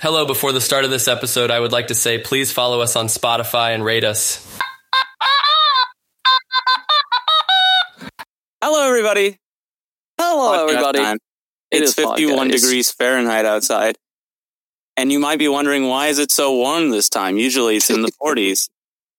Hello, 0.00 0.24
before 0.26 0.52
the 0.52 0.60
start 0.60 0.84
of 0.84 0.90
this 0.90 1.08
episode, 1.08 1.50
I 1.50 1.58
would 1.58 1.72
like 1.72 1.88
to 1.88 1.94
say 1.94 2.18
please 2.18 2.52
follow 2.52 2.80
us 2.80 2.94
on 2.94 3.06
Spotify 3.06 3.74
and 3.74 3.84
rate 3.84 4.04
us. 4.04 4.44
Hello, 8.62 8.86
everybody. 8.86 9.38
Hello, 10.18 10.52
Podcast 10.66 10.70
everybody. 10.70 10.98
time. 11.00 11.18
It 11.70 11.82
it's 11.82 11.90
is 11.90 11.94
51 12.06 12.48
days. 12.48 12.62
degrees 12.62 12.92
Fahrenheit 12.92 13.44
outside. 13.44 13.96
And 14.96 15.10
you 15.12 15.18
might 15.18 15.38
be 15.38 15.48
wondering 15.48 15.86
why 15.88 16.08
is 16.08 16.18
it 16.18 16.30
so 16.30 16.54
warm 16.54 16.90
this 16.90 17.08
time? 17.08 17.36
Usually 17.36 17.76
it's 17.76 17.90
in 17.90 18.02
the 18.02 18.12
40s. 18.22 18.68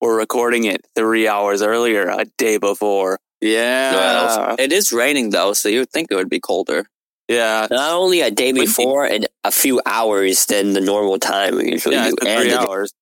We're 0.02 0.18
recording 0.18 0.64
it 0.64 0.86
three 0.96 1.28
hours 1.28 1.62
earlier, 1.62 2.08
a 2.08 2.26
day 2.38 2.58
before. 2.58 3.20
Yeah. 3.42 3.92
Well, 3.96 4.56
it 4.60 4.72
is 4.72 4.94
raining 4.94 5.32
though, 5.32 5.52
so 5.54 5.68
you 5.68 5.80
would 5.80 5.90
think 5.90 6.08
it 6.10 6.16
would 6.16 6.30
be 6.30 6.40
colder. 6.40 6.88
Yeah, 7.30 7.68
Not 7.70 7.94
only 7.94 8.22
a 8.22 8.32
day 8.32 8.52
before 8.52 9.06
and 9.06 9.28
a 9.44 9.52
few 9.52 9.82
hours 9.86 10.46
than 10.48 10.74
the 10.74 10.82
normal 10.82 11.20
time 11.20 11.58
we 11.58 11.72
usually 11.72 11.96
yeah, 11.96 12.06
do. 12.10 12.16
it's 12.16 12.20
been 12.20 12.28
And 12.28 12.42
three 12.42 12.54
hours. 12.54 12.94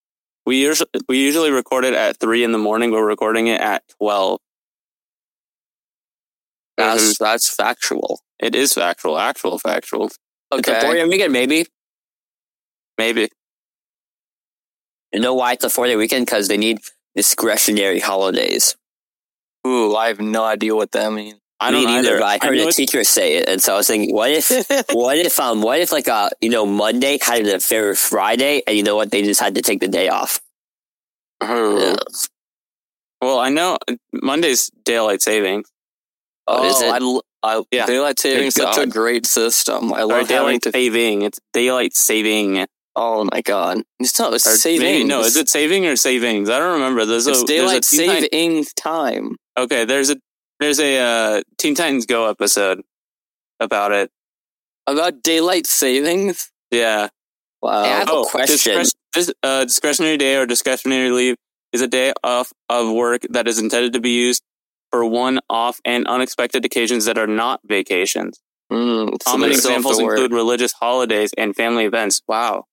We 0.45 0.61
usually 0.61 0.89
we 1.09 1.19
usually 1.19 1.51
record 1.51 1.85
it 1.85 1.93
at 1.93 2.17
three 2.19 2.43
in 2.43 2.51
the 2.51 2.57
morning. 2.57 2.91
We're 2.91 3.05
recording 3.07 3.47
it 3.47 3.61
at 3.61 3.83
twelve. 3.97 4.39
That's 6.77 7.17
that's 7.17 7.49
factual. 7.53 8.21
It 8.39 8.55
is 8.55 8.73
factual, 8.73 9.17
actual 9.17 9.59
factual. 9.59 10.05
It's 10.07 10.17
a 10.67 10.77
Okay. 10.77 10.81
four 10.81 10.93
day 10.93 11.05
weekend, 11.05 11.33
maybe. 11.33 11.65
Maybe. 12.97 13.29
You 15.13 15.19
know 15.19 15.33
why 15.33 15.53
it's 15.53 15.63
a 15.63 15.69
four 15.69 15.87
day 15.87 15.95
weekend? 15.95 16.25
Because 16.25 16.47
they 16.47 16.57
need 16.57 16.79
discretionary 17.15 17.99
holidays. 17.99 18.75
Ooh, 19.65 19.95
I 19.95 20.07
have 20.09 20.19
no 20.19 20.43
idea 20.45 20.75
what 20.75 20.91
that 20.91 21.11
means. 21.11 21.39
I 21.59 21.71
Me 21.71 21.77
don't 21.77 21.85
neither, 21.85 22.07
either. 22.09 22.19
but 22.19 22.43
I 22.43 22.47
heard 22.47 22.57
know 22.57 22.67
a 22.67 22.71
teacher 22.71 23.03
say 23.03 23.37
it, 23.37 23.49
and 23.49 23.59
so 23.61 23.73
I 23.73 23.77
was 23.77 23.87
thinking, 23.87 24.13
what 24.13 24.29
if, 24.29 24.49
what 24.91 25.17
if, 25.17 25.39
um, 25.39 25.61
what 25.63 25.79
if 25.79 25.91
like 25.91 26.07
uh, 26.07 26.29
you 26.39 26.49
know, 26.49 26.65
Monday 26.67 27.17
had 27.21 27.41
an 27.47 27.55
affair 27.55 27.89
with 27.89 27.97
Friday, 27.97 28.61
and 28.67 28.77
you 28.77 28.83
know 28.83 28.95
what, 28.95 29.09
they 29.11 29.23
just 29.23 29.41
had 29.41 29.55
to 29.55 29.61
take 29.61 29.79
the 29.79 29.87
day 29.87 30.07
off. 30.09 30.39
Oh, 31.41 31.95
well, 33.21 33.39
I 33.39 33.49
know 33.49 33.77
Monday's 34.13 34.69
daylight 34.85 35.21
saving. 35.21 35.63
Oh, 36.47 36.67
is 36.69 36.81
it? 36.81 36.89
I, 36.93 36.97
l- 36.97 37.23
I, 37.43 37.63
Yeah. 37.71 37.85
daylight 37.85 38.19
saving 38.19 38.51
Thank 38.51 38.73
such 38.75 38.77
a 38.77 38.87
great 38.87 39.25
system. 39.25 39.93
I 39.93 40.03
love 40.03 40.21
having 40.21 40.27
daylight 40.27 40.61
to. 40.63 40.71
saving. 40.71 41.21
It's 41.23 41.39
daylight 41.53 41.95
saving. 41.95 42.65
Oh 42.95 43.27
my 43.31 43.41
god, 43.41 43.81
it's 43.99 44.17
not 44.17 44.33
Or 44.33 44.39
saving. 44.39 44.81
maybe- 44.81 45.03
no, 45.03 45.21
is 45.21 45.35
it 45.37 45.49
saving 45.49 45.85
or 45.85 45.95
savings? 45.95 46.49
I 46.49 46.57
don't 46.59 46.73
remember. 46.73 47.05
There's 47.05 47.27
a 47.27 47.31
It's 47.31 47.41
a 47.41 47.45
daylight 47.45 47.83
Titans- 47.83 47.89
saving 48.31 48.65
time. 48.75 49.35
Okay, 49.57 49.85
there's 49.85 50.09
a 50.09 50.17
there's 50.59 50.79
a 50.79 50.97
uh, 50.99 51.43
Teen 51.57 51.75
Titans 51.75 52.05
Go 52.05 52.29
episode 52.29 52.81
about 53.59 53.91
it. 53.91 54.11
About 54.85 55.21
daylight 55.21 55.67
savings. 55.67 56.51
Yeah. 56.71 57.09
Wow. 57.61 57.83
I 57.83 57.87
have 57.87 58.09
a 58.09 58.23
question. 58.23 58.75
discre- 58.79 58.95
dis- 59.13 59.33
uh, 59.43 59.65
discretionary 59.65 60.17
day 60.17 60.37
or 60.37 60.45
discretionary 60.45 61.11
leave 61.11 61.35
is 61.73 61.81
a 61.81 61.87
day 61.87 62.13
off 62.23 62.53
of 62.69 62.93
work 62.93 63.23
that 63.29 63.47
is 63.47 63.59
intended 63.59 63.93
to 63.93 63.99
be 63.99 64.11
used 64.11 64.43
for 64.91 65.05
one-off 65.05 65.79
and 65.83 66.07
unexpected 66.07 66.63
occasions 66.63 67.05
that 67.05 67.17
are 67.17 67.27
not 67.27 67.59
vacations. 67.65 68.39
Mm, 68.71 69.17
Common 69.25 69.51
examples 69.51 69.97
the 69.97 70.05
word. 70.05 70.13
include 70.13 70.33
religious 70.33 70.71
holidays 70.73 71.33
and 71.37 71.55
family 71.55 71.85
events. 71.85 72.21
Wow. 72.27 72.65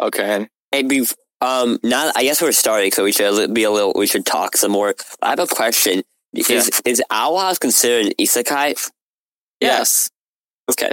Okay. 0.00 0.48
Hey, 0.70 0.82
be, 0.82 1.06
um, 1.40 1.78
now 1.82 2.10
I 2.14 2.22
guess 2.22 2.40
we're 2.40 2.52
starting, 2.52 2.92
so 2.92 3.04
we 3.04 3.12
should 3.12 3.52
be 3.52 3.64
a 3.64 3.70
little. 3.70 3.92
We 3.94 4.06
should 4.06 4.24
talk 4.26 4.56
some 4.56 4.72
more. 4.72 4.94
I 5.22 5.30
have 5.30 5.38
a 5.38 5.46
question. 5.46 6.02
Is 6.34 6.70
is 6.84 7.02
Owl 7.10 7.38
House 7.38 7.58
considered 7.58 8.14
isekai? 8.20 8.90
Yes. 9.60 10.08
Okay, 10.70 10.92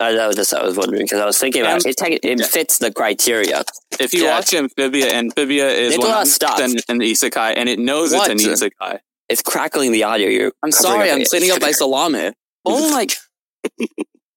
I 0.00 0.12
that 0.12 0.26
was 0.26 0.36
just 0.36 0.54
I 0.54 0.64
was 0.64 0.76
wondering 0.76 1.02
because 1.02 1.20
I 1.20 1.26
was 1.26 1.38
thinking 1.38 1.62
about 1.62 1.84
it. 1.84 2.00
It, 2.00 2.20
it 2.24 2.40
Yeah. 2.40 2.46
fits 2.46 2.78
the 2.78 2.90
criteria. 2.90 3.62
If 3.98 4.14
you 4.14 4.24
Yeah. 4.24 4.36
watch 4.36 4.54
Amphibia, 4.54 5.12
Amphibia 5.12 5.68
is 5.68 5.92
They 5.96 5.98
do 5.98 6.08
of 6.08 6.26
stuff. 6.26 6.58
100% 6.58 6.84
an 6.88 7.00
isekai, 7.00 7.54
and 7.56 7.68
it 7.68 7.78
knows 7.78 8.12
What? 8.12 8.30
it's 8.30 8.44
an 8.44 8.52
isekai. 8.52 9.00
It's 9.28 9.42
crackling 9.42 9.92
the 9.92 10.04
audio. 10.04 10.28
You're 10.28 10.52
I'm 10.62 10.72
sorry. 10.72 11.10
I'm 11.10 11.24
cleaning 11.24 11.50
up 11.50 11.60
my 11.60 11.72
salami. 11.72 12.32
Oh 12.66 12.90
my! 12.90 13.06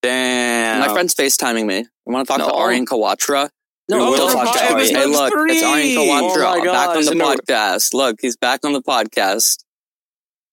Damn. 0.01 0.79
My 0.79 0.93
friend's 0.93 1.13
FaceTiming 1.15 1.65
me. 1.65 1.79
You 1.79 2.13
want 2.13 2.25
to 2.27 2.31
talk 2.33 2.39
No. 2.39 2.47
to 2.49 2.53
Aryan 2.53 2.85
Kawatra? 2.85 3.49
No, 3.89 3.99
Oh, 3.99 4.05
we 4.05 4.11
we're 4.11 4.17
talk 4.31 4.55
to 4.55 4.73
live. 4.75 4.87
Hey, 4.89 5.05
look, 5.05 5.33
three. 5.33 5.53
it's 5.55 5.63
Aryan 5.63 5.97
Oh 5.97 6.01
Kawatra 6.01 6.59
my 6.59 6.71
back 6.71 6.89
on 6.95 7.05
the 7.05 7.15
no. 7.15 7.35
podcast. 7.35 7.93
Look, 7.93 8.17
he's 8.21 8.37
back 8.37 8.61
on 8.63 8.71
the 8.73 8.81
podcast. 8.81 9.63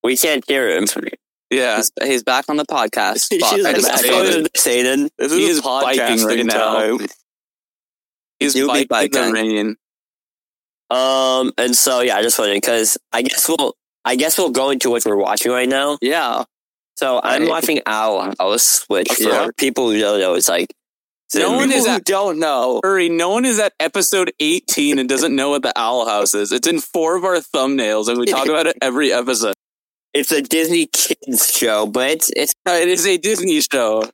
We 0.03 0.17
can't 0.17 0.45
hear 0.49 0.71
him. 0.71 0.87
Yeah. 1.51 1.77
He's, 1.77 1.93
he's 2.03 2.23
back 2.23 2.47
on 2.49 2.57
the 2.57 2.65
podcast. 2.65 3.27
He's 3.31 3.41
Fuck, 3.43 3.57
just 3.59 3.87
back 3.89 4.01
uploaded- 4.01 4.49
Satan. 4.57 5.09
This 5.19 5.33
He 5.33 5.45
is 5.45 5.57
is 5.59 5.63
biking 5.63 6.25
right 6.25 6.45
now. 6.47 6.97
time. 6.99 7.07
He's 8.39 8.55
You'll 8.55 8.73
be 8.73 8.87
biking 8.87 9.21
the 9.21 9.33
rain. 9.33 9.77
Um, 10.91 11.53
and 11.59 11.77
so 11.77 12.01
yeah, 12.01 12.17
I 12.17 12.23
just 12.23 12.39
wondering 12.39 12.61
because 12.61 12.99
I 13.13 13.23
guess 13.23 13.49
we'll 13.49 13.75
I 14.05 14.17
guess 14.17 14.39
we'll 14.39 14.51
go 14.51 14.71
into 14.71 14.91
what 14.91 15.05
we're 15.05 15.17
watching 15.17 15.53
right 15.53 15.69
now. 15.69 15.99
Yeah. 16.01 16.45
So 16.97 17.21
I'm 17.23 17.47
watching 17.49 17.81
Owl 17.87 18.33
House, 18.39 18.85
which 18.89 19.11
for 19.13 19.23
Yeah. 19.23 19.49
people 19.57 19.91
who 19.91 19.99
don't 19.99 20.21
know, 20.21 20.35
it's 20.35 20.49
like 20.49 20.75
No 21.35 21.53
one 21.53 21.71
is 21.73 21.87
who 21.87 21.93
at- 21.93 22.05
don't 22.05 22.39
know. 22.39 22.81
Hurry, 22.83 23.09
no 23.09 23.31
one 23.31 23.45
is 23.45 23.59
at 23.59 23.73
episode 23.81 24.33
18 24.41 24.99
and 24.99 25.09
doesn't 25.09 25.35
know 25.35 25.51
what 25.51 25.63
the 25.63 25.73
Owl 25.77 26.07
House 26.07 26.35
is. 26.35 26.51
It's 26.53 26.67
in 26.67 26.81
four 26.81 27.17
of 27.17 27.25
our 27.25 27.37
thumbnails 27.37 28.09
and 28.09 28.19
we 28.19 28.27
talk 28.27 28.47
about 28.49 28.67
it 28.67 28.77
every 28.83 29.13
episode. 29.13 29.55
It's 30.15 30.33
a 30.33 30.43
Disney 30.43 30.87
kids 30.87 31.53
show, 31.53 31.87
but 31.87 32.11
it's 32.11 32.31
it's 32.37 32.55
It 32.67 32.89
is 32.89 33.07
a 33.07 33.17
Disney 33.19 33.61
show. 33.61 34.05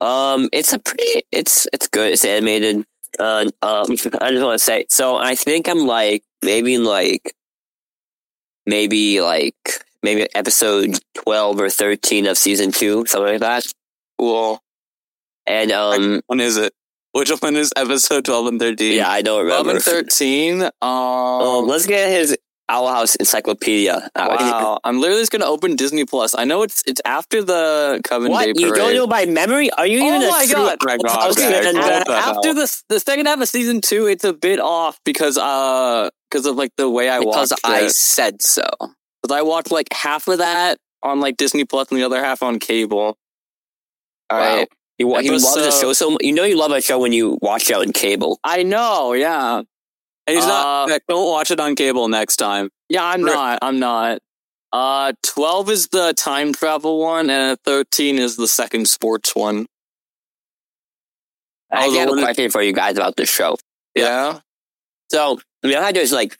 um 0.00 0.48
it's 0.52 0.72
a 0.72 0.78
pretty 0.78 1.22
it's 1.32 1.66
it's 1.72 1.88
good. 1.88 2.12
It's 2.12 2.24
animated. 2.24 2.84
Uh, 3.18 3.46
um, 3.62 3.86
I 4.20 4.30
just 4.30 4.44
want 4.44 4.58
to 4.58 4.58
say 4.58 4.86
so. 4.90 5.16
I 5.16 5.34
think 5.36 5.68
I'm 5.68 5.86
like 5.86 6.22
maybe 6.42 6.74
in 6.74 6.84
like 6.84 7.32
maybe 8.66 9.20
like 9.20 9.56
maybe 10.02 10.26
episode 10.34 10.98
twelve 11.14 11.60
or 11.60 11.70
thirteen 11.70 12.26
of 12.26 12.36
season 12.36 12.72
two, 12.72 13.06
something 13.06 13.32
like 13.32 13.40
that. 13.40 13.66
Cool. 14.18 14.60
And 15.46 15.70
um, 15.72 16.20
When 16.26 16.40
is 16.40 16.56
it? 16.56 16.72
Which 17.12 17.30
one 17.30 17.56
is 17.56 17.72
episode 17.76 18.24
12 18.26 18.46
and 18.48 18.60
13? 18.60 18.92
yeah, 18.94 19.08
I 19.08 19.22
don't 19.22 19.44
remember. 19.44 19.70
12 19.80 19.84
remember. 19.86 19.98
and 20.00 20.06
13. 20.08 20.62
Um, 20.82 20.90
Um, 20.90 21.66
let's 21.66 21.86
get 21.86 22.10
his 22.10 22.36
Owl 22.68 22.88
House 22.88 23.14
Encyclopedia. 23.16 24.10
wow. 24.16 24.80
I'm 24.84 25.00
literally 25.00 25.22
just 25.22 25.32
going 25.32 25.40
to 25.42 25.46
open 25.46 25.76
Disney 25.76 26.04
Plus. 26.04 26.34
I 26.36 26.44
know 26.44 26.62
it's 26.62 26.82
it's 26.86 27.00
after 27.04 27.42
the 27.42 28.00
Coven 28.04 28.28
Day 28.28 28.32
What? 28.32 28.44
Parade. 28.44 28.60
You 28.60 28.74
don't 28.74 28.94
know 28.94 29.06
by 29.06 29.24
memory? 29.26 29.70
Are 29.72 29.86
you 29.86 30.00
Oh 30.02 30.06
even 30.08 30.22
a 30.22 30.30
my 30.30 30.44
true 30.46 30.54
God. 30.54 30.78
My 30.82 30.96
God, 30.98 31.20
House 31.20 31.36
Greg, 31.36 31.52
fan? 31.64 31.74
what 31.76 31.84
Uh, 31.92 32.04
the 32.04 32.12
after 32.12 32.54
the 32.54 32.82
the 32.88 33.00
second 33.00 33.26
half 33.26 33.40
of 33.40 33.48
season 33.48 33.80
two, 33.80 34.06
it's 34.06 34.24
a 34.24 34.32
bit 34.32 34.58
off 34.60 34.98
because 35.04 35.38
uh 35.38 36.10
because 36.30 36.46
of 36.46 36.56
like 36.56 36.72
the 36.76 36.90
way 36.90 37.08
I 37.08 37.20
Because 37.20 37.50
watched 37.52 37.60
I 37.64 37.80
it. 37.82 37.90
said 37.92 38.42
so. 38.42 38.64
Because 39.22 39.36
I 39.36 39.42
watched 39.42 39.70
like 39.70 39.88
half 39.92 40.26
of 40.28 40.38
that 40.38 40.78
on 41.02 41.20
like 41.20 41.36
Disney 41.36 41.64
Plus 41.64 41.88
and 41.90 42.00
the 42.00 42.04
other 42.04 42.22
half 42.22 42.42
on 42.42 42.58
cable. 42.58 43.16
All 44.30 44.38
Wow. 44.38 44.56
right. 44.56 44.68
You, 44.98 45.08
you 45.20 45.32
love 45.32 45.54
the 45.54 45.70
show 45.70 45.92
so 45.92 46.16
You 46.20 46.32
know 46.32 46.44
you 46.44 46.56
love 46.56 46.70
a 46.72 46.80
show 46.80 46.98
when 46.98 47.12
you 47.12 47.38
watch 47.42 47.68
it 47.70 47.76
on 47.76 47.92
cable. 47.92 48.40
I 48.42 48.62
know. 48.62 49.12
Yeah. 49.12 49.62
And 50.26 50.36
he's 50.36 50.46
not, 50.46 50.90
Uh, 50.90 50.98
don't 51.08 51.28
watch 51.30 51.50
it 51.50 51.60
on 51.60 51.74
cable 51.76 52.08
next 52.08 52.36
time. 52.36 52.70
Yeah. 52.88 53.04
I'm 53.04 53.22
Right. 53.22 53.34
not. 53.34 53.58
I'm 53.62 53.78
not. 53.78 54.18
Uh, 54.72 55.12
twelve 55.22 55.70
is 55.70 55.88
the 55.88 56.12
time 56.14 56.52
travel 56.52 56.98
one, 56.98 57.30
and 57.30 57.56
thirteen 57.64 58.18
is 58.18 58.36
the 58.36 58.48
second 58.48 58.88
sports 58.88 59.34
one. 59.34 59.66
I 61.72 61.88
the 61.90 61.98
have 61.98 62.08
a 62.10 62.12
question 62.22 62.50
for 62.50 62.62
you 62.62 62.72
guys 62.72 62.96
about 62.96 63.16
this 63.16 63.30
show. 63.30 63.56
Yeah. 63.94 64.40
So, 65.10 65.38
I 65.62 65.66
mean, 65.68 65.76
how 65.78 65.92
there's 65.92 66.12
like 66.12 66.36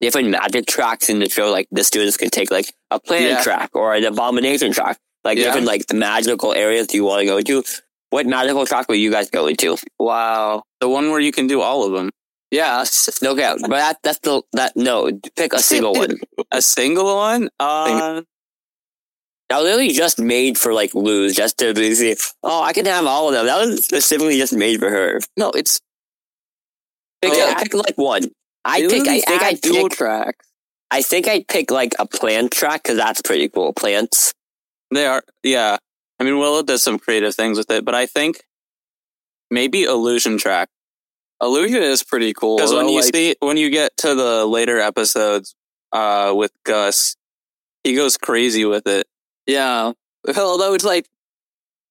different 0.00 0.28
magic 0.30 0.66
tracks 0.66 1.08
in 1.08 1.20
the 1.20 1.28
show. 1.28 1.50
Like 1.50 1.68
the 1.70 1.84
students 1.84 2.16
can 2.16 2.30
take 2.30 2.50
like 2.50 2.72
a 2.90 2.98
plant 3.00 3.24
Yeah. 3.24 3.42
track 3.42 3.70
or 3.74 3.94
an 3.94 4.04
abomination 4.04 4.72
track. 4.72 4.98
Like 5.24 5.38
Yeah. 5.38 5.44
different 5.44 5.66
like 5.66 5.84
magical 5.92 6.52
areas 6.52 6.92
you 6.92 7.04
want 7.04 7.20
to 7.20 7.26
go 7.26 7.40
to. 7.40 7.62
What 8.10 8.26
magical 8.26 8.66
track 8.66 8.88
will 8.88 8.96
you 8.96 9.10
guys 9.10 9.30
go 9.30 9.46
into? 9.46 9.76
Wow. 9.98 10.64
The 10.80 10.88
one 10.88 11.10
where 11.10 11.20
you 11.20 11.32
can 11.32 11.46
do 11.46 11.60
all 11.62 11.84
of 11.84 11.92
them. 11.92 12.10
Yeah. 12.52 12.84
Okay, 13.24 13.54
but 13.62 13.68
that 13.70 13.96
that's 14.04 14.18
the 14.20 14.42
that 14.52 14.76
no. 14.76 15.10
Pick 15.36 15.52
a 15.54 15.58
single 15.58 15.94
one. 15.94 16.18
A 16.52 16.60
single 16.62 17.16
one? 17.16 17.48
Uh, 17.58 18.22
That 19.48 19.56
was 19.58 19.64
literally 19.64 19.88
just 19.92 20.18
made 20.20 20.56
for 20.58 20.72
like 20.74 20.94
Luz, 20.94 21.34
just 21.34 21.58
to 21.58 21.72
be 21.74 21.94
see. 21.94 22.14
Oh, 22.42 22.62
I 22.62 22.72
can 22.74 22.84
have 22.86 23.06
all 23.06 23.28
of 23.28 23.34
them. 23.34 23.46
That 23.46 23.66
was 23.66 23.84
specifically 23.84 24.36
just 24.38 24.52
made 24.52 24.80
for 24.80 24.90
her. 24.90 25.20
No, 25.36 25.50
it's 25.50 25.80
Pick, 27.22 27.32
Oh. 27.34 27.54
pick 27.58 27.72
like 27.74 27.96
one. 27.96 28.30
I 28.64 28.80
pick. 28.82 29.08
I 29.08 29.20
think 29.20 29.42
I 29.42 29.52
dual 29.54 29.88
pick. 29.88 29.98
tracks. 29.98 30.46
I 30.90 31.00
think 31.02 31.26
I'd 31.28 31.48
pick 31.48 31.70
like 31.70 31.94
a 31.98 32.06
plant 32.06 32.52
track 32.52 32.82
because 32.82 32.98
that's 32.98 33.22
pretty 33.22 33.48
cool. 33.48 33.72
Plants. 33.72 34.34
they 34.90 35.06
are, 35.06 35.22
yeah. 35.42 35.78
I 36.20 36.24
mean, 36.24 36.38
Willow 36.38 36.62
does 36.62 36.82
some 36.82 36.98
creative 36.98 37.34
things 37.34 37.56
with 37.56 37.70
it, 37.70 37.84
but 37.84 37.94
I 37.94 38.04
think 38.06 38.42
maybe 39.50 39.84
illusion 39.84 40.36
track. 40.38 40.68
Illusion 41.42 41.82
is 41.82 42.02
pretty 42.02 42.32
cool. 42.32 42.56
Because 42.56 42.72
when 42.72 42.88
you 42.88 43.00
like- 43.00 43.14
see, 43.14 43.34
when 43.40 43.56
you 43.56 43.68
get 43.70 43.96
to 43.98 44.14
the 44.14 44.46
later 44.46 44.78
episodes, 44.78 45.54
uh, 45.92 46.32
with 46.34 46.52
Gus, 46.64 47.16
he 47.84 47.94
goes 47.94 48.16
crazy 48.16 48.64
with 48.64 48.86
it. 48.86 49.06
Yeah. 49.46 49.92
Although 50.36 50.74
it's 50.74 50.84
like, 50.84 51.06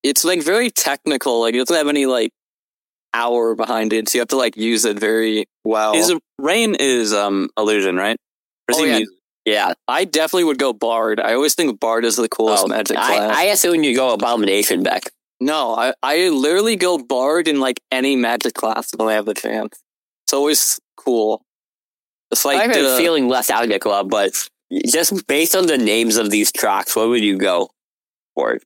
it's 0.04 0.24
like 0.24 0.42
very 0.42 0.70
technical. 0.72 1.42
Like, 1.42 1.54
it 1.54 1.58
doesn't 1.60 1.76
have 1.76 1.88
any 1.90 2.06
like 2.06 2.32
hour 3.14 3.56
behind 3.56 3.92
it, 3.94 4.08
so 4.08 4.18
you 4.18 4.22
have 4.22 4.30
to 4.30 4.38
like 4.38 4.56
use 4.56 4.86
it 4.86 4.98
very 4.98 5.46
well. 5.66 5.94
Is 5.96 6.14
Raine 6.40 6.76
is 6.76 7.14
um 7.14 7.50
illusion, 7.58 7.98
right? 7.98 8.18
Or 8.70 8.72
is 8.72 8.78
Oh, 8.80 8.84
he 8.84 8.90
yeah. 8.90 8.98
music? 9.00 9.16
Yeah. 9.44 9.74
I 9.88 10.06
definitely 10.06 10.46
would 10.46 10.60
go 10.60 10.72
Bard. 10.72 11.20
I 11.20 11.34
always 11.34 11.56
think 11.56 11.80
Bard 11.80 12.06
is 12.06 12.16
the 12.16 12.30
coolest 12.30 12.64
Oh, 12.64 12.68
magic 12.68 12.98
I, 12.98 13.18
class. 13.18 13.38
I 13.38 13.44
assume 13.46 13.84
you 13.84 13.96
go 13.96 14.14
Abomination 14.14 14.82
back. 14.84 15.12
No, 15.42 15.74
I, 15.76 15.94
I 16.04 16.30
literally 16.30 16.76
go 16.76 17.00
Bard 17.00 17.48
in 17.48 17.60
like 17.60 17.82
any 17.92 18.16
magic 18.16 18.54
class 18.54 18.92
when 18.96 19.10
I 19.10 19.14
have 19.14 19.26
the 19.26 19.34
chance. 19.34 19.82
It's 20.24 20.34
always 20.34 20.80
cool. 20.96 21.42
It's 22.30 22.46
like 22.46 22.60
I've 22.60 22.72
been 22.72 22.84
the- 22.86 22.98
feeling 22.98 23.28
less 23.28 23.50
out 23.50 23.70
of 23.70 23.80
club, 23.80 24.10
but 24.10 24.32
just 24.86 25.28
based 25.28 25.56
on 25.56 25.66
the 25.66 25.78
names 25.80 26.16
of 26.18 26.30
these 26.30 26.52
tracks, 26.52 26.96
what 26.96 27.10
would 27.10 27.24
you 27.24 27.38
go 27.38 27.72
for? 28.36 28.60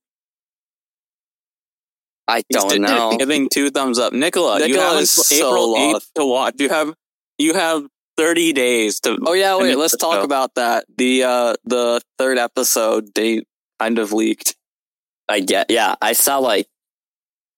I 2.27 2.43
don't 2.51 2.81
know. 2.81 3.15
Giving 3.17 3.49
two 3.49 3.69
thumbs 3.69 3.97
up, 3.97 4.11
Nikola. 4.11 4.59
you 4.61 4.73
Nikola 4.73 4.93
have 4.93 5.01
is 5.01 5.11
so 5.11 5.35
April 5.47 5.71
lost. 5.71 5.95
eighth 5.95 6.13
to 6.15 6.25
watch. 6.25 6.55
You 6.57 6.69
have 6.69 6.93
you 7.37 7.53
have 7.53 7.85
thirty 8.17 8.51
days 8.51 8.99
to. 9.01 9.17
Oh 9.25 9.33
yeah, 9.33 9.57
wait. 9.57 9.77
Let's 9.77 9.95
talk 9.95 10.15
show. 10.15 10.23
about 10.23 10.55
that. 10.55 10.85
The 10.97 11.23
uh 11.23 11.53
the 11.65 12.01
third 12.17 12.37
episode 12.37 13.13
date 13.13 13.47
kind 13.79 13.99
of 13.99 14.11
leaked. 14.11 14.55
I 15.27 15.39
get, 15.39 15.67
yeah, 15.69 15.95
I 16.01 16.13
saw 16.13 16.37
like, 16.37 16.67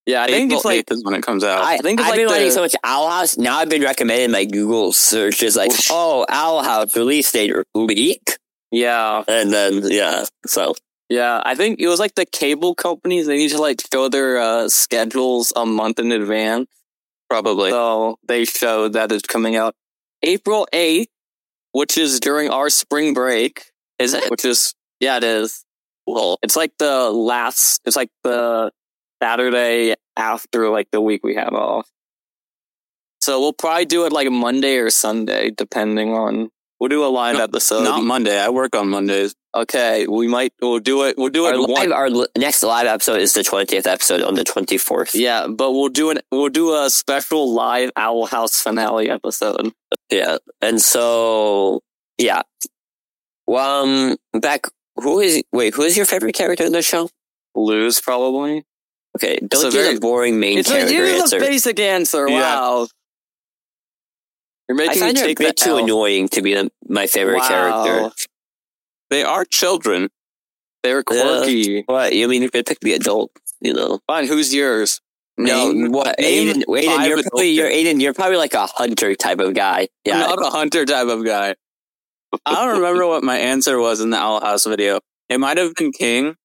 Yeah, 0.06 0.24
I 0.24 0.28
think 0.28 0.46
April 0.52 0.58
it's 0.60 0.66
like 0.66 0.92
is 0.92 1.04
when 1.04 1.14
it 1.16 1.24
comes 1.24 1.44
out. 1.44 1.62
I, 1.64 1.78
think 1.80 2.00
it's 2.00 2.06
I've 2.10 2.18
like 2.18 2.28
been 2.28 2.46
the- 2.46 2.52
so 2.52 2.62
much 2.62 2.76
Owl 2.84 3.10
House. 3.10 3.38
Now 3.38 3.58
I've 3.60 3.70
been 3.70 3.82
recommended 3.84 4.32
my 4.32 4.46
Google 4.46 4.94
searches 4.94 5.56
like, 5.56 5.72
oh, 5.90 6.26
Owl 6.30 6.64
House 6.64 6.96
release 6.96 7.32
date 7.32 7.54
leak. 7.76 8.38
yeah, 8.72 9.24
And 9.28 9.52
then, 9.52 9.82
yeah, 9.84 10.26
so. 10.46 10.76
yeah. 11.10 11.42
I 11.46 11.56
think 11.56 11.80
it 11.80 11.88
was 11.88 12.00
like 12.00 12.16
the 12.16 12.26
cable 12.26 12.74
companies. 12.76 13.28
They 13.28 13.38
need 13.38 13.50
to 13.52 13.60
like 13.62 13.82
show 13.92 14.08
their 14.10 14.38
uh, 14.40 14.70
schedules 14.70 15.52
a 15.56 15.66
month 15.66 16.00
in 16.00 16.12
advance. 16.12 16.70
Probably. 17.30 17.72
So 17.72 18.18
they 18.26 18.46
showed 18.46 18.94
that 18.94 19.12
it's 19.12 19.28
coming 19.28 19.58
out 19.58 19.76
April 20.24 20.66
eighth, 20.72 21.10
which 21.74 21.98
is 21.98 22.22
during 22.22 22.50
our 22.50 22.70
spring 22.70 23.14
break. 23.14 23.66
Is 24.00 24.14
it? 24.14 24.32
Which 24.32 24.46
is 24.46 24.74
yeah, 25.02 25.18
it 25.18 25.26
is. 25.26 25.66
Well, 26.08 26.38
it's 26.42 26.56
like 26.56 26.72
the 26.80 27.10
last. 27.12 27.82
It's 27.86 27.96
like 27.96 28.10
the 28.24 28.72
Saturday 29.22 29.96
after 30.16 30.70
like 30.70 30.88
the 30.92 31.02
week 31.02 31.24
we 31.24 31.36
have 31.36 31.54
off. 31.54 31.90
So 33.22 33.40
we'll 33.42 33.54
probably 33.54 33.86
do 33.86 34.06
it 34.06 34.14
like 34.14 34.30
Monday 34.32 34.78
or 34.78 34.90
Sunday, 34.90 35.52
depending 35.52 36.14
on. 36.14 36.50
We'll 36.80 36.90
do 36.90 37.04
a 37.04 37.08
live 37.08 37.38
No, 37.38 37.44
episode. 37.44 37.84
Not 37.84 38.04
Monday. 38.04 38.40
I 38.40 38.50
work 38.50 38.76
on 38.76 38.90
Mondays. 38.90 39.34
okay, 39.56 40.06
we 40.06 40.28
might. 40.28 40.54
We'll 40.62 40.78
do 40.78 41.06
it. 41.06 41.18
We'll 41.18 41.30
do 41.30 41.48
it. 41.48 41.56
Our, 41.56 41.62
one, 41.62 41.90
live, 41.90 41.92
our 41.92 42.10
next 42.38 42.62
live 42.62 42.86
episode 42.86 43.20
is 43.20 43.34
the 43.34 43.42
20th 43.42 43.88
episode 43.88 44.22
on 44.22 44.36
the 44.36 44.44
24th. 44.44 45.16
yeah, 45.16 45.48
but 45.48 45.72
we'll 45.72 45.90
do 45.90 46.12
it. 46.12 46.24
We'll 46.32 46.50
do 46.50 46.76
a 46.76 46.92
special 46.92 47.52
live 47.52 47.90
Owl 47.96 48.28
House 48.28 48.62
finale 48.62 49.10
episode. 49.10 49.74
Yeah. 50.12 50.38
And 50.62 50.80
so, 50.80 51.82
yeah. 52.20 52.44
Well, 53.48 53.84
um, 53.84 54.18
back, 54.40 54.68
who 55.02 55.20
is, 55.20 55.44
wait, 55.52 55.74
who 55.76 55.84
is 55.84 55.96
your 55.98 56.06
favorite 56.06 56.36
character 56.36 56.66
in 56.66 56.72
the 56.72 56.82
show? 56.82 57.10
Luz 57.56 58.00
probably. 58.02 58.66
Okay, 59.18 59.38
a 59.42 59.48
don't 59.48 59.72
do 59.72 59.72
very- 59.72 59.96
the 59.96 60.00
boring 60.00 60.40
main 60.40 60.60
It's 60.60 60.70
a, 60.70 60.74
character 60.74 60.94
here's 60.94 61.22
answer. 61.22 61.38
a 61.38 61.40
basic 61.40 61.80
answer. 61.80 62.28
Yeah. 62.30 62.40
Wow. 62.40 62.88
You're 64.70 64.78
I 64.82 64.86
making 64.86 64.94
me 65.02 65.08
find 65.08 65.18
her 65.20 65.26
a 65.26 65.34
bit 65.34 65.58
the 65.58 65.64
too 65.64 65.70
L. 65.72 65.78
annoying 65.84 66.28
to 66.30 66.42
be 66.42 66.54
the, 66.54 66.70
my 66.88 67.08
favorite 67.08 67.38
Wow. 67.38 67.48
character. 67.48 68.16
They 69.10 69.24
are 69.24 69.46
children. 69.46 70.10
They're 70.84 71.00
uh, 71.00 71.04
quirky. 71.04 71.84
What? 71.86 72.14
You 72.14 72.28
mean 72.28 72.42
you 72.44 72.50
could 72.50 72.66
pick 72.66 72.80
the 72.82 72.94
adult, 72.94 73.32
you 73.62 73.74
know? 73.74 74.00
Fine, 74.08 74.28
who's 74.28 74.54
yours? 74.54 75.00
No, 75.38 75.72
Name- 75.72 75.92
what? 75.92 76.18
Aiden, 76.20 76.64
Aiden, 76.66 77.08
you're 77.08 77.22
probably, 77.24 77.50
you're 77.52 77.70
Aiden, 77.70 78.02
you're 78.02 78.14
probably 78.14 78.38
like 78.38 78.54
a 78.56 78.66
hunter 78.68 79.16
type 79.16 79.40
of 79.40 79.54
guy. 79.54 79.88
Yeah. 80.04 80.16
I'm 80.16 80.20
not 80.36 80.46
a 80.46 80.50
hunter 80.50 80.84
type 80.86 81.08
of 81.08 81.24
guy. 81.26 81.56
I 82.46 82.66
don't 82.66 82.78
remember 82.78 83.08
what 83.08 83.24
my 83.24 83.38
answer 83.38 83.80
was 83.80 84.02
in 84.02 84.10
the 84.10 84.18
Owl 84.18 84.42
House 84.42 84.66
video. 84.66 85.00
It 85.30 85.40
might 85.40 85.58
have 85.58 85.76
been 85.76 85.92
King. 85.92 86.36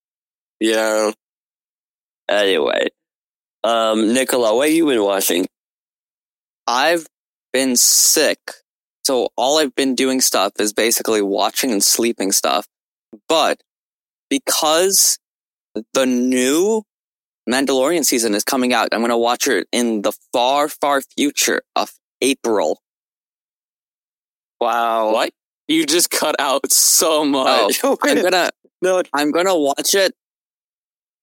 Yeah. 0.60 1.12
Anyway, 2.28 2.88
um, 3.64 4.12
Nikola, 4.12 4.54
what 4.54 4.68
have 4.68 4.76
you 4.76 4.86
been 4.86 5.02
watching? 5.02 5.46
I've 6.66 7.06
been 7.52 7.76
sick. 7.76 8.38
So 9.04 9.28
all 9.36 9.58
I've 9.58 9.74
been 9.74 9.94
doing 9.94 10.20
stuff 10.20 10.52
is 10.58 10.72
basically 10.72 11.22
watching 11.22 11.72
and 11.72 11.82
sleeping 11.82 12.32
stuff. 12.32 12.66
But 13.28 13.60
because 14.30 15.18
the 15.92 16.06
new 16.06 16.82
Mandalorian 17.48 18.04
season 18.04 18.34
is 18.34 18.44
coming 18.44 18.72
out, 18.72 18.88
I'm 18.92 19.00
going 19.00 19.10
to 19.10 19.18
watch 19.18 19.48
it 19.48 19.66
in 19.72 20.02
the 20.02 20.12
far, 20.32 20.68
far 20.68 21.02
future 21.16 21.62
of 21.74 21.92
April. 22.20 22.80
Wow. 24.60 25.12
What? 25.12 25.30
You 25.68 25.86
just 25.86 26.10
cut 26.10 26.36
out 26.38 26.70
so 26.72 27.24
much. 27.24 27.80
Oh, 27.84 27.96
I'm 28.02 28.22
gonna 28.22 28.50
no. 28.82 29.02
I'm 29.14 29.30
gonna 29.30 29.56
watch 29.56 29.94
it. 29.94 30.14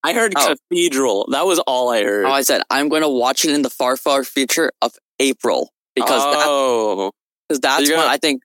I 0.03 0.13
heard 0.13 0.33
Oh. 0.37 0.55
cathedral. 0.71 1.27
That 1.31 1.45
was 1.45 1.59
all 1.59 1.89
I 1.89 2.03
heard. 2.03 2.25
Oh, 2.25 2.31
I 2.31 2.41
said 2.41 2.61
I'm 2.69 2.89
gonna 2.89 3.09
watch 3.09 3.43
it 3.45 3.51
in 3.51 3.61
the 3.63 3.69
far, 3.69 3.97
far 3.97 4.23
future 4.23 4.71
of 4.81 4.93
April 5.19 5.71
because 5.95 6.21
oh, 6.25 7.11
because 7.47 7.59
that's 7.59 7.87
you're 7.87 7.97
when 7.97 8.05
gonna- 8.05 8.13
I 8.13 8.17
think. 8.17 8.43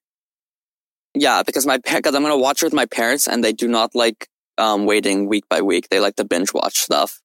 Yeah, 1.15 1.45
because 1.45 1.65
my 1.65 1.77
because 1.79 2.15
I'm 2.15 2.23
gonna 2.23 2.37
watch 2.37 2.63
it 2.63 2.67
with 2.67 2.73
my 2.75 2.87
parents, 2.87 3.29
and 3.29 3.43
they 3.45 3.53
do 3.53 3.69
not 3.69 3.95
like 3.95 4.27
um 4.59 4.85
waiting 4.87 5.29
week 5.29 5.45
by 5.49 5.63
week. 5.63 5.89
They 5.89 6.01
like 6.01 6.17
to 6.17 6.25
binge 6.25 6.53
watch 6.53 6.79
stuff. 6.79 7.21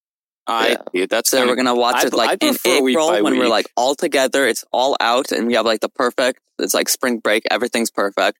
I 0.45 0.77
Yeah. 0.93 1.07
That's 1.09 1.31
So 1.31 1.37
kinda- 1.39 1.51
we're 1.51 1.55
gonna 1.55 1.75
watch 1.75 2.03
I- 2.03 2.07
it 2.07 2.13
like 2.13 2.43
in 2.43 2.55
April 2.65 3.23
when 3.23 3.37
we're 3.39 3.47
like 3.49 3.67
all 3.75 3.95
together. 3.95 4.47
It's 4.47 4.63
all 4.71 4.95
out, 4.99 5.31
and 5.31 5.47
we 5.47 5.55
have 5.55 5.65
like 5.65 5.79
the 5.81 5.89
perfect. 5.89 6.39
It's 6.59 6.75
like 6.75 6.87
spring 6.89 7.17
break. 7.17 7.43
Everything's 7.49 7.89
perfect. 7.89 8.37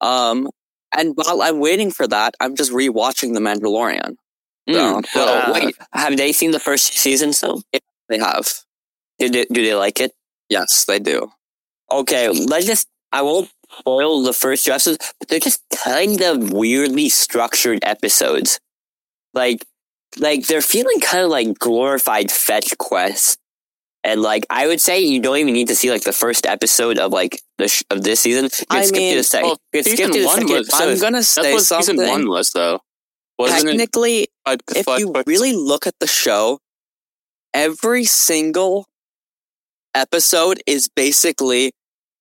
Um, 0.00 0.48
and 0.96 1.12
while 1.16 1.42
I'm 1.42 1.58
waiting 1.60 1.90
for 1.90 2.06
that, 2.08 2.34
I'm 2.40 2.56
just 2.56 2.72
rewatching 2.72 3.34
The 3.34 3.40
Mandalorian. 3.40 4.16
Mm, 4.68 5.06
So, 5.06 5.24
uh, 5.24 5.50
wait, 5.54 5.76
have 5.92 6.16
they 6.16 6.32
seen 6.32 6.50
the 6.52 6.60
first 6.60 6.92
season? 6.94 7.32
So, 7.32 7.62
They 8.08 8.18
have. 8.18 8.48
did 9.18 9.32
they, 9.32 9.44
do 9.46 9.64
they 9.64 9.74
like 9.74 10.00
it? 10.00 10.12
Yes, 10.48 10.84
they 10.84 10.98
do. 10.98 11.30
Okay, 11.90 12.28
let's 12.28 12.66
just. 12.66 12.88
I 13.12 13.22
won't 13.22 13.50
spoil 13.80 14.22
the 14.22 14.32
first 14.32 14.64
two 14.64 14.72
episodes, 14.72 15.12
but 15.18 15.28
they're 15.28 15.40
just 15.40 15.62
kind 15.74 16.20
of 16.20 16.52
weirdly 16.52 17.08
structured 17.08 17.80
episodes. 17.82 18.60
Like, 19.34 19.64
like 20.18 20.46
they're 20.46 20.62
feeling 20.62 21.00
kind 21.00 21.24
of 21.24 21.30
like 21.30 21.58
glorified 21.58 22.30
fetch 22.30 22.76
quests. 22.78 23.36
And 24.02 24.22
like, 24.22 24.46
I 24.48 24.66
would 24.66 24.80
say 24.80 25.00
you 25.00 25.20
don't 25.20 25.36
even 25.36 25.52
need 25.52 25.68
to 25.68 25.76
see 25.76 25.90
like 25.90 26.02
the 26.04 26.12
first 26.12 26.46
episode 26.46 26.98
of 26.98 27.12
like 27.12 27.40
the 27.58 27.68
sh- 27.68 27.82
of 27.90 28.02
this 28.02 28.20
season. 28.20 28.44
You 28.44 28.50
can 28.50 28.66
I 28.70 28.82
skip 28.82 28.96
mean, 28.96 29.12
to 29.12 29.18
the 29.18 29.24
second. 29.24 29.46
well, 29.48 29.58
you 29.74 29.82
can 29.82 29.92
skip 29.92 29.96
season 29.98 30.12
to 30.14 30.18
the 30.20 30.26
one 30.26 30.38
second 30.40 30.50
was- 30.56 30.68
episode. 30.68 30.90
I'm 30.92 30.98
gonna 30.98 31.16
That's 31.18 31.28
say 31.28 31.52
what 31.52 31.62
something. 31.62 31.96
season 31.98 32.10
one 32.10 32.28
was, 32.28 32.50
though. 32.52 32.80
Wasn't 33.38 33.60
it? 33.60 33.64
Technically, 33.72 34.28
Uh, 34.46 34.56
if 34.74 34.84
fuck- 34.86 35.00
you 35.00 35.12
fuck- 35.12 35.26
really 35.26 35.52
look 35.52 35.86
at 35.86 35.94
the 36.00 36.06
show, 36.06 36.60
every 37.52 38.04
single 38.04 38.86
episode 39.94 40.62
is 40.66 40.88
basically 40.88 41.72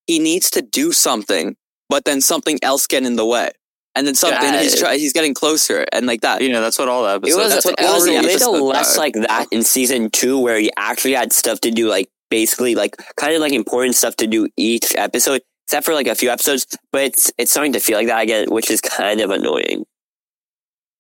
he 0.08 0.20
needs 0.20 0.50
to 0.52 0.62
do 0.62 0.92
something, 0.92 1.56
but 1.88 2.04
then 2.06 2.20
something 2.22 2.60
else 2.64 2.88
get 2.88 3.04
in 3.04 3.16
the 3.16 3.26
way, 3.26 3.52
and 4.00 4.08
then 4.08 4.16
something 4.16 4.42
Yeah. 4.42 4.62
he's 4.64 4.80
try, 4.80 4.96
he's 4.98 5.14
getting 5.14 5.34
closer, 5.34 5.86
and 5.92 6.08
like 6.08 6.22
that. 6.22 6.42
You 6.42 6.50
know, 6.50 6.62
that's 6.62 6.80
what 6.80 6.88
all 6.90 7.04
the 7.04 7.28
It 7.28 7.36
was, 7.36 7.52
that's 7.54 7.66
what 7.66 7.76
it 7.80 7.84
was 7.84 8.08
every 8.08 8.16
a 8.16 8.20
episode 8.20 8.52
little 8.52 8.68
less 8.68 8.88
does. 8.90 8.98
like 8.98 9.14
that 9.14 9.48
in 9.52 9.62
season 9.64 10.10
two, 10.10 10.40
where 10.40 10.58
he 10.58 10.72
actually 10.78 11.14
had 11.14 11.34
stuff 11.34 11.60
to 11.62 11.72
do, 11.72 11.90
like 11.90 12.10
basically 12.32 12.74
like 12.76 12.96
kind 13.18 13.34
of 13.36 13.42
like 13.42 13.52
important 13.54 13.96
stuff 13.96 14.16
to 14.16 14.28
do 14.28 14.48
each 14.58 14.96
episode, 14.96 15.42
except 15.68 15.86
for 15.86 15.94
like 15.94 16.08
a 16.08 16.16
few 16.16 16.30
episodes. 16.32 16.66
But 16.94 17.04
it's 17.04 17.32
it's 17.38 17.52
starting 17.52 17.74
to 17.74 17.80
feel 17.80 17.98
like 17.98 18.08
that 18.08 18.24
again, 18.24 18.50
which 18.50 18.72
is 18.72 18.82
kind 18.98 19.20
of 19.22 19.30
annoying. 19.30 19.86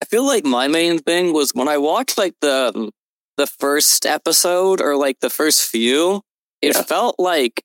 I 0.01 0.05
feel 0.05 0.25
like 0.25 0.45
my 0.45 0.67
main 0.67 0.99
thing 0.99 1.33
was 1.33 1.51
when 1.53 1.67
I 1.67 1.77
watched 1.77 2.17
like 2.17 2.35
the 2.41 2.91
the 3.37 3.47
first 3.47 4.05
episode 4.05 4.81
or 4.81 4.95
like 4.97 5.19
the 5.21 5.29
first 5.29 5.63
few, 5.69 6.21
it 6.61 6.75
Yeah. 6.75 6.83
felt 6.83 7.15
like 7.19 7.63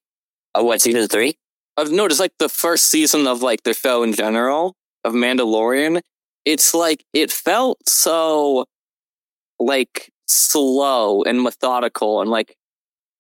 Oh, 0.57 0.62
what 0.62 0.81
season 0.81 1.09
three? 1.09 1.35
I've 1.76 1.91
noticed 1.91 2.21
like 2.21 2.35
the 2.38 2.49
first 2.49 2.87
season 2.87 3.26
of 3.26 3.43
like 3.43 3.64
the 3.64 3.75
show 3.75 4.05
in 4.05 4.12
general 4.12 4.76
of 5.04 5.12
Mandalorian, 5.12 6.00
it's 6.44 6.75
like 6.75 7.04
it 7.12 7.30
felt 7.32 7.78
so 7.88 8.66
like 9.58 10.11
slow 10.26 11.23
and 11.23 11.42
methodical 11.42 12.20
and 12.20 12.30
like 12.30 12.54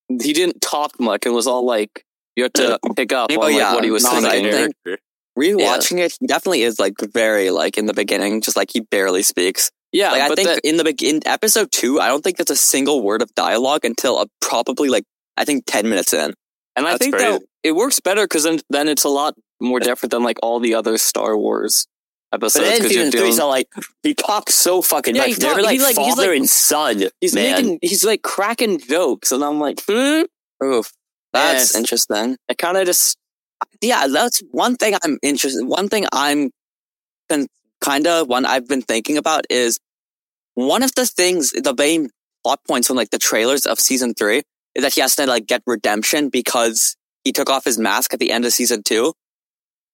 he 0.08 0.32
didn't 0.32 0.60
talk 0.60 0.98
much. 1.00 1.26
It 1.26 1.30
was 1.30 1.46
all 1.46 1.64
like 1.64 2.04
you 2.36 2.44
have 2.44 2.52
to 2.54 2.78
pick 2.96 3.12
up 3.12 3.30
Oh, 3.32 3.34
on 3.36 3.40
like, 3.52 3.54
yeah, 3.56 3.74
what 3.74 3.84
he 3.84 3.90
was 3.90 4.04
a 4.04 4.08
saying. 4.20 4.44
character. 4.44 4.98
Rewatching 5.38 5.98
it, 5.98 6.16
he 6.20 6.26
definitely 6.28 6.62
is 6.62 6.78
like 6.78 6.94
very 7.12 7.50
like 7.50 7.76
in 7.76 7.86
the 7.86 7.94
beginning, 7.94 8.40
just 8.40 8.56
like 8.56 8.70
he 8.72 8.80
barely 8.80 9.22
speaks. 9.22 9.70
Yeah, 9.92 10.10
Like 10.12 10.22
I 10.22 10.34
think 10.34 10.48
that- 10.48 10.60
in 10.64 10.76
the 10.76 10.84
begin 10.84 11.16
in 11.16 11.22
episode 11.26 11.70
two, 11.72 12.00
I 12.00 12.08
don't 12.08 12.22
think 12.22 12.36
there's 12.36 12.50
a 12.50 12.56
single 12.56 13.02
word 13.02 13.22
of 13.22 13.32
dialogue 13.34 13.84
until 13.84 14.18
uh, 14.18 14.26
probably 14.40 14.88
like 14.88 15.04
I 15.36 15.44
think 15.44 15.64
ten 15.66 15.88
minutes 15.88 16.12
in. 16.12 16.32
And 16.76 16.86
I 16.86 16.90
That's 16.92 16.98
think 17.04 17.14
crazy. 17.14 17.30
that 17.38 17.42
it 17.64 17.72
works 17.74 17.98
better 18.00 18.24
because 18.24 18.44
then, 18.44 18.60
then 18.70 18.86
it's 18.88 19.04
a 19.04 19.08
lot 19.08 19.34
more 19.60 19.80
different 19.80 20.10
than 20.12 20.22
like 20.22 20.38
all 20.42 20.60
the 20.60 20.74
other 20.74 20.98
Star 20.98 21.36
Wars 21.36 21.86
But 22.30 22.36
episodes. 22.44 22.64
then 22.66 22.80
'cause 22.80 22.88
season 22.90 23.10
doing- 23.10 23.40
all 23.40 23.48
like 23.48 23.68
he 24.02 24.14
talks 24.14 24.54
so 24.54 24.82
fucking 24.82 25.16
Yeah, 25.16 25.26
much. 25.28 25.36
They're 25.38 25.62
like 25.62 25.72
he's 25.72 25.82
like- 25.82 25.96
he's 25.96 26.14
father 26.14 26.28
like- 26.30 26.38
and 26.38 26.48
son. 26.50 27.04
he's 27.20 27.34
man. 27.34 27.54
making 27.54 27.78
he's 27.82 28.04
like 28.04 28.22
cracking 28.22 28.78
jokes, 28.78 29.32
and 29.32 29.42
I'm 29.42 29.58
like, 29.58 29.80
hmm? 29.88 30.22
Oof. 30.62 30.92
That's 31.32 31.74
interesting. 31.74 32.36
It 32.48 32.58
kind 32.58 32.76
of 32.76 32.86
just 32.86 33.16
Yeah, 33.80 34.06
that's 34.08 34.40
one 34.50 34.76
thing 34.76 34.94
I'm 35.02 35.18
interested. 35.22 35.64
One 35.64 35.88
thing 35.88 36.06
I'm 36.12 36.50
kind 37.80 38.06
of 38.06 38.28
one 38.28 38.44
I've 38.46 38.68
been 38.68 38.82
thinking 38.82 39.16
about 39.16 39.44
is 39.50 39.78
one 40.54 40.82
of 40.82 40.94
the 40.94 41.06
things, 41.06 41.50
the 41.52 41.74
main 41.76 42.10
plot 42.44 42.60
points 42.66 42.86
from 42.88 42.96
like 42.96 43.10
the 43.10 43.18
trailers 43.18 43.66
of 43.66 43.78
season 43.80 44.14
three 44.14 44.42
is 44.74 44.82
that 44.82 44.94
he 44.94 45.00
has 45.00 45.16
to 45.16 45.26
like 45.26 45.46
get 45.46 45.62
redemption 45.66 46.28
because 46.28 46.96
he 47.24 47.32
took 47.32 47.50
off 47.50 47.64
his 47.64 47.78
mask 47.78 48.12
at 48.14 48.20
the 48.20 48.30
end 48.30 48.44
of 48.44 48.52
season 48.52 48.82
two. 48.82 49.12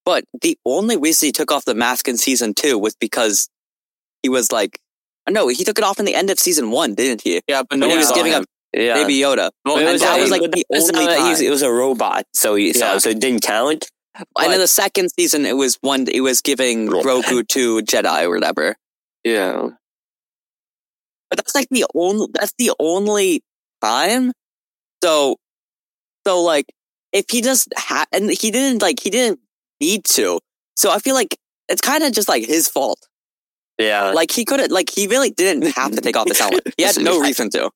But 0.05 0.25
the 0.41 0.57
only 0.65 0.97
reason 0.97 1.27
he 1.29 1.33
took 1.33 1.53
off 1.53 1.65
the 1.65 1.75
mask 1.75 2.09
in 2.09 2.17
season 2.17 2.55
two 2.55 2.79
was 2.79 2.95
because 2.97 3.49
he 4.23 4.29
was 4.29 4.51
like, 4.53 4.79
no, 5.29 5.49
he 5.49 5.63
took 5.65 5.79
it 5.79 5.85
off 5.85 5.99
in 6.01 6.07
the 6.07 6.15
end 6.15 6.31
of 6.31 6.39
season 6.41 6.71
one, 6.71 6.95
didn't 6.95 7.23
he? 7.23 7.41
Yeah, 7.47 7.63
but 7.69 7.79
no 7.79 7.87
When 7.87 7.91
he 7.91 7.97
one 8.03 8.07
was 8.09 8.13
giving 8.17 8.33
him. 8.33 8.43
up 8.43 8.49
Yeah. 8.75 8.95
Baby 8.95 9.19
Yoda. 9.19 9.51
Well, 9.65 9.77
and 9.79 9.89
and 9.89 10.01
that 10.01 10.19
was 10.19 10.31
like 10.31 10.43
the 10.51 10.65
only 10.73 11.07
time. 11.07 11.27
he's- 11.27 11.41
It 11.41 11.51
was 11.51 11.63
a 11.63 11.71
robot, 11.71 12.25
so 12.35 12.55
he 12.57 12.69
Yeah. 12.69 12.93
so, 12.95 12.99
so 12.99 13.11
it 13.11 13.21
didn't 13.21 13.43
count. 13.43 13.87
and 14.39 14.53
in 14.53 14.59
the 14.59 14.67
second 14.67 15.11
season, 15.19 15.47
it 15.47 15.57
was 15.57 15.79
one. 15.83 16.07
It 16.11 16.21
was 16.23 16.41
giving 16.41 16.89
Grogu 16.89 17.47
to 17.49 17.79
Jedi 17.83 18.23
or 18.25 18.31
whatever. 18.35 18.75
Yeah. 19.23 19.69
But 21.29 21.37
that's 21.37 21.55
like 21.55 21.69
the 21.71 21.85
only. 21.95 22.27
That's 22.33 22.53
the 22.59 22.73
only 22.81 23.43
time. 23.83 24.33
So, 25.05 25.37
so 26.27 26.43
like, 26.43 26.67
if 27.13 27.27
he 27.31 27.41
just 27.41 27.73
had, 27.77 28.07
and 28.13 28.31
he 28.31 28.51
didn't 28.51 28.83
like, 28.83 29.01
he 29.01 29.11
didn't 29.11 29.41
need 29.81 30.05
to. 30.05 30.41
So 30.77 30.91
I 30.91 30.99
feel 30.99 31.15
like 31.15 31.37
it's 31.69 31.81
kind 31.81 32.05
of 32.05 32.13
just 32.13 32.29
like 32.29 32.47
his 32.47 32.69
fault. 32.69 33.07
Yeah. 33.79 34.11
Like 34.11 34.31
he 34.31 34.45
could 34.45 34.61
have, 34.61 34.71
like 34.71 34.91
he 34.91 35.07
really 35.07 35.31
didn't 35.31 35.75
have 35.75 35.93
to 35.93 36.01
take 36.01 36.17
off 36.17 36.29
his 36.29 36.39
helmet. 36.39 36.75
He 36.77 36.83
had 36.83 36.97
no 37.03 37.21
reason 37.21 37.51
to. 37.51 37.71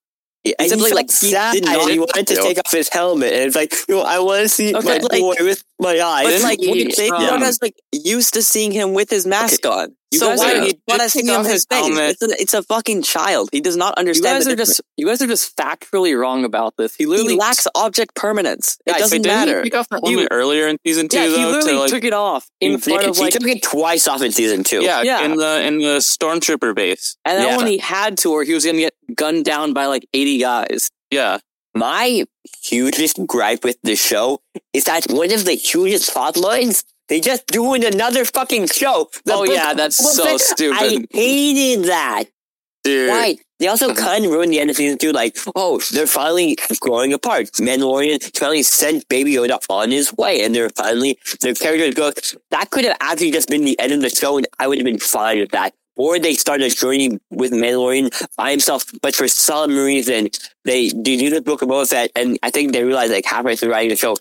Yeah, 0.45 0.51
He 0.51 0.55
and 0.59 0.69
simply, 0.71 0.91
he 0.91 0.95
like, 0.95 1.09
felt 1.11 1.21
he 1.21 1.31
sad. 1.31 1.53
did 1.55 1.65
not 1.65 1.91
He 1.91 1.99
wanted 1.99 2.27
to 2.27 2.35
to. 2.37 2.43
take 2.43 2.59
off 2.59 2.71
his 2.71 2.89
helmet, 2.91 3.33
and 3.33 3.43
it's 3.45 3.57
like, 3.57 3.73
you 3.89 3.95
know, 3.97 4.03
I 4.03 4.19
want 4.19 4.43
to 4.43 4.49
see 4.49 4.75
Okay, 4.75 4.87
my 4.87 4.97
like- 4.99 5.21
boy 5.21 5.35
with 5.41 5.65
my 5.81 5.99
eyes. 6.01 6.27
But 6.27 6.43
like, 6.43 6.61
he- 6.61 6.85
Baby 6.85 7.11
um, 7.11 7.41
Yoda's 7.41 7.59
like 7.63 7.75
used 7.93 8.35
to 8.35 8.43
seeing 8.43 8.71
him 8.71 8.93
with 8.93 9.09
his 9.11 9.27
mask 9.27 9.65
on. 9.67 9.97
You 10.13 10.21
so 10.21 10.29
guys 10.29 10.39
why 10.39 10.53
are- 10.53 10.55
would 10.61 10.63
he 10.65 10.69
he 10.69 10.81
want 10.87 11.03
to 11.03 11.11
see 11.11 11.21
take 11.23 11.29
him 11.31 11.41
off 11.41 11.45
his 11.47 11.53
his 11.55 11.67
face? 11.67 11.79
helmet. 11.81 12.11
It's 12.11 12.23
a, 12.23 12.41
it's 12.43 12.55
a 12.55 12.63
fucking 12.63 13.03
child. 13.03 13.49
He 13.51 13.61
does 13.61 13.77
not 13.77 13.95
understand. 13.99 14.45
you 14.45 14.45
guys 14.45 14.47
are 14.53 14.57
just 14.57 14.81
you 14.97 15.07
guys 15.07 15.21
are 15.23 15.27
just 15.27 15.57
factually 15.57 16.17
wrong 16.17 16.45
about 16.45 16.77
this. 16.77 16.95
He 16.95 17.07
literally 17.07 17.33
he 17.33 17.39
lacks 17.39 17.67
object 17.75 18.15
permanence. 18.15 18.79
It 18.87 18.91
Guys, 18.93 19.01
doesn't 19.01 19.17
Wait, 19.19 19.23
didn't 19.25 19.37
matter. 19.37 19.59
He 19.65 19.71
take 19.71 19.75
off 19.81 19.89
the 19.89 19.97
You- 20.05 20.11
helmet 20.19 20.29
earlier 20.31 20.69
in 20.69 20.79
season 20.87 21.09
two, 21.09 21.17
yeah, 21.19 21.25
he 21.37 21.45
literally 21.45 21.73
to, 21.73 21.79
like, 21.81 21.91
took 21.91 22.05
it 22.05 22.13
off 22.13 22.49
in 22.61 22.73
he, 22.73 22.77
front 22.77 23.05
of 23.07 23.17
he 23.17 23.23
like, 23.23 23.33
took 23.33 23.43
it 23.49 23.63
twice 23.65 24.07
off 24.07 24.23
in 24.23 24.31
season 24.31 24.63
two. 24.63 24.83
yeah, 24.85 25.03
Yeah. 25.03 25.25
in 25.25 25.35
the 25.37 25.63
in 25.67 25.79
the 25.79 25.97
stormtrooper 25.99 26.75
base. 26.77 27.17
and 27.25 27.39
then 27.39 27.49
yeah. 27.49 27.57
one 27.57 27.67
he 27.67 27.79
had 27.79 28.17
to, 28.19 28.31
or 28.31 28.45
he 28.45 28.55
was 28.55 28.65
gonna 28.65 28.79
get 28.79 28.95
gunned 29.16 29.44
down 29.44 29.73
by 29.73 29.87
like 29.87 30.06
eighty 30.12 30.38
guys. 30.38 30.90
Yeah, 31.11 31.38
My 31.75 32.25
hugest 32.62 33.18
gripe 33.26 33.64
with 33.64 33.78
the 33.83 33.97
show 33.97 34.40
is 34.73 34.85
that 34.85 35.06
one 35.11 35.33
of 35.33 35.44
the 35.44 35.54
hugest 35.54 36.12
plot 36.12 36.37
lines, 36.37 36.85
they 37.09 37.21
just 37.21 37.47
doing 37.49 37.85
another 37.85 38.25
fucking 38.25 38.66
show. 38.68 39.11
The 39.25 39.35
Oh, 39.35 39.44
book- 39.44 39.54
yeah, 39.54 39.75
that's 39.75 39.97
so 39.97 40.37
stupid. 40.38 40.76
I 40.80 41.06
hated 41.16 41.85
that. 41.87 42.25
dude. 42.83 43.11
Right. 43.11 43.38
They 43.61 43.68
also 43.68 43.90
uh-huh. 43.90 44.00
kind 44.00 44.25
of 44.25 44.33
ruined 44.33 44.52
the 44.52 44.59
end 44.61 44.68
of 44.71 44.76
season 44.76 44.99
two. 44.99 45.12
Like, 45.12 45.37
oh, 45.54 45.80
they're 45.92 46.06
finally 46.09 46.56
growing 46.80 47.12
apart. 47.12 47.47
Mandalorian 47.52 48.37
finally 48.37 48.62
sent 48.64 49.09
Baby 49.09 49.35
Yoda 49.35 49.59
on 49.71 49.90
his 49.92 50.12
way, 50.12 50.42
and 50.44 50.54
they're 50.54 50.71
finally 50.71 51.16
their 51.40 51.54
characters 51.54 51.94
go. 51.94 52.12
That 52.50 52.71
could 52.71 52.85
have 52.85 52.97
actually 53.00 53.30
just 53.30 53.49
been 53.49 53.64
the 53.64 53.78
end 53.78 53.92
of 53.92 54.00
the 54.00 54.11
show, 54.11 54.37
and 54.37 54.47
I 54.59 54.66
would 54.66 54.78
have 54.78 54.85
been 54.85 54.99
fine 54.99 55.38
with 55.38 55.52
that. 55.52 55.73
Or 55.97 56.19
they 56.19 56.35
start 56.35 56.61
a 56.61 56.71
journey 56.71 57.19
with 57.31 57.53
Mandalorian 57.53 58.11
by 58.37 58.51
himself, 58.51 58.85
but 59.01 59.15
for 59.15 59.29
some 59.29 59.77
reason 59.77 60.29
they 60.65 60.89
they 60.89 61.17
do 61.17 61.31
the 61.31 61.41
Book 61.41 61.63
of 61.63 61.69
Boba 61.69 61.89
Fett, 61.89 62.11
and 62.17 62.39
I 62.43 62.51
think 62.51 62.73
they 62.73 62.83
realize 62.83 63.11
like 63.11 63.25
halfway 63.25 63.57
through 63.57 63.71
writing 63.71 63.91
the 63.91 63.97
show. 63.97 64.17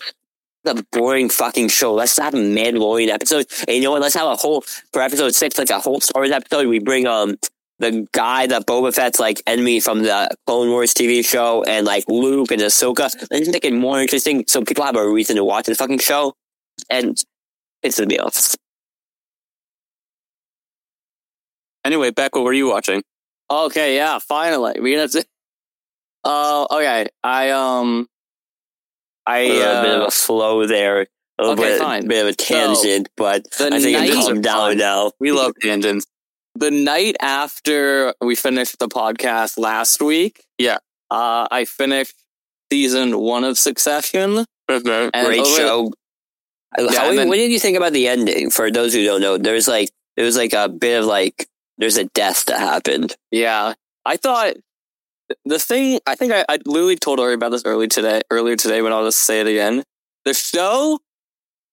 The 0.62 0.86
boring 0.92 1.28
fucking 1.28 1.68
show. 1.68 1.92
Let's 1.92 2.16
have 2.16 2.32
a 2.32 2.38
Mandalorian 2.38 3.08
episode. 3.08 3.46
And 3.68 3.76
you 3.76 3.82
know 3.82 3.90
what? 3.90 4.00
Let's 4.00 4.14
have 4.14 4.28
a 4.28 4.36
whole 4.36 4.62
for 4.94 5.02
episode 5.02 5.34
six, 5.34 5.58
like 5.58 5.68
a 5.68 5.78
whole 5.78 6.00
Star 6.00 6.22
Wars 6.22 6.30
episode. 6.30 6.68
We 6.68 6.78
bring 6.78 7.06
um 7.06 7.36
the 7.78 8.06
guy 8.12 8.46
that 8.46 8.66
Boba 8.66 8.94
Fett's 8.94 9.20
like 9.20 9.42
enemy 9.46 9.80
from 9.80 10.02
the 10.02 10.34
Clone 10.46 10.70
Wars 10.70 10.94
TV 10.94 11.24
show 11.24 11.64
and 11.64 11.86
like 11.86 12.04
Luke 12.08 12.50
and 12.50 12.62
Ahsoka. 12.62 13.14
Let's 13.30 13.48
make 13.48 13.64
it 13.64 13.74
more 13.74 14.00
interesting 14.00 14.44
so 14.46 14.64
people 14.64 14.84
have 14.84 14.96
a 14.96 15.08
reason 15.08 15.36
to 15.36 15.44
watch 15.44 15.66
the 15.66 15.74
fucking 15.74 15.98
show. 15.98 16.34
And 16.88 17.16
it's 17.82 17.96
the 17.96 18.06
deal. 18.06 18.30
Anyway, 21.84 22.10
Beck, 22.10 22.34
what 22.34 22.44
were 22.44 22.52
you 22.52 22.68
watching? 22.68 23.02
Okay, 23.50 23.96
yeah, 23.96 24.18
finally. 24.18 24.80
We 24.80 24.94
gonna. 24.94 25.08
T- 25.08 25.22
uh, 26.24 26.66
okay. 26.70 27.06
I 27.22 27.50
um, 27.50 28.08
I 29.26 29.38
A 29.40 29.48
little 29.52 29.82
bit 29.82 29.94
of 29.96 30.02
uh, 30.02 30.06
a 30.06 30.10
flow 30.10 30.66
there. 30.66 31.06
A 31.38 31.42
little 31.42 31.52
okay, 31.52 31.72
bit, 31.72 31.80
fine. 31.80 32.06
bit 32.08 32.22
of 32.24 32.32
a 32.32 32.34
tangent, 32.34 33.08
but 33.16 33.46
I 33.60 33.80
think 33.80 33.98
night- 33.98 34.08
it's 34.10 34.16
calmed 34.24 34.42
down 34.44 34.78
now. 34.78 35.12
We 35.18 35.32
love 35.32 35.52
tangents. 35.60 36.06
the 36.54 36.70
night 36.70 37.16
after 37.20 38.14
we 38.20 38.36
finished 38.36 38.78
the 38.78 38.88
podcast 38.88 39.58
last 39.58 40.00
week. 40.00 40.44
Yeah. 40.58 40.78
Uh, 41.10 41.46
I 41.50 41.64
finished 41.64 42.14
season 42.72 43.18
one 43.18 43.42
of 43.44 43.58
Succession. 43.58 44.44
Okay. 44.70 45.10
And 45.12 45.26
Great 45.26 45.40
over- 45.40 45.56
show. 45.56 45.90
Yeah, 46.78 46.86
How, 46.98 47.14
then- 47.14 47.28
what 47.28 47.36
did 47.36 47.50
you 47.52 47.58
think 47.58 47.76
about 47.76 47.92
the 47.92 48.08
ending? 48.08 48.50
For 48.50 48.70
those 48.70 48.94
who 48.94 49.04
don't 49.04 49.20
know, 49.20 49.36
there's 49.36 49.68
like 49.68 49.90
there 50.16 50.24
was 50.24 50.36
like 50.36 50.52
a 50.54 50.68
bit 50.68 51.00
of 51.00 51.04
like 51.06 51.46
there's 51.78 51.96
a 51.96 52.04
death 52.04 52.44
that 52.46 52.58
happened. 52.58 53.16
Yeah, 53.30 53.74
I 54.04 54.16
thought 54.16 54.54
the 55.44 55.58
thing. 55.58 56.00
I 56.06 56.14
think 56.14 56.32
I, 56.32 56.44
I 56.48 56.58
literally 56.64 56.96
told 56.96 57.20
Ori 57.20 57.34
about 57.34 57.50
this 57.50 57.64
early 57.64 57.88
today. 57.88 58.22
Earlier 58.30 58.56
today, 58.56 58.82
when 58.82 58.92
I'll 58.92 59.04
just 59.04 59.20
say 59.20 59.40
it 59.40 59.46
again. 59.46 59.82
The 60.24 60.34
show, 60.34 61.00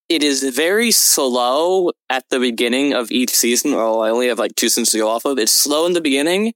it 0.10 0.24
is 0.24 0.43
very 0.43 0.91
slow 0.91 1.91
at 2.10 2.25
the 2.29 2.39
beginning 2.39 2.93
of 2.93 3.12
each 3.12 3.29
season. 3.29 3.74
Well, 3.74 4.01
I 4.01 4.10
only 4.10 4.27
have 4.27 4.39
like 4.39 4.55
two 4.55 4.67
seasons 4.67 4.89
to 4.91 4.98
go 4.98 5.08
off 5.08 5.25
of. 5.25 5.39
It's 5.39 5.51
slow 5.51 5.86
in 5.86 5.93
the 5.93 6.01
beginning, 6.01 6.53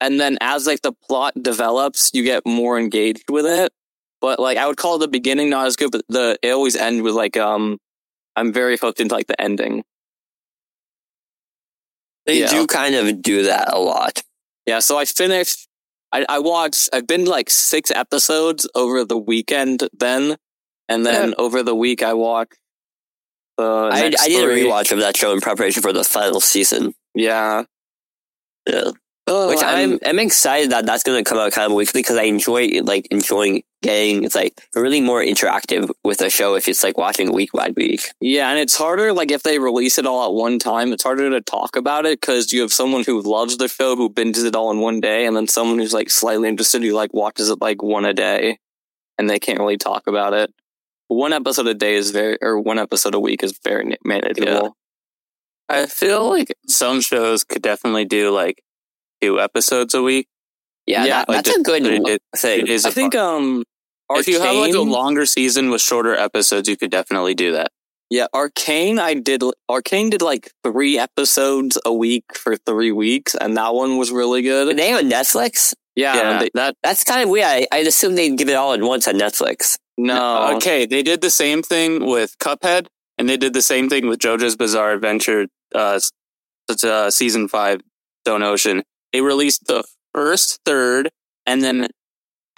and 0.00 0.20
then 0.20 0.38
as 0.40 0.66
like 0.66 0.82
the 0.82 0.92
plot 0.92 1.34
develops, 1.42 2.10
you 2.14 2.22
get 2.22 2.46
more 2.46 2.78
engaged 2.78 3.30
with 3.30 3.46
it. 3.46 3.72
But 4.20 4.38
like 4.38 4.56
I 4.56 4.66
would 4.66 4.78
call 4.78 4.98
the 4.98 5.08
beginning 5.08 5.50
not 5.50 5.66
as 5.66 5.76
good, 5.76 5.90
but 5.92 6.02
the 6.08 6.38
it 6.42 6.50
always 6.50 6.76
end 6.76 7.02
with 7.02 7.14
like 7.14 7.36
um, 7.36 7.78
I'm 8.36 8.52
very 8.52 8.76
hooked 8.76 9.00
into 9.00 9.14
like 9.14 9.26
the 9.26 9.40
ending. 9.40 9.84
They 12.26 12.40
Yeah. 12.40 12.48
do 12.50 12.66
kind 12.66 12.94
of 12.94 13.22
do 13.22 13.42
that 13.44 13.72
a 13.72 13.78
lot. 13.78 14.22
Yeah, 14.66 14.78
so 14.78 14.96
I 14.98 15.04
finished. 15.04 15.68
I, 16.12 16.24
I 16.28 16.38
watched. 16.38 16.88
I've 16.92 17.06
been 17.06 17.24
like 17.26 17.50
six 17.50 17.90
episodes 17.90 18.68
over 18.74 19.04
the 19.04 19.18
weekend, 19.18 19.88
then, 19.92 20.36
and 20.88 21.04
then 21.04 21.34
over 21.38 21.62
the 21.62 21.74
week 21.74 22.02
I 22.02 22.14
watched. 22.14 22.54
The 23.58 23.64
I, 23.64 24.12
I 24.20 24.28
did 24.28 24.44
a 24.44 24.52
rewatch 24.52 24.90
of 24.92 24.98
that 25.00 25.16
show 25.16 25.32
in 25.32 25.40
preparation 25.40 25.82
for 25.82 25.92
the 25.92 26.02
final 26.04 26.40
season. 26.40 26.94
Yeah, 27.14 27.64
Yeah. 28.66 28.90
Oh, 29.34 29.48
Which 29.48 29.62
I'm 29.62 29.76
I'm- 29.92 29.98
I'm 30.06 30.18
excited 30.18 30.70
that 30.70 30.86
that's 30.86 31.02
going 31.02 31.22
to 31.22 31.28
come 31.28 31.38
out 31.38 31.52
kind 31.52 31.70
of 31.70 31.74
weekly 31.76 32.00
because 32.02 32.16
I 32.16 32.24
enjoy 32.24 32.68
like 32.82 33.06
enjoying 33.10 33.62
getting 33.82 34.24
it's 34.24 34.34
like 34.34 34.54
really 34.74 35.00
more 35.00 35.22
interactive 35.22 35.90
with 36.04 36.20
a 36.22 36.30
show 36.30 36.54
if 36.54 36.68
it's 36.68 36.82
like 36.82 36.96
watching 36.96 37.32
week 37.32 37.50
by 37.52 37.70
week. 37.76 38.00
yeah, 38.20 38.48
and 38.50 38.58
it's 38.58 38.76
harder. 38.76 39.12
Like 39.12 39.30
if 39.30 39.42
they 39.42 39.58
release 39.58 39.98
it 39.98 40.06
all 40.06 40.24
at 40.26 40.32
one 40.32 40.58
time, 40.58 40.92
it's 40.92 41.02
harder 41.02 41.28
to 41.30 41.40
talk 41.42 41.76
about 41.76 42.06
it 42.06 42.20
because 42.20 42.52
you 42.52 42.60
have 42.62 42.72
someone 42.72 43.04
who 43.04 43.20
loves 43.20 43.56
the 43.58 43.68
show 43.68 43.94
who 43.96 44.08
binges 44.08 44.44
it 44.44 44.56
all 44.56 44.70
in 44.70 44.78
one 44.80 45.00
day, 45.00 45.26
and 45.26 45.36
then 45.36 45.46
someone 45.48 45.78
who's 45.78 45.92
like 45.94 46.10
slightly 46.10 46.48
interested 46.48 46.82
who 46.82 46.92
like 46.92 47.12
watches 47.12 47.50
it 47.50 47.60
like 47.60 47.82
one 47.82 48.04
a 48.06 48.14
day, 48.14 48.58
and 49.18 49.28
they 49.28 49.38
can't 49.38 49.58
really 49.58 49.76
talk 49.78 50.06
about 50.06 50.32
it. 50.32 50.50
One 51.08 51.34
episode 51.34 51.66
a 51.66 51.74
day 51.74 51.94
is 51.96 52.10
very, 52.12 52.38
or 52.40 52.58
one 52.58 52.78
episode 52.78 53.14
a 53.14 53.20
week 53.20 53.42
is 53.42 53.58
very 53.62 53.84
na- 53.84 53.96
manageable. 54.04 54.76
I 55.68 55.86
feel 55.86 56.28
like 56.30 56.54
some 56.66 57.00
shows 57.02 57.44
could 57.44 57.62
definitely 57.62 58.04
do 58.06 58.30
like 58.30 58.62
two 59.24 59.40
episodes 59.40 59.94
a 59.94 60.02
week. 60.02 60.26
Yeah, 60.86 61.04
Yeah, 61.04 61.18
that, 61.20 61.28
like, 61.28 61.44
that's 61.44 61.56
a 61.56 61.62
good 61.62 61.86
it- 61.86 62.02
it- 62.06 62.22
thing. 62.36 62.60
It 62.60 62.68
is. 62.68 62.84
I 62.84 62.90
a 62.90 62.92
think 62.92 63.14
fun- 63.14 63.22
um, 63.24 63.64
if 64.10 64.28
you 64.28 64.40
have 64.40 64.54
like 64.56 64.74
a 64.74 64.80
longer 64.80 65.24
season 65.26 65.70
with 65.70 65.80
shorter 65.80 66.14
episodes, 66.14 66.68
you 66.68 66.76
could 66.76 66.90
definitely 66.90 67.34
do 67.34 67.52
that. 67.52 67.68
Yeah, 68.10 68.26
Arcane. 68.34 68.98
I 68.98 69.14
did. 69.14 69.42
Arcane 69.68 70.10
did 70.10 70.20
like 70.20 70.52
three 70.62 70.98
episodes 70.98 71.78
a 71.86 71.92
week 71.92 72.24
for 72.34 72.56
three 72.56 72.92
weeks, 72.92 73.34
and 73.34 73.56
that 73.56 73.74
one 73.74 73.96
was 73.96 74.12
really 74.12 74.40
Are 74.40 74.66
good. 74.66 74.76
they 74.76 74.92
on 74.92 75.04
Netflix? 75.10 75.72
Yeah, 75.96 76.14
yeah, 76.14 76.38
they- 76.40 76.50
that. 76.54 76.76
That's 76.82 77.02
kind 77.02 77.22
of 77.22 77.30
weird. 77.30 77.46
I, 77.46 77.66
I'd 77.72 77.86
assume 77.86 78.14
they'd 78.14 78.36
give 78.36 78.48
it 78.50 78.54
all 78.54 78.74
at 78.74 78.82
once 78.82 79.08
on 79.08 79.14
Netflix. 79.14 79.76
no, 79.96 80.54
Okay, 80.56 80.84
they 80.86 81.02
did 81.02 81.22
the 81.22 81.30
same 81.30 81.62
thing 81.62 82.04
with 82.04 82.36
Cuphead, 82.38 82.88
and 83.16 83.28
they 83.28 83.36
did 83.38 83.54
the 83.54 83.62
same 83.62 83.88
thing 83.88 84.06
with 84.06 84.18
JoJo's 84.18 84.56
Bizarre 84.56 84.92
Adventure. 84.92 85.46
Uh, 85.74 85.98
uh, 86.84 87.10
season 87.10 87.48
five, 87.48 87.80
Stone 88.26 88.42
Ocean. 88.42 88.82
They 89.14 89.20
released 89.20 89.66
the 89.68 89.84
first 90.12 90.58
third, 90.66 91.10
and 91.46 91.62
then 91.62 91.86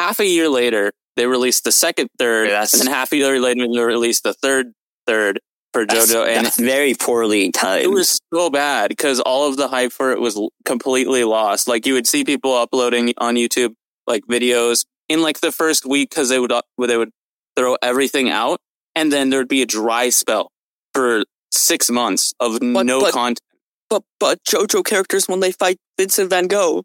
half 0.01 0.19
a 0.21 0.27
year 0.27 0.49
later, 0.49 0.93
they 1.15 1.27
released 1.27 1.65
the 1.65 1.71
second 1.73 2.09
third, 2.19 2.49
that's- 2.49 2.73
and 2.73 2.81
then 2.81 2.93
half 2.93 3.13
a 3.13 3.17
year 3.17 3.39
later, 3.39 3.67
they 3.71 3.81
released 3.85 4.23
the 4.25 4.33
third 4.33 4.73
third 5.07 5.39
for 5.75 5.85
That's, 5.85 6.11
JoJo, 6.15 6.27
and 6.27 6.47
that's 6.47 6.59
very 6.59 6.95
poorly 6.95 7.51
timed. 7.53 7.85
it 7.85 7.89
was 7.91 8.19
so 8.33 8.49
bad 8.49 8.89
because 8.89 9.21
all 9.21 9.47
of 9.47 9.59
the 9.59 9.69
hype 9.69 9.93
for 9.93 10.13
it 10.13 10.19
was 10.21 10.41
completely 10.65 11.25
lost. 11.25 11.69
Like 11.69 11.85
you 11.87 11.93
would 11.93 12.07
see 12.07 12.25
people 12.25 12.55
uploading 12.55 13.13
on 13.19 13.35
YouTube 13.35 13.75
like 14.07 14.25
videos 14.27 14.87
in 15.11 15.21
like 15.21 15.41
the 15.41 15.53
first 15.53 15.85
week 15.85 16.09
because 16.09 16.31
they 16.31 16.39
would 16.39 16.53
uh, 16.53 16.63
they 16.79 16.97
would 16.97 17.11
throw 17.55 17.77
everything 17.83 18.31
out, 18.31 18.61
and 18.95 19.13
then 19.13 19.29
there'd 19.29 19.47
be 19.49 19.61
a 19.61 19.67
dry 19.67 20.09
spell 20.09 20.51
for 20.95 21.25
six 21.53 21.91
months 21.91 22.33
of 22.41 22.63
no 22.63 23.01
but- 23.01 23.13
content. 23.13 23.41
But 23.89 24.03
but 24.19 24.43
JoJo 24.45 24.85
characters 24.85 25.29
when 25.29 25.41
they 25.41 25.53
fight 25.53 25.79
Vincent 25.99 26.31
Van 26.31 26.47
Gogh. 26.47 26.83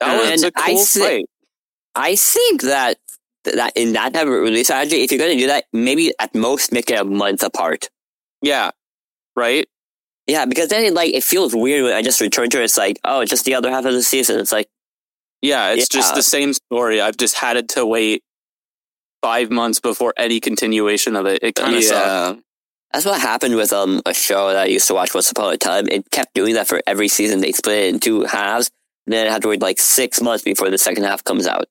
That 0.00 0.18
was 0.32 0.42
And 0.42 0.52
a 0.54 0.58
I 0.60 0.70
cool 0.70 0.78
see- 0.84 1.00
fight. 1.00 1.26
I 1.94 2.16
think 2.16 2.62
that 2.62 2.98
that 3.44 3.72
in 3.76 3.92
that 3.94 4.14
type 4.14 4.26
of 4.26 4.32
release 4.32 4.66
strategy, 4.66 5.02
if 5.02 5.10
you're 5.10 5.18
going 5.18 5.36
to 5.36 5.38
do 5.42 5.46
that, 5.48 5.64
maybe 5.72 6.12
at 6.18 6.34
most 6.34 6.72
make 6.72 6.90
it 6.90 6.98
a 7.00 7.04
month 7.04 7.42
apart. 7.42 7.88
Yeah, 8.42 8.70
right. 9.36 9.66
Yeah, 10.26 10.44
because 10.44 10.68
then 10.68 10.84
it, 10.84 10.94
like 10.94 11.12
it 11.12 11.24
feels 11.24 11.54
weird 11.54 11.84
when 11.84 11.92
I 11.92 12.02
just 12.02 12.20
return 12.20 12.48
to 12.50 12.60
it. 12.60 12.64
It's 12.64 12.76
like, 12.78 12.98
oh, 13.04 13.20
it's 13.20 13.30
just 13.30 13.44
the 13.44 13.54
other 13.54 13.70
half 13.70 13.84
of 13.84 13.92
the 13.92 14.02
season. 14.02 14.38
It's 14.38 14.52
like, 14.52 14.68
Yeah, 15.42 15.72
it's 15.72 15.88
just 15.88 16.14
the 16.14 16.22
same 16.22 16.52
story. 16.52 17.00
I've 17.00 17.16
just 17.16 17.34
had 17.36 17.68
to 17.70 17.84
wait 17.86 18.22
five 19.22 19.50
months 19.50 19.80
before 19.80 20.14
any 20.16 20.38
continuation 20.40 21.16
of 21.16 21.26
it. 21.26 21.42
It 21.42 21.54
kind 21.56 21.74
of 21.74 21.82
sucks. 21.82 22.40
That's 22.92 23.04
what 23.06 23.20
happened 23.20 23.56
with 23.56 23.72
um 23.72 24.02
a 24.06 24.12
show 24.14 24.48
that 24.48 24.56
I 24.56 24.64
used 24.66 24.88
to 24.88 24.94
watch 24.94 25.14
once 25.14 25.30
upon 25.30 25.52
a 25.52 25.56
time. 25.56 25.86
It 25.88 26.10
kept 26.10 26.34
doing 26.34 26.54
that 26.54 26.66
for 26.68 26.80
every 26.86 27.08
season. 27.08 27.40
They 27.40 27.52
split 27.52 27.78
it 27.84 27.94
in 27.94 28.00
two 28.00 28.24
halves. 28.24 28.70
And 29.06 29.12
then 29.14 29.26
I 29.26 29.32
had 29.32 29.42
to 29.42 29.48
wait 29.48 29.62
like 29.62 29.78
six 29.78 30.20
months 30.20 30.44
before 30.44 30.70
the 30.70 30.78
second 30.78 31.04
half 31.04 31.22
comes 31.24 31.46
out. 31.46 31.66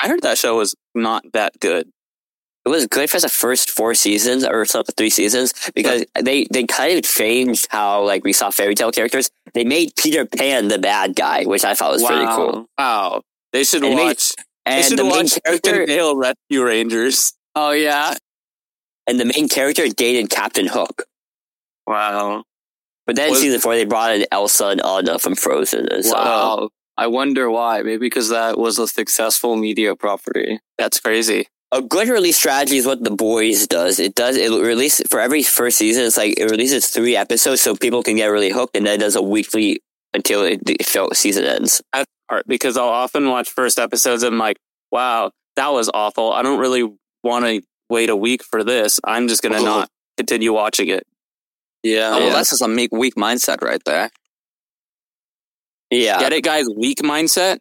I 0.00 0.08
heard 0.08 0.22
that 0.22 0.38
show 0.38 0.56
was 0.56 0.74
not 0.94 1.24
that 1.32 1.58
good. 1.60 1.88
It 2.66 2.68
was 2.68 2.86
good 2.86 3.08
for 3.08 3.18
the 3.18 3.28
first 3.30 3.70
four 3.70 3.94
seasons 3.94 4.44
or 4.44 4.64
some 4.66 4.84
three 4.96 5.08
seasons 5.08 5.54
because 5.74 6.04
they, 6.20 6.46
they 6.50 6.64
kind 6.64 6.98
of 6.98 7.04
changed 7.04 7.66
how 7.70 8.02
like 8.04 8.24
we 8.24 8.34
saw 8.34 8.50
fairy 8.50 8.74
tale 8.74 8.92
characters. 8.92 9.30
They 9.54 9.64
made 9.64 9.92
Peter 9.96 10.26
Pan 10.26 10.68
the 10.68 10.78
bad 10.78 11.16
guy, 11.16 11.44
which 11.44 11.64
I 11.64 11.72
thought 11.74 11.92
was 11.92 12.04
pretty 12.04 12.26
cool. 12.26 12.66
Wow. 12.76 13.22
They 13.54 13.64
should 13.64 13.82
And 13.82 13.94
it 13.94 13.96
made- 13.96 14.04
watch. 14.04 14.32
They 14.66 14.72
And 14.74 14.84
should 14.84 14.98
the 14.98 15.04
watch 15.06 15.32
and 15.32 15.42
character 15.44 15.86
Dale 15.86 16.14
Rescue 16.14 16.62
Rangers. 16.62 17.32
Oh 17.54 17.70
yeah. 17.70 18.14
And 19.08 19.18
the 19.18 19.24
main 19.24 19.48
character 19.48 19.88
dated 19.88 20.30
Captain 20.30 20.66
Hook. 20.68 21.04
Wow. 21.86 22.44
But 23.06 23.16
then 23.16 23.30
Was- 23.30 23.40
season 23.40 23.60
four 23.60 23.74
they 23.74 23.84
brought 23.84 24.14
in 24.14 24.26
Elsa 24.30 24.66
and 24.68 24.84
Anna 24.84 25.18
from 25.18 25.34
Frozen 25.34 26.02
so 26.02 26.12
Wow. 26.12 26.68
I 26.96 27.06
wonder 27.06 27.48
why. 27.50 27.82
Maybe 27.82 27.98
because 27.98 28.28
that 28.28 28.58
was 28.58 28.78
a 28.78 28.86
successful 28.88 29.56
media 29.56 29.94
property. 29.96 30.60
That's 30.78 31.00
crazy. 31.00 31.46
a 31.70 31.82
good 31.82 32.08
release 32.08 32.36
strategy 32.38 32.78
is 32.78 32.86
what 32.86 33.04
the 33.04 33.10
boys 33.10 33.66
does. 33.66 34.00
It 34.00 34.14
does 34.14 34.36
it 34.36 34.50
release 34.50 35.02
for 35.10 35.20
every 35.20 35.42
first 35.42 35.76
season. 35.78 36.04
It's 36.04 36.16
like 36.16 36.38
it 36.38 36.50
releases 36.50 36.86
three 36.88 37.14
episodes 37.14 37.60
so 37.60 37.76
people 37.76 38.02
can 38.02 38.16
get 38.16 38.26
really 38.28 38.50
hooked, 38.50 38.74
and 38.74 38.86
then 38.86 38.94
it 38.94 39.00
does 39.00 39.16
a 39.16 39.22
weekly 39.22 39.80
until 40.14 40.42
it, 40.44 40.64
the 40.64 40.76
show 40.80 41.10
season 41.12 41.44
ends. 41.44 41.82
Part 42.28 42.46
because 42.46 42.76
I'll 42.78 42.88
often 42.88 43.28
watch 43.28 43.48
first 43.50 43.78
episodes 43.78 44.22
and 44.22 44.34
I'm 44.34 44.38
like, 44.38 44.56
wow, 44.90 45.30
that 45.56 45.68
was 45.68 45.90
awful. 45.92 46.32
I 46.32 46.42
don't 46.42 46.58
really 46.58 46.90
want 47.22 47.44
to 47.44 47.62
wait 47.88 48.10
a 48.10 48.16
week 48.16 48.42
for 48.42 48.64
this. 48.64 49.00
I'm 49.04 49.28
just 49.28 49.42
gonna 49.42 49.60
not 49.60 49.90
continue 50.16 50.52
watching 50.52 50.88
it. 50.88 51.06
Yeah. 51.82 52.10
Oh, 52.14 52.18
well, 52.18 52.32
that's 52.32 52.50
just 52.50 52.62
a 52.62 52.68
meek, 52.68 52.92
weak 52.92 53.14
mindset 53.14 53.62
right 53.62 53.82
there. 53.84 54.10
Yeah, 55.90 56.18
Get 56.18 56.32
it, 56.32 56.44
guys? 56.44 56.66
Weak 56.76 56.98
mindset 56.98 57.60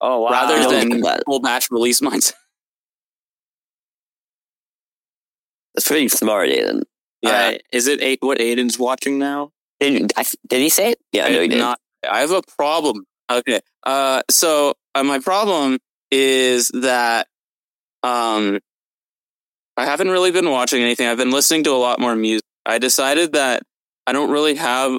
oh 0.00 0.20
wow. 0.20 0.30
rather 0.30 0.56
don't 0.58 0.90
than 0.90 1.20
full 1.24 1.40
batch 1.40 1.70
release 1.70 2.00
mindset. 2.02 2.34
that's 5.74 5.86
pretty 5.86 6.08
smart, 6.08 6.48
Aiden. 6.48 6.82
Right. 7.24 7.62
Is 7.72 7.86
it 7.86 8.02
eight? 8.02 8.18
What 8.20 8.38
Aiden's 8.38 8.78
watching 8.78 9.18
now? 9.18 9.50
Did, 9.80 10.12
I, 10.16 10.24
did 10.48 10.60
he 10.60 10.68
say 10.68 10.90
it? 10.90 10.98
Yeah, 11.12 11.26
I 11.26 11.30
know 11.30 11.40
he 11.42 11.48
did. 11.48 11.58
Not, 11.58 11.78
I 12.08 12.20
have 12.20 12.32
a 12.32 12.42
problem. 12.56 13.04
Okay. 13.30 13.60
Uh, 13.84 14.22
so 14.28 14.74
uh, 14.94 15.04
my 15.04 15.20
problem 15.20 15.78
is 16.10 16.68
that 16.74 17.28
um, 18.02 18.58
I 19.78 19.84
haven't 19.86 20.10
really 20.10 20.30
been 20.32 20.50
watching 20.50 20.82
anything. 20.82 21.06
I've 21.06 21.16
been 21.16 21.30
listening 21.30 21.64
to 21.64 21.70
a 21.70 21.78
lot 21.78 22.00
more 22.00 22.14
music. 22.16 22.42
I 22.66 22.78
decided 22.78 23.32
that 23.32 23.62
I 24.06 24.12
don't 24.12 24.30
really 24.30 24.56
have 24.56 24.98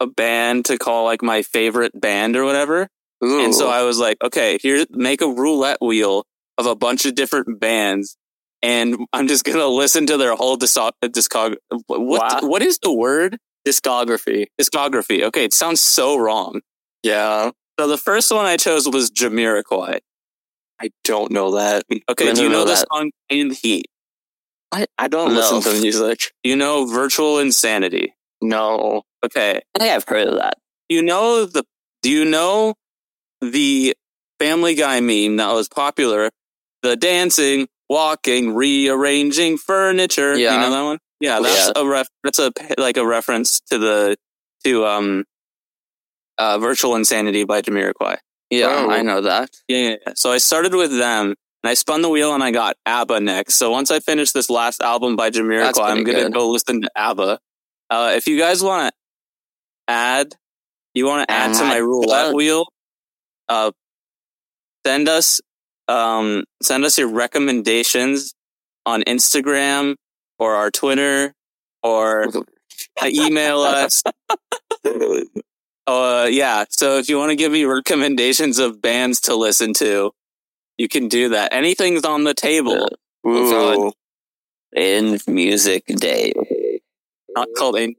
a 0.00 0.06
band 0.06 0.64
to 0.66 0.78
call 0.78 1.04
like 1.04 1.22
my 1.22 1.42
favorite 1.42 1.92
band 1.98 2.34
or 2.36 2.44
whatever. 2.44 2.88
And 3.20 3.54
so 3.54 3.70
I 3.70 3.82
was 3.84 3.98
like, 3.98 4.16
okay, 4.22 4.58
here, 4.60 4.84
make 4.90 5.22
a 5.22 5.26
roulette 5.28 5.78
wheel 5.80 6.24
of 6.58 6.66
a 6.66 6.74
bunch 6.74 7.06
of 7.06 7.14
different 7.14 7.60
bands. 7.60 8.16
And 8.62 8.96
I'm 9.12 9.28
just 9.28 9.44
gonna 9.44 9.66
listen 9.66 10.06
to 10.06 10.16
their 10.16 10.34
whole 10.34 10.56
discog. 10.58 10.92
discog- 11.04 11.56
what 11.86 12.00
Wow. 12.00 12.40
what 12.48 12.62
is 12.62 12.78
the 12.78 12.92
word? 12.92 13.38
discography. 13.66 14.46
Discography. 14.60 15.22
Okay, 15.22 15.44
it 15.44 15.54
sounds 15.54 15.80
so 15.80 16.16
wrong. 16.16 16.60
Yeah. 17.02 17.50
So 17.80 17.86
the 17.88 17.96
first 17.98 18.30
one 18.32 18.44
I 18.46 18.56
chose 18.58 18.86
was 18.88 19.10
Jamiroquai. 19.10 20.00
I 20.80 20.90
don't 21.04 21.30
know 21.30 21.52
that. 21.52 21.84
Okay, 22.10 22.32
do 22.34 22.42
you 22.42 22.48
know 22.50 22.58
know 22.60 22.64
the 22.64 22.74
that. 22.74 22.86
song 22.92 23.10
In 23.30 23.48
the 23.48 23.54
Heat? 23.54 23.86
I, 24.74 24.86
I 24.98 25.08
don't 25.08 25.32
No. 25.32 25.40
listen 25.40 25.60
to 25.72 25.80
music. 25.80 26.32
You 26.42 26.56
know 26.56 26.86
Virtual 26.86 27.38
Insanity? 27.38 28.14
No. 28.42 29.02
Okay. 29.24 29.60
I 29.74 29.78
think 29.78 29.90
I've 29.92 30.04
heard 30.04 30.28
of 30.28 30.34
that. 30.38 30.54
You 30.88 31.02
know 31.02 31.46
the 31.46 31.64
do 32.02 32.10
you 32.10 32.24
know 32.24 32.74
the 33.40 33.94
Family 34.38 34.74
Guy 34.74 35.00
meme 35.00 35.36
that 35.36 35.52
was 35.52 35.68
popular? 35.68 36.30
The 36.82 36.96
dancing, 36.96 37.68
walking, 37.88 38.54
rearranging 38.54 39.56
furniture. 39.58 40.36
Yeah. 40.36 40.54
You 40.54 40.60
know 40.60 40.70
that 40.70 40.82
one? 40.82 40.98
Yeah, 41.20 41.40
that's 41.40 41.72
a 41.76 41.86
ref 41.86 42.08
that's 42.22 42.38
a 42.38 42.52
like 42.76 42.96
a 42.98 43.06
reference 43.06 43.60
to 43.70 43.78
the 43.78 44.16
to 44.64 44.84
um 44.86 45.24
uh 46.36 46.58
Virtual 46.58 46.96
Insanity 46.96 47.44
by 47.44 47.62
Jamiroquai. 47.62 48.16
Yeah, 48.50 48.66
Oh. 48.86 48.90
I 48.90 49.02
know 49.02 49.22
that. 49.22 49.50
Yeah, 49.68 49.78
yeah, 49.78 49.96
yeah. 50.06 50.12
So 50.16 50.30
I 50.32 50.38
started 50.38 50.74
with 50.74 50.90
them, 50.96 51.34
and 51.64 51.70
I 51.70 51.72
spun 51.72 52.02
the 52.02 52.10
wheel, 52.10 52.34
and 52.34 52.44
I 52.44 52.50
got 52.50 52.76
ABBA 52.84 53.20
next. 53.20 53.54
So 53.54 53.70
once 53.70 53.90
I 53.90 53.98
finish 53.98 54.32
this 54.32 54.50
last 54.50 54.82
album 54.82 55.16
by 55.16 55.30
Jamiroquai, 55.30 55.80
I'm 55.82 56.04
gonna 56.04 56.28
go 56.28 56.50
listen 56.50 56.82
to 56.82 56.90
ABBA. 56.94 57.38
Uh, 57.88 58.12
if 58.14 58.26
you 58.26 58.38
guys 58.38 58.62
want 58.62 58.92
to 58.92 59.00
add, 59.88 60.34
you 60.92 61.06
want 61.06 61.26
to 61.26 61.34
add 61.34 61.54
to 61.54 61.64
my 61.64 61.78
roulette 61.78 62.26
what? 62.26 62.34
wheel, 62.34 62.66
uh, 63.48 63.72
send 64.84 65.08
us, 65.08 65.40
um, 65.88 66.44
send 66.62 66.84
us 66.84 66.98
your 66.98 67.08
recommendations 67.08 68.34
on 68.84 69.02
Instagram 69.04 69.94
or 70.38 70.56
our 70.56 70.70
Twitter 70.70 71.32
or 71.82 72.26
email 73.06 73.60
us. 73.60 74.02
Uh, 75.86 76.26
yeah. 76.30 76.64
So 76.70 76.96
if 76.96 77.10
you 77.10 77.18
want 77.18 77.28
to 77.28 77.36
give 77.36 77.52
me 77.52 77.66
recommendations 77.66 78.58
of 78.58 78.80
bands 78.80 79.20
to 79.20 79.36
listen 79.36 79.74
to, 79.74 80.12
you 80.78 80.88
can 80.88 81.08
do 81.08 81.30
that. 81.30 81.52
Anything's 81.52 82.04
on 82.04 82.24
the 82.24 82.34
table. 82.34 82.88
Ooh. 83.26 83.92
In 84.74 85.18
music 85.26 85.84
day. 85.86 86.32
Not 87.36 87.48
called 87.56 87.76
a. 87.78 87.94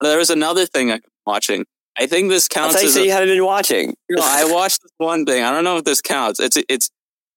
There 0.00 0.18
was 0.18 0.30
another 0.30 0.64
thing 0.66 0.90
I'm 0.92 1.00
watching. 1.26 1.64
I 1.98 2.06
think 2.06 2.30
this 2.30 2.48
I 2.50 2.54
counts 2.54 2.74
thought 2.76 2.82
you 2.84 2.88
said 2.90 3.02
A, 3.02 3.06
you 3.06 3.10
hadn't 3.12 3.28
been 3.28 3.44
watching. 3.44 3.94
no, 4.08 4.22
I 4.22 4.44
watched 4.52 4.82
this 4.82 4.92
one 4.98 5.26
thing. 5.26 5.42
I 5.42 5.52
don't 5.52 5.64
know 5.64 5.76
if 5.78 5.84
this 5.84 6.00
counts. 6.00 6.40
It's 6.40 6.56
it's 6.68 6.90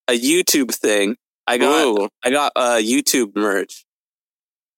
a 0.08 0.18
YouTube 0.18 0.72
thing. 0.74 1.16
I 1.46 1.58
got 1.58 1.84
Ooh. 1.84 2.08
I 2.24 2.30
got 2.30 2.52
uh, 2.56 2.76
YouTube 2.80 3.34
merch, 3.36 3.84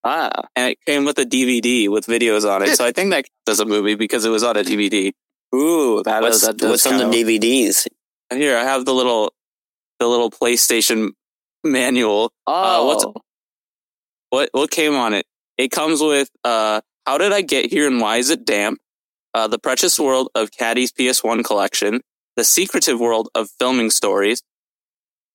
Ah. 0.02 0.30
and 0.56 0.70
it 0.72 0.78
came 0.86 1.04
with 1.04 1.18
a 1.18 1.24
DVD 1.24 1.88
with 1.88 2.06
videos 2.06 2.50
on 2.50 2.62
it. 2.62 2.76
So 2.76 2.84
I 2.84 2.90
think 2.92 3.10
that 3.10 3.24
counts 3.24 3.48
as 3.48 3.60
a 3.60 3.64
movie 3.66 3.94
because 3.94 4.24
it 4.24 4.30
was 4.30 4.42
on 4.42 4.56
a 4.56 4.62
DVD. 4.64 5.12
Ooh. 5.54 6.02
That 6.02 6.22
What's, 6.22 6.36
is 6.42 6.42
that 6.42 6.60
what's 6.66 6.86
on 6.86 6.98
the. 6.98 7.04
DVDs? 7.04 7.86
And 8.30 8.40
here 8.40 8.56
I 8.56 8.64
have 8.64 8.84
the 8.84 8.94
little 8.94 9.32
the 9.98 10.06
little 10.06 10.30
PlayStation 10.30 11.10
manual. 11.64 12.32
Uh, 12.46 12.78
Oh. 12.78 12.86
what's- 12.86 13.04
what 14.30 14.48
what 14.52 14.70
came 14.70 14.94
on 14.94 15.14
it? 15.14 15.26
It 15.56 15.70
comes 15.70 16.00
with 16.00 16.30
uh 16.44 16.80
how 17.06 17.18
did 17.18 17.32
I 17.32 17.40
get 17.42 17.70
here 17.70 17.86
and 17.86 18.00
why 18.00 18.16
is 18.18 18.30
it 18.30 18.44
damp? 18.44 18.78
Uh 19.34 19.46
the 19.46 19.58
precious 19.58 19.98
world 19.98 20.28
of 20.34 20.50
Caddy's 20.50 20.92
PS1 20.92 21.44
collection, 21.44 22.00
the 22.36 22.44
secretive 22.44 22.98
world 23.00 23.28
of 23.34 23.48
filming 23.58 23.90
stories, 23.90 24.42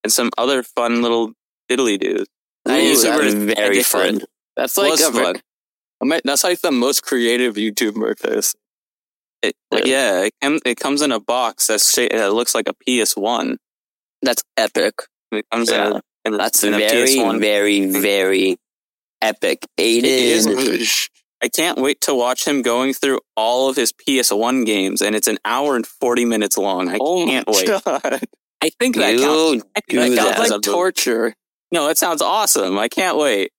and 0.03 0.11
some 0.11 0.29
other 0.37 0.61
fun 0.63 1.01
little 1.01 1.31
diddly 1.69 1.99
doos. 1.99 2.27
I 2.67 2.79
Ooh, 2.79 2.83
use 2.83 3.03
it 3.03 3.09
that's 3.09 3.33
very 3.33 3.81
fun. 3.83 4.21
That's 4.57 4.77
like 4.77 4.99
a 4.99 5.11
fun. 5.11 6.21
That's 6.25 6.43
like 6.43 6.59
the 6.61 6.71
most 6.71 7.03
creative 7.03 7.55
YouTube 7.55 7.95
merch. 7.95 8.19
It, 9.41 9.55
yeah, 9.85 10.21
it, 10.41 10.61
it 10.65 10.79
comes 10.79 11.01
in 11.01 11.11
a 11.11 11.19
box 11.19 11.67
that's 11.67 11.95
that 11.95 12.33
looks 12.33 12.53
like 12.53 12.67
a 12.67 12.73
PS1. 12.87 13.57
That's 14.21 14.43
epic. 14.57 14.95
Yeah. 15.31 15.99
That's 16.23 16.63
in 16.63 16.73
a 16.73 16.77
very, 16.77 17.07
PS1. 17.09 17.39
very, 17.39 17.85
very 17.87 18.57
epic. 19.21 19.65
It 19.77 20.03
is. 20.05 20.45
Aiden. 20.47 21.09
I 21.43 21.47
can't 21.47 21.79
wait 21.79 22.01
to 22.01 22.13
watch 22.13 22.45
him 22.47 22.61
going 22.61 22.93
through 22.93 23.19
all 23.35 23.69
of 23.69 23.75
his 23.75 23.91
PS1 23.91 24.65
games, 24.65 25.01
and 25.01 25.15
it's 25.15 25.27
an 25.27 25.39
hour 25.43 25.75
and 25.75 25.87
forty 25.87 26.25
minutes 26.25 26.57
long. 26.57 26.89
I 26.89 26.97
Oh 27.01 27.25
can't 27.25 27.47
wait. 27.47 27.67
God. 27.67 28.21
I 28.63 28.69
think 28.79 28.95
that 28.97 29.17
counts. 29.17 29.65
I 29.75 29.79
think 29.89 30.15
that 30.15 30.37
That 30.37 30.37
sounds 30.37 30.51
like 30.51 30.61
torture. 30.61 31.33
No, 31.71 31.89
it 31.89 31.97
sounds 31.97 32.21
awesome. 32.21 32.77
I 32.77 32.89
can't 32.89 33.17
wait. 33.17 33.51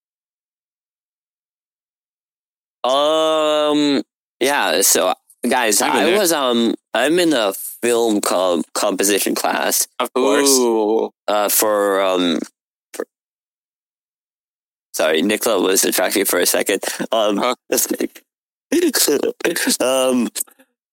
Um. 2.84 4.02
Yeah. 4.38 4.82
So, 4.82 5.14
guys, 5.48 5.82
I 5.82 6.16
was 6.16 6.32
um 6.32 6.74
I'm 6.94 7.18
in 7.18 7.32
a 7.32 7.52
film 7.54 8.20
com- 8.20 8.64
composition 8.74 9.34
class 9.34 9.88
Of 9.98 10.12
course. 10.12 10.50
Uh, 11.26 11.48
for 11.48 12.02
um. 12.02 12.38
For, 12.92 13.06
sorry, 14.92 15.22
Nikola 15.22 15.62
was 15.62 15.80
distracted 15.82 16.28
for 16.28 16.38
a 16.38 16.46
second. 16.46 16.82
Um, 17.10 17.38
Huh. 17.38 17.54
um, 19.80 20.28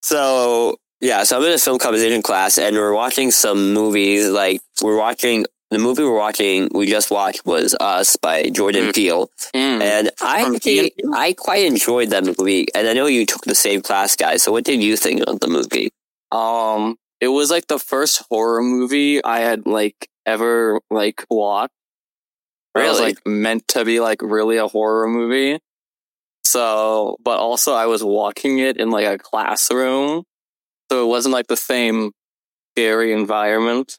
so 0.01 0.77
yeah, 1.01 1.23
so 1.23 1.37
I'm 1.37 1.43
in 1.43 1.53
a 1.53 1.57
film 1.57 1.79
composition 1.79 2.21
class, 2.21 2.57
and 2.57 2.75
we're 2.75 2.93
watching 2.93 3.31
some 3.31 3.73
movies. 3.73 4.27
Like 4.29 4.61
we're 4.81 4.97
watching 4.97 5.45
the 5.71 5.77
movie 5.79 6.03
we're 6.03 6.17
watching. 6.17 6.69
We 6.73 6.87
just 6.87 7.11
watched 7.11 7.45
was 7.45 7.75
Us 7.79 8.15
by 8.15 8.49
Jordan 8.49 8.87
Mm. 8.87 8.95
Peele, 8.95 9.31
Mm. 9.55 9.81
and 9.81 10.11
I 10.21 10.43
Jordan 10.43 10.89
I 11.13 11.33
quite 11.33 11.65
enjoyed 11.65 12.09
that 12.09 12.25
movie. 12.25 12.67
And 12.73 12.87
I 12.87 12.93
know 12.93 13.05
you 13.07 13.25
took 13.25 13.43
the 13.43 13.55
same 13.55 13.81
class, 13.81 14.15
guys. 14.15 14.43
So 14.43 14.51
what 14.51 14.63
did 14.65 14.81
you 14.83 14.95
think 14.97 15.21
of 15.27 15.39
the 15.39 15.47
movie? 15.47 15.91
Um, 16.31 16.97
it 17.21 17.27
was 17.29 17.49
like 17.51 17.67
the 17.67 17.79
first 17.79 18.23
horror 18.29 18.61
movie 18.61 19.23
I 19.23 19.39
had 19.39 19.65
like 19.65 20.09
ever 20.25 20.79
like 20.89 21.25
watched. 21.29 21.73
It 22.75 22.79
was 22.81 22.99
Really? 22.99 23.11
like 23.13 23.27
meant 23.27 23.67
to 23.69 23.83
be 23.83 23.99
like 23.99 24.21
really 24.21 24.57
a 24.57 24.67
horror 24.67 25.07
movie. 25.07 25.59
So, 26.45 27.17
but 27.23 27.39
also 27.39 27.73
I 27.73 27.85
was 27.87 28.03
watching 28.03 28.59
it 28.59 28.77
in 28.77 28.89
like 28.89 29.05
a 29.05 29.17
classroom, 29.17 30.23
so 30.91 31.03
it 31.03 31.07
wasn't 31.07 31.33
like 31.33 31.47
the 31.47 31.57
same 31.57 32.11
scary 32.73 33.11
environment. 33.13 33.97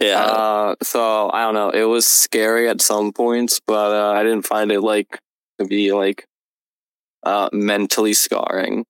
Yeah, 0.00 0.20
Uh, 0.24 0.74
so 0.82 1.30
I 1.32 1.42
don't 1.42 1.54
know. 1.54 1.70
It 1.70 1.84
was 1.84 2.06
scary 2.06 2.68
at 2.68 2.82
some 2.82 3.12
points, 3.12 3.60
but 3.66 3.92
uh, 3.92 4.12
I 4.12 4.22
didn't 4.22 4.46
find 4.46 4.70
it 4.72 4.80
like 4.80 5.18
to 5.58 5.66
be 5.66 5.92
like 5.92 6.26
uh 7.22 7.48
mentally 7.52 8.12
scarring. 8.12 8.84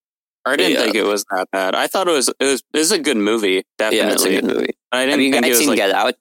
I 0.47 0.57
didn't 0.57 0.73
Yeah. 0.73 0.83
think 0.83 0.95
it 0.97 1.05
was 1.05 1.25
that 1.31 1.49
bad. 1.53 1.75
I 1.75 1.87
thought 1.87 2.09
it 2.09 2.13
was 2.13 2.29
it 2.41 2.45
was 2.45 2.63
it 2.73 2.79
was 2.79 2.93
a 2.93 2.99
good 2.99 3.17
movie, 3.17 3.63
definitely. 3.79 4.07
yeah, 4.07 4.13
it's 4.13 4.25
a 4.25 4.31
good 4.41 4.45
movie. 4.45 4.75
I 4.93 5.07
didn't 5.07 5.21
you 5.21 5.31
think 5.33 5.43
guys 5.45 5.49
it 5.49 5.53
was 5.53 5.59
seen 5.61 5.69
like 5.69 5.77
Get 5.79 5.91
Out? 5.93 6.15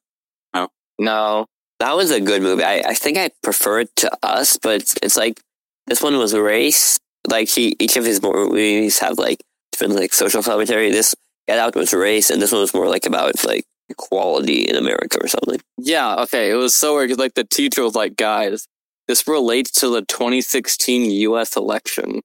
No, 0.53 0.67
no, 0.99 1.45
That 1.79 1.95
was 1.95 2.11
a 2.11 2.21
good 2.21 2.41
movie. 2.41 2.63
I, 2.63 2.79
I 2.87 2.93
think 2.93 3.17
I 3.17 3.31
prefer 3.41 3.81
it 3.81 3.95
to 3.97 4.11
Us, 4.23 4.57
but 4.57 4.81
it's, 4.81 4.95
it's 5.01 5.17
like 5.17 5.39
this 5.87 6.01
one 6.01 6.17
was 6.17 6.33
race. 6.35 6.99
Like 7.27 7.49
he, 7.49 7.75
each 7.79 7.95
of 7.97 8.05
his 8.05 8.21
movies 8.21 8.99
have 8.99 9.17
like 9.17 9.41
different 9.71 9.95
like 9.95 10.13
social 10.13 10.43
commentary. 10.43 10.91
This 10.91 11.15
Get 11.47 11.59
Out 11.59 11.75
was 11.75 11.93
race, 11.93 12.29
and 12.29 12.41
this 12.41 12.51
one 12.51 12.61
was 12.61 12.73
more 12.73 12.87
like 12.87 13.05
about 13.05 13.43
like 13.45 13.65
equality 13.93 14.61
in 14.69 14.75
America 14.75 15.17
or 15.21 15.27
something. 15.27 15.59
Yeah, 15.77 16.15
okay. 16.23 16.49
It 16.51 16.55
was 16.55 16.73
so 16.73 16.95
weird 16.95 17.09
'cause, 17.09 17.19
like 17.19 17.33
the 17.35 17.43
teacher 17.45 17.83
was 17.83 17.95
like, 17.95 18.15
guys, 18.15 18.67
this 19.07 19.27
relates 19.27 19.71
to 19.81 19.89
the 19.89 20.01
2016 20.03 21.11
US 21.29 21.55
election. 21.55 22.21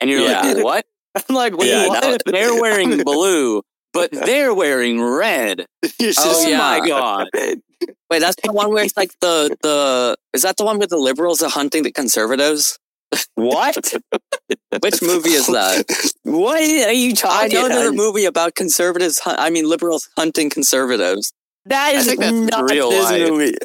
and 0.00 0.10
you're 0.10 0.20
Yeah. 0.20 0.42
like, 0.42 0.64
what? 0.64 0.84
I'm 1.28 1.34
like, 1.34 1.56
wait, 1.56 1.68
Yeah, 1.70 1.88
what? 1.88 2.22
They're 2.26 2.60
wearing 2.60 3.02
blue, 3.10 3.62
but 3.94 4.10
they're 4.12 4.52
wearing 4.54 5.00
red. 5.02 5.64
Oh, 5.82 6.46
yeah. 6.46 6.58
my 6.58 6.86
god. 6.86 7.28
Wait, 8.10 8.18
that's 8.20 8.36
the 8.44 8.52
one 8.52 8.68
where 8.72 8.84
it's 8.84 8.96
like 8.96 9.12
the 9.20 9.56
the 9.62 10.16
is 10.34 10.42
that 10.42 10.56
the 10.58 10.64
one 10.64 10.78
with 10.78 10.90
the 10.90 10.98
liberals 10.98 11.40
are 11.42 11.48
hunting 11.50 11.82
the 11.82 11.92
conservatives? 11.92 12.78
What? 13.34 13.76
Which 14.80 15.02
movie 15.02 15.30
is 15.30 15.46
that? 15.46 15.84
what 16.22 16.60
are 16.60 16.92
you 16.92 17.14
talking? 17.14 17.56
I 17.56 17.62
know 17.62 17.68
there's 17.68 17.90
a 17.90 17.92
movie 17.92 18.24
about 18.24 18.54
conservatives. 18.54 19.18
Hun- 19.20 19.36
I 19.38 19.50
mean, 19.50 19.68
liberals 19.68 20.08
hunting 20.16 20.50
conservatives. 20.50 21.32
That 21.66 21.94
is 21.94 22.18
not 22.18 22.70
real 22.70 22.90
this 22.90 23.10
life. 23.10 23.28
movie. 23.28 23.56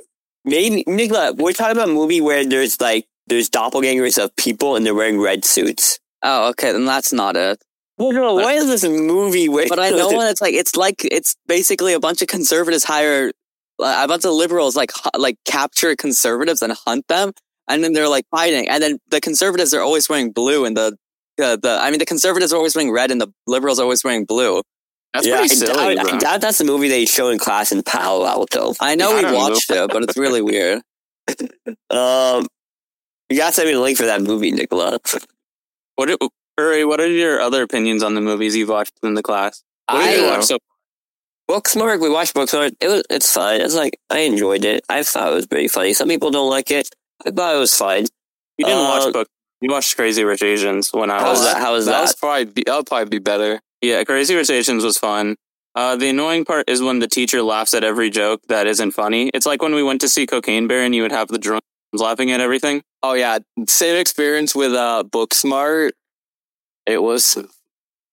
Maybe 0.44 0.84
Nikola, 0.88 1.34
we're 1.34 1.54
talking 1.54 1.78
about 1.78 1.90
a 1.90 1.94
movie 1.94 2.22
where 2.22 2.46
there's 2.46 2.82
like 2.82 3.06
there's 3.28 3.50
doppelgangers 3.50 4.24
of 4.24 4.36
people 4.36 4.76
and 4.76 4.86
they're 4.86 4.96
wearing 4.96 5.20
red 5.20 5.46
suits. 5.46 6.00
Oh, 6.24 6.50
okay, 6.50 6.72
then 6.72 6.86
that's 6.86 7.14
not 7.14 7.36
it. 7.36 7.62
Well, 7.98 8.12
no, 8.12 8.34
what 8.36 8.56
is 8.56 8.68
this 8.68 8.84
movie 8.84 9.48
where? 9.48 9.68
But 9.70 9.80
I 9.80 9.92
know 9.92 10.08
when 10.18 10.28
it's 10.28 10.42
like 10.42 10.54
it's 10.54 10.76
like 10.76 11.06
it's 11.06 11.36
basically 11.48 11.94
a 11.94 12.00
bunch 12.00 12.22
of 12.22 12.28
conservatives 12.28 12.84
hire 12.84 13.32
a 13.80 14.08
bunch 14.08 14.26
of 14.26 14.34
liberals 14.34 14.76
like 14.76 14.92
like 15.18 15.38
capture 15.46 15.96
conservatives 15.96 16.62
and 16.62 16.74
hunt 16.86 17.08
them, 17.08 17.34
and 17.72 17.84
then 17.84 17.94
they're 17.94 18.10
like 18.10 18.26
fighting, 18.32 18.68
and 18.70 18.82
then 18.84 19.00
the 19.10 19.22
conservatives 19.22 19.74
are 19.74 19.82
always 19.82 20.08
wearing 20.10 20.32
blue, 20.32 20.66
and 20.66 20.76
the 20.78 20.96
the, 21.38 21.58
the 21.62 21.78
I 21.82 21.90
mean 21.90 22.00
the 22.00 22.06
conservatives 22.06 22.54
are 22.54 22.58
always 22.58 22.76
wearing 22.76 22.92
red, 22.92 23.12
and 23.12 23.20
the 23.22 23.28
liberals 23.48 23.80
are 23.80 23.84
always 23.84 24.04
wearing 24.04 24.26
blue. 24.26 24.62
That's 25.14 25.28
yeah, 25.28 25.38
pretty 25.40 25.52
I 25.52 25.56
silly. 25.56 25.96
doubt, 25.96 26.06
I 26.08 26.10
bro. 26.12 26.20
doubt 26.20 26.42
that's 26.42 26.58
the 26.60 26.64
movie 26.64 26.88
they 26.88 27.06
show 27.06 27.30
in 27.30 27.40
class 27.40 27.72
in 27.72 27.84
Palo 27.84 28.26
Alto. 28.26 28.74
I 28.80 28.96
know 28.96 29.10
Yeah, 29.10 29.16
we 29.18 29.22
don't 29.24 29.32
know. 29.34 29.38
watched 29.40 29.70
it, 29.70 29.90
but 29.92 30.04
it's 30.04 30.18
really 30.18 30.42
weird. 30.52 30.82
Um, 31.90 32.48
you 33.30 33.38
got 33.38 33.48
to 33.48 33.54
send 33.54 33.68
me 33.68 33.74
the 33.74 33.82
link 33.82 33.98
for 33.98 34.06
that 34.06 34.22
movie, 34.22 34.52
Nikola. 34.52 35.00
What 35.96 36.10
are, 36.12 36.18
Uri, 36.58 36.86
what 36.86 37.00
are 37.02 37.08
your 37.10 37.42
other 37.42 37.64
opinions 37.64 38.04
on 38.04 38.16
the 38.16 38.22
movies 38.22 38.56
you've 38.56 38.70
watched 38.70 38.94
in 39.04 39.14
the 39.14 39.24
class? 39.24 39.64
What 39.90 40.04
did 40.04 40.20
you 40.22 40.28
I 40.28 40.38
watch 40.38 40.46
so 40.46 40.58
Booksmart, 41.50 42.00
we 42.00 42.10
watched 42.10 42.34
Booksmart. 42.34 42.74
It 42.80 42.88
was, 42.88 43.04
it's 43.10 43.32
fine. 43.32 43.60
It's 43.62 43.76
like 43.76 44.00
I 44.10 44.20
enjoyed 44.20 44.64
it. 44.64 44.86
I 44.88 45.04
thought 45.04 45.32
it 45.32 45.36
was 45.36 45.48
pretty 45.48 45.68
funny. 45.68 45.94
Some 45.94 46.08
people 46.08 46.32
don't 46.32 46.50
like 46.50 46.72
it. 46.72 46.90
I 47.26 47.32
thought 47.32 47.56
it 47.56 47.60
was 47.60 47.76
fine. 47.76 48.06
You 48.58 48.66
didn't 48.66 48.80
Uh, 48.86 48.90
watch 48.90 49.14
book. 49.14 49.28
You 49.62 49.70
watched 49.70 49.96
Crazy 49.96 50.24
Rich 50.24 50.42
Asians 50.44 50.92
when 50.92 51.12
I 51.12 51.20
How 51.20 51.30
was 51.30 51.40
was. 51.40 51.48
that? 51.54 51.62
How 51.62 51.74
was 51.74 51.86
that 51.86 51.92
that? 51.92 52.02
was 52.02 52.16
probably 52.16 52.46
be, 52.46 52.64
that 52.66 52.76
would 52.76 52.88
probably 52.88 53.10
be 53.10 53.20
better. 53.20 53.60
Yeah, 53.82 54.04
Crazy 54.04 54.36
Rich 54.36 54.50
Asians 54.50 54.84
was 54.84 54.98
fun. 54.98 55.36
Uh, 55.76 55.96
the 55.96 56.10
annoying 56.10 56.44
part 56.46 56.70
is 56.70 56.82
when 56.82 57.00
the 57.00 57.08
teacher 57.08 57.42
laughs 57.42 57.74
at 57.74 57.84
every 57.84 58.10
joke 58.10 58.42
that 58.50 58.68
isn't 58.68 58.92
funny. 58.92 59.30
It's 59.34 59.46
like 59.46 59.62
when 59.62 59.74
we 59.74 59.84
went 59.84 60.02
to 60.02 60.10
see 60.10 60.26
Cocaine 60.28 60.68
Bear 60.68 60.84
and 60.84 60.94
you 60.94 61.02
would 61.04 61.12
have 61.14 61.30
the 61.30 61.38
drones 61.40 61.62
laughing 61.94 62.32
at 62.32 62.40
everything. 62.42 62.82
Oh 63.04 63.14
yeah, 63.14 63.40
same 63.68 63.96
experience 64.00 64.54
with 64.54 64.74
uh 64.74 65.04
Booksmart. 65.10 65.92
It 66.86 67.02
was 67.02 67.38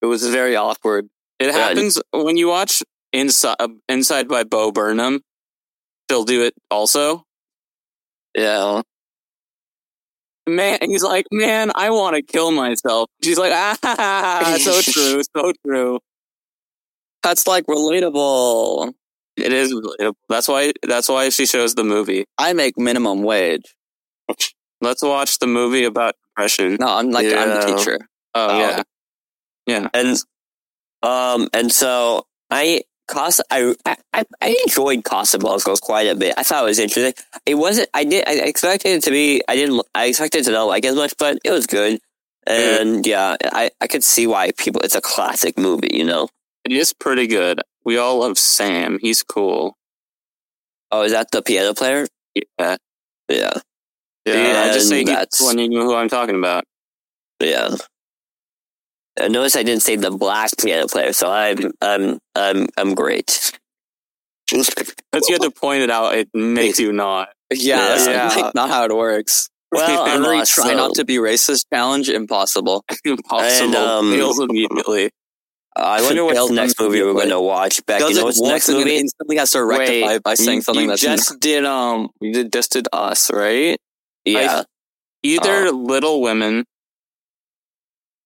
it 0.02 0.06
was 0.06 0.26
very 0.28 0.54
awkward. 0.54 1.08
It 1.40 1.52
happens 1.52 2.00
when 2.12 2.36
you 2.36 2.48
watch 2.48 2.82
Inside, 3.12 3.56
Inside 3.88 4.28
by 4.28 4.44
Bo 4.44 4.70
Burnham. 4.70 5.22
They'll 6.08 6.24
do 6.24 6.42
it 6.44 6.54
also. 6.70 7.24
Yeah. 8.36 8.82
Man, 10.48 10.78
he's 10.82 11.02
like, 11.02 11.26
man, 11.32 11.70
I 11.74 11.90
want 11.90 12.16
to 12.16 12.22
kill 12.22 12.50
myself. 12.50 13.08
She's 13.22 13.38
like, 13.38 13.52
ah, 13.54 14.56
so 14.60 14.80
true, 14.92 15.22
so 15.36 15.52
true. 15.66 15.98
That's 17.22 17.46
like 17.46 17.66
relatable. 17.66 18.92
It 19.36 19.52
is 19.52 19.72
relatable. 19.72 20.14
That's 20.28 20.48
why. 20.48 20.72
That's 20.82 21.08
why 21.08 21.28
she 21.30 21.46
shows 21.46 21.74
the 21.74 21.84
movie. 21.84 22.24
I 22.38 22.52
make 22.52 22.78
minimum 22.78 23.22
wage. 23.22 23.74
Let's 24.80 25.02
watch 25.02 25.38
the 25.38 25.46
movie 25.46 25.84
about 25.84 26.14
depression. 26.30 26.76
No, 26.80 26.86
I'm 26.88 27.10
like 27.10 27.26
I'm 27.26 27.32
Yeah. 27.32 27.54
the 27.66 27.76
teacher. 27.76 27.98
Oh, 28.34 28.48
Oh. 28.50 28.82
yeah, 29.66 29.88
and 29.94 30.16
um, 31.02 31.48
and 31.52 31.72
so 31.72 32.26
I 32.50 32.82
Casa. 33.08 33.42
I 33.50 33.74
I 33.84 34.24
I 34.40 34.56
enjoyed 34.66 35.04
Casablanca 35.04 35.74
quite 35.82 36.06
a 36.06 36.14
bit. 36.14 36.34
I 36.36 36.42
thought 36.44 36.62
it 36.62 36.66
was 36.66 36.78
interesting. 36.78 37.14
It 37.46 37.56
wasn't. 37.56 37.88
I 37.94 38.04
did. 38.04 38.28
I 38.28 38.34
expected 38.46 38.90
it 38.90 39.02
to 39.04 39.10
be. 39.10 39.42
I 39.48 39.56
didn't. 39.56 39.82
I 39.94 40.06
expected 40.06 40.40
it 40.40 40.44
to 40.44 40.52
not 40.52 40.64
like 40.64 40.84
as 40.84 40.94
much, 40.94 41.14
but 41.18 41.38
it 41.44 41.50
was 41.50 41.66
good. 41.66 41.98
And 42.46 43.04
yeah, 43.06 43.36
I 43.52 43.70
I 43.80 43.86
could 43.88 44.04
see 44.04 44.26
why 44.26 44.52
people. 44.56 44.80
It's 44.82 44.94
a 44.94 45.00
classic 45.00 45.58
movie, 45.58 45.90
you 45.92 46.04
know. 46.04 46.28
it 46.64 46.72
is 46.72 46.92
pretty 46.92 47.26
good. 47.26 47.60
We 47.84 47.98
all 47.98 48.18
love 48.20 48.38
Sam. 48.38 48.98
He's 49.00 49.22
cool. 49.22 49.74
Oh, 50.90 51.02
is 51.02 51.12
that 51.12 51.30
the 51.30 51.42
piano 51.42 51.74
player? 51.74 52.06
Yeah, 52.34 52.76
Yeah, 53.28 53.58
yeah. 54.26 54.62
I 54.70 54.72
just 54.72 54.88
say 54.88 55.04
that's- 55.04 55.40
when 55.42 55.58
you 55.58 55.68
know 55.68 55.84
who 55.84 55.94
I'm 55.94 56.08
talking 56.08 56.36
about. 56.36 56.64
yeah. 57.40 57.74
I 59.20 59.28
notice 59.28 59.56
I 59.56 59.62
didn't 59.62 59.82
say 59.82 59.96
the 59.96 60.10
black 60.10 60.50
piano 60.58 60.86
player, 60.88 61.12
so 61.12 61.30
I'm 61.30 61.72
I'm 61.80 62.18
I'm 62.34 62.66
I'm 62.76 62.94
great. 62.94 63.52
Because 64.50 65.28
you 65.28 65.34
had 65.34 65.42
to 65.42 65.50
point 65.50 65.82
it 65.82 65.90
out. 65.90 66.14
It 66.14 66.28
makes 66.34 66.78
you 66.80 66.92
not. 66.92 67.28
Yeah, 67.52 67.76
that's 67.78 68.06
Yeah. 68.06 68.42
like 68.44 68.54
not 68.54 68.70
how 68.70 68.84
it 68.84 68.94
works. 68.94 69.48
Well, 69.70 70.04
I'm 70.04 70.22
Every 70.24 70.38
also- 70.38 70.62
try 70.62 70.74
not 70.74 70.94
to 70.94 71.04
be 71.04 71.16
racist 71.16 71.64
challenge 71.72 72.08
impossible. 72.08 72.84
Impossible. 73.04 73.66
And, 73.66 73.74
um, 73.76 74.10
Fails 74.12 74.38
immediately. 74.40 75.10
I 75.76 76.00
wonder 76.02 76.24
what's 76.24 76.36
Failed 76.38 76.50
the 76.50 76.54
next 76.54 76.80
movie 76.80 77.02
we're 77.02 77.12
going 77.12 77.28
to 77.28 77.40
watch. 77.40 77.84
Beck, 77.86 78.00
Does 78.00 78.10
you 78.10 78.16
know 78.16 78.20
it 78.22 78.24
what's 78.24 78.40
the 78.40 78.48
next 78.48 78.68
movie? 78.70 78.96
instantly 78.96 79.36
has 79.36 79.52
to 79.52 79.62
rectify 79.62 80.06
Wait, 80.14 80.22
by 80.22 80.34
saying 80.34 80.62
something 80.62 80.84
you 80.84 80.88
that's 80.90 81.02
just 81.02 81.38
did 81.38 81.64
um 81.66 82.08
you 82.20 82.32
did 82.32 82.52
just 82.52 82.72
did 82.72 82.88
us 82.92 83.30
right? 83.30 83.78
Yeah, 84.24 84.62
Either 85.22 85.70
Little 85.70 86.20
Women 86.22 86.64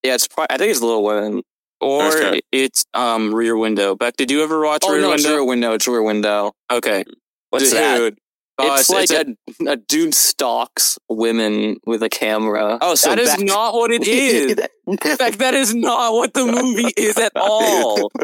Yeah, 0.02 0.14
it's 0.14 0.26
probably, 0.28 0.54
I 0.54 0.58
think 0.58 0.70
it's 0.70 0.80
Little 0.80 1.04
Women. 1.04 1.42
or 1.80 2.06
Okay. 2.08 2.40
it's 2.52 2.84
um 2.94 3.34
Rear 3.34 3.56
Window. 3.56 3.94
Beck, 3.94 4.16
did 4.16 4.30
you 4.30 4.42
ever 4.42 4.64
watch 4.64 4.82
Oh 4.84 4.92
Rear 4.92 5.00
no, 5.02 5.12
it's 5.12 5.24
Window? 5.24 5.36
Rear 5.38 5.44
Window. 5.44 5.72
It's 5.74 5.88
Rear 5.88 6.02
Window. 6.02 6.52
Okay. 6.70 7.04
what's 7.50 7.70
Dude, 7.70 7.78
that? 7.78 8.14
Uh, 8.58 8.76
it's 8.78 8.90
like 8.90 9.10
a- 9.10 9.34
a, 9.66 9.72
a 9.72 9.76
dude 9.76 10.14
stalks 10.14 10.98
women 11.08 11.78
with 11.86 12.02
a 12.02 12.08
camera. 12.10 12.78
Oh, 12.80 12.94
so 12.94 13.08
that 13.08 13.18
is 13.18 13.30
back- 13.30 13.40
not 13.40 13.74
what 13.74 13.90
it 13.90 14.02
is. 14.06 14.54
Beck, 15.16 15.34
that 15.38 15.54
is 15.54 15.74
not 15.74 16.12
what 16.12 16.34
the 16.34 16.44
movie 16.46 16.92
is 16.96 17.16
at 17.18 17.32
all. 17.34 18.10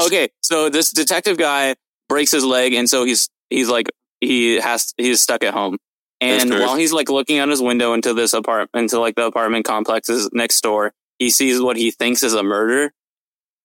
Okay, 0.00 0.28
so 0.42 0.68
this 0.68 0.90
detective 0.90 1.36
guy 1.38 1.74
breaks 2.08 2.32
his 2.32 2.44
leg, 2.44 2.72
and 2.74 2.88
so 2.88 3.04
he's 3.04 3.28
he's 3.50 3.68
like 3.68 3.88
he 4.20 4.54
has 4.60 4.92
he's 4.96 5.20
stuck 5.20 5.42
at 5.44 5.52
home. 5.54 5.76
And 6.20 6.50
while 6.50 6.74
he's 6.76 6.92
like 6.92 7.10
looking 7.10 7.38
out 7.38 7.48
his 7.48 7.60
window 7.60 7.92
into 7.92 8.14
this 8.14 8.32
apartment, 8.32 8.70
into 8.74 8.98
like 8.98 9.14
the 9.16 9.24
apartment 9.26 9.64
complexes 9.66 10.28
next 10.32 10.60
door, 10.62 10.92
he 11.18 11.30
sees 11.30 11.60
what 11.60 11.76
he 11.76 11.90
thinks 11.90 12.22
is 12.22 12.34
a 12.34 12.42
murder. 12.42 12.92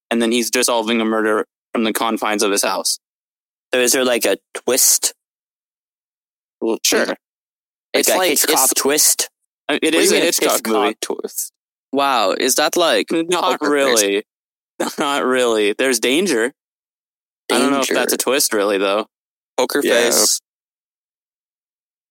and 0.09 0.21
then 0.21 0.31
he's 0.31 0.51
dissolving 0.51 0.99
a 1.01 1.05
murder 1.05 1.45
from 1.73 1.83
the 1.85 1.93
confines 1.93 2.43
of 2.43 2.51
his 2.51 2.63
house. 2.63 2.99
So 3.73 3.79
is 3.79 3.93
there 3.93 4.03
like 4.05 4.25
a 4.25 4.37
twist? 4.53 5.13
Well, 6.59 6.77
sure, 6.83 7.05
Like 7.07 7.17
It's 7.93 8.09
a 8.09 8.17
like 8.17 8.29
Hitchcock 8.31 8.71
it's, 8.71 8.73
twist? 8.73 9.29
It 9.69 9.81
what 9.83 9.91
do 9.91 9.97
is 9.97 10.11
you 10.11 10.17
a 10.17 10.19
Hitchcock, 10.21 10.51
Hitchcock 10.57 10.67
movie. 10.83 10.95
twist. 11.01 11.53
Wow, 11.93 12.31
is 12.31 12.55
that 12.55 12.75
like 12.77 13.07
Not 13.11 13.59
Poker 13.59 13.71
really. 13.71 14.23
Not 14.99 15.23
really. 15.23 15.73
There's 15.73 15.99
danger. 15.99 16.51
I 17.51 17.57
don't 17.59 17.71
know 17.71 17.79
if 17.81 17.87
that's 17.89 18.13
a 18.13 18.17
twist, 18.17 18.53
really, 18.53 18.77
though. 18.77 19.07
poker 19.57 19.81
Yeah. 19.83 19.93
face? 20.09 20.39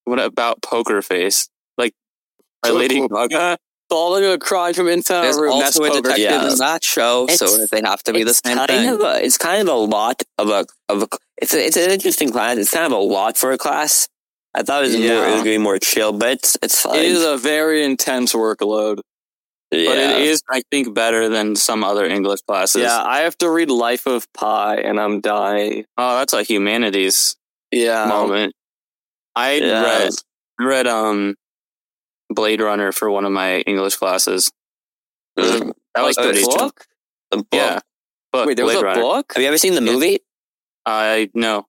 What 0.05 0.19
about 0.21 0.63
Poker 0.63 1.01
Face? 1.03 1.49
Like, 1.79 1.95
are 2.65 2.73
Lady. 2.73 3.07
Gaga? 3.09 3.59
Solving 3.91 4.25
a 4.25 4.39
crime 4.39 4.75
from 4.75 4.89
inside 4.89 5.23
There's 5.23 5.37
a 5.37 5.43
room. 5.43 5.59
That's 5.59 5.77
also 5.77 5.85
a 5.91 5.95
poker. 5.97 6.03
detective 6.03 6.23
Yeah. 6.43 6.53
in 6.53 6.59
that 6.59 6.85
show, 6.85 7.27
so 7.29 7.67
they 7.67 7.81
have 7.85 8.03
to 8.05 8.13
be 8.13 8.23
the 8.25 8.31
it's 8.31 8.41
same 8.45 8.57
kind 8.57 8.69
thing. 8.71 8.89
Of 8.89 9.01
a, 9.01 9.25
it's 9.25 9.37
kind 9.39 9.61
of 9.63 9.75
a 9.75 9.79
lot 9.79 10.23
of 10.39 10.49
a 10.49 10.67
of 10.89 11.03
a. 11.03 11.09
It's 11.43 11.55
a, 11.55 11.67
it's 11.67 11.77
an 11.77 11.91
interesting 11.91 12.31
class. 12.31 12.57
It's 12.59 12.71
kind 12.71 12.87
of 12.87 12.93
a 12.93 13.03
lot 13.03 13.37
for 13.37 13.51
a 13.53 13.59
class. 13.59 14.07
I 14.55 14.63
thought 14.63 14.85
it 14.85 14.89
was 14.89 14.97
more. 14.97 15.05
It 15.05 15.09
Yeah. 15.09 15.27
was 15.27 15.35
gonna 15.41 15.45
be 15.45 15.59
more 15.59 15.79
chill, 15.79 16.13
but 16.13 16.31
it's 16.33 16.57
it's 16.63 16.81
fine. 16.81 16.97
It 16.97 17.05
is 17.07 17.25
a 17.25 17.37
very 17.37 17.83
intense 17.85 18.33
workload. 18.33 19.01
yeah. 19.73 19.89
But 19.89 19.99
it 19.99 20.23
is, 20.23 20.43
I 20.51 20.63
think, 20.71 20.95
better 20.95 21.29
than 21.29 21.55
some 21.57 21.83
other 21.85 22.05
English 22.05 22.41
classes. 22.47 22.83
Yeah, 22.83 23.03
I 23.05 23.21
have 23.21 23.37
to 23.39 23.49
read 23.51 23.71
Life 23.71 24.07
of 24.07 24.27
Pi, 24.35 24.77
and 24.77 25.01
I'm 25.01 25.21
dying. 25.21 25.85
Oh, 25.97 26.19
that's 26.19 26.33
a 26.33 26.43
humanities 26.43 27.37
Yeah, 27.71 28.07
moment. 28.07 28.53
I 29.37 29.55
Yeah. 29.55 29.83
read 29.83 30.13
read 30.61 30.87
um 30.89 31.37
Blade 32.31 32.61
Runner 32.61 32.93
for 32.93 33.11
one 33.11 33.25
of 33.25 33.33
my 33.33 33.61
English 33.61 33.97
classes. 33.97 34.51
Mm. 35.39 35.73
That 35.95 36.03
was 36.03 36.17
like 36.17 36.27
pretty 36.27 36.41
a 36.43 36.45
chill. 36.47 36.57
book. 36.57 36.87
A 37.33 37.37
book. 37.39 37.47
Yeah. 37.53 37.79
Book, 38.33 38.47
Wait, 38.47 38.57
there 38.57 38.65
was 38.67 38.77
a 38.77 38.83
Runner. 38.85 39.01
book. 39.01 39.33
Have 39.35 39.43
you 39.43 39.49
ever 39.49 39.59
seen 39.59 39.75
the 39.75 39.83
Yeah. 39.83 39.93
movie? 39.93 40.19
I 40.87 41.31
no. 41.35 41.67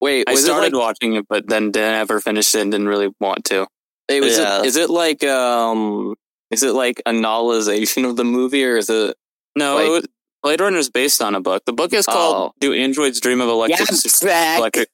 Wait, 0.00 0.28
I 0.28 0.32
was 0.32 0.42
it 0.42 0.46
started 0.46 0.72
like? 0.74 0.80
watching 0.82 1.14
it, 1.14 1.26
but 1.28 1.48
then 1.48 1.70
didn't 1.70 1.94
ever 1.94 2.20
finish 2.20 2.54
it 2.54 2.60
and 2.60 2.70
didn't 2.70 2.88
really 2.88 3.08
want 3.20 3.44
to. 3.46 3.66
Wait, 4.08 4.20
was 4.20 4.38
Yeah. 4.38 4.60
it? 4.60 4.66
Is 4.66 4.76
it 4.76 4.90
like 4.90 5.24
um? 5.24 6.14
Is 6.50 6.62
it 6.62 6.72
like 6.74 7.00
a 7.06 7.10
novelization 7.12 8.08
of 8.08 8.16
the 8.16 8.24
movie, 8.24 8.64
or 8.64 8.76
is 8.76 8.88
it? 8.90 9.16
No, 9.56 9.74
Like- 9.76 9.86
it 9.86 9.90
was, 9.90 10.06
Blade 10.42 10.60
Runner 10.60 10.78
is 10.78 10.90
based 10.90 11.20
on 11.22 11.34
a 11.34 11.40
book. 11.40 11.64
The 11.64 11.72
book 11.72 11.92
is 11.92 12.04
called 12.06 12.36
Oh. 12.36 12.54
"Do 12.60 12.72
Androids 12.72 13.20
Dream 13.20 13.40
of 13.40 13.48
Electric?" 13.48 13.88
back. 14.22 14.58
electric. 14.58 14.88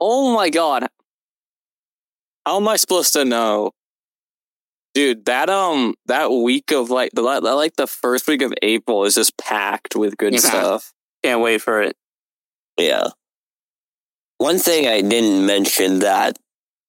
Oh 0.00 0.34
my 0.34 0.48
god! 0.50 0.88
How 2.44 2.56
am 2.56 2.66
I 2.68 2.76
supposed 2.76 3.12
to 3.12 3.24
know? 3.24 3.72
Dude, 4.96 5.26
that 5.26 5.50
um, 5.50 5.94
that 6.06 6.30
week 6.32 6.70
of 6.72 6.88
like 6.88 7.10
the 7.12 7.20
like 7.20 7.76
the 7.76 7.86
first 7.86 8.26
week 8.26 8.40
of 8.40 8.54
April 8.62 9.04
is 9.04 9.14
just 9.14 9.36
packed 9.36 9.94
with 9.94 10.16
good 10.16 10.32
Yeah. 10.32 10.40
stuff. 10.40 10.94
Can't 11.22 11.42
wait 11.42 11.60
for 11.60 11.82
it. 11.82 11.94
Yeah. 12.78 13.08
One 14.38 14.58
thing 14.58 14.86
I 14.86 15.02
didn't 15.02 15.44
mention 15.44 15.98
that 15.98 16.38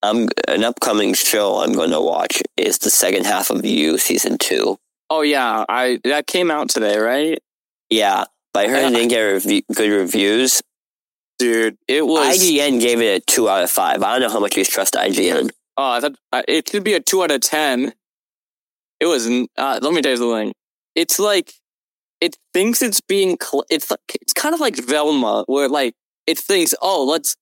I'm 0.01 0.29
an 0.47 0.63
upcoming 0.63 1.15
show 1.15 1.57
I'm 1.57 1.73
going 1.73 1.91
to 1.91 1.99
watch 1.99 2.41
is 2.55 2.77
the 2.77 2.89
second 2.89 3.25
half 3.25 3.49
of 3.49 3.65
You 3.65 3.97
season 3.97 4.37
two. 4.37 4.77
Oh 5.09 5.21
yeah, 5.21 5.65
I 5.67 5.99
that 6.05 6.27
came 6.27 6.49
out 6.49 6.69
today, 6.69 6.97
right? 6.97 7.39
Yeah, 7.89 8.23
but 8.53 8.67
I 8.67 8.69
heard 8.69 8.83
Yeah. 8.83 8.87
it 8.87 8.91
didn't 8.91 9.09
get 9.09 9.19
rev- 9.21 9.63
good 9.75 9.91
reviews. 9.91 10.61
Dude, 11.39 11.77
it 11.89 12.07
was. 12.07 12.37
IGN 12.39 12.79
gave 12.79 13.01
it 13.01 13.21
a 13.21 13.25
two 13.25 13.49
out 13.49 13.63
of 13.63 13.69
five. 13.69 14.01
I 14.01 14.13
don't 14.13 14.21
know 14.27 14.33
how 14.33 14.39
much 14.39 14.55
you 14.55 14.63
trust 14.63 14.93
IGN. 14.93 15.49
Oh, 15.79 15.91
I 15.91 15.99
thought 15.99 16.15
uh, 16.33 16.41
it 16.47 16.67
should 16.69 16.83
be 16.83 16.93
a 16.93 16.99
two 16.99 17.21
out 17.23 17.31
of 17.31 17.41
ten. 17.41 17.93
It 18.99 19.05
was. 19.05 19.27
n- 19.27 19.47
Uh, 19.57 19.79
let 19.81 19.93
me 19.93 20.01
tell 20.01 20.11
you 20.11 20.17
something. 20.17 20.53
It's 20.95 21.19
like 21.19 21.53
it 22.21 22.37
thinks 22.53 22.81
it's 22.81 23.01
being. 23.01 23.37
Cl- 23.41 23.65
it's 23.69 23.91
like 23.91 23.99
it's 24.21 24.33
kind 24.33 24.53
of 24.55 24.59
like 24.61 24.75
Velma, 24.77 25.43
where 25.47 25.69
like 25.69 25.93
it 26.25 26.37
thinks, 26.39 26.73
oh, 26.81 27.05
let's 27.05 27.35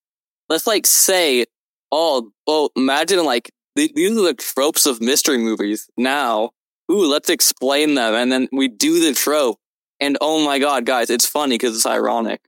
let's 0.49 0.67
like 0.67 0.85
say, 0.85 1.45
oh, 1.91 2.31
oh, 2.47 2.69
imagine 2.75 3.23
like 3.25 3.51
th- 3.77 3.93
these 3.95 4.11
are 4.17 4.23
the 4.23 4.33
tropes 4.33 4.85
of 4.85 5.01
mystery 5.01 5.37
movies. 5.37 5.87
Now, 5.97 6.51
ooh, 6.91 7.05
let's 7.09 7.29
explain 7.29 7.95
them, 7.95 8.13
and 8.13 8.31
then 8.31 8.47
we 8.51 8.67
do 8.67 8.99
the 8.99 9.13
trope, 9.13 9.57
and 9.99 10.17
oh 10.21 10.43
my 10.45 10.59
god, 10.59 10.85
guys, 10.85 11.09
it's 11.09 11.25
funny 11.25 11.55
because 11.55 11.75
it's 11.75 11.85
ironic. 11.85 12.41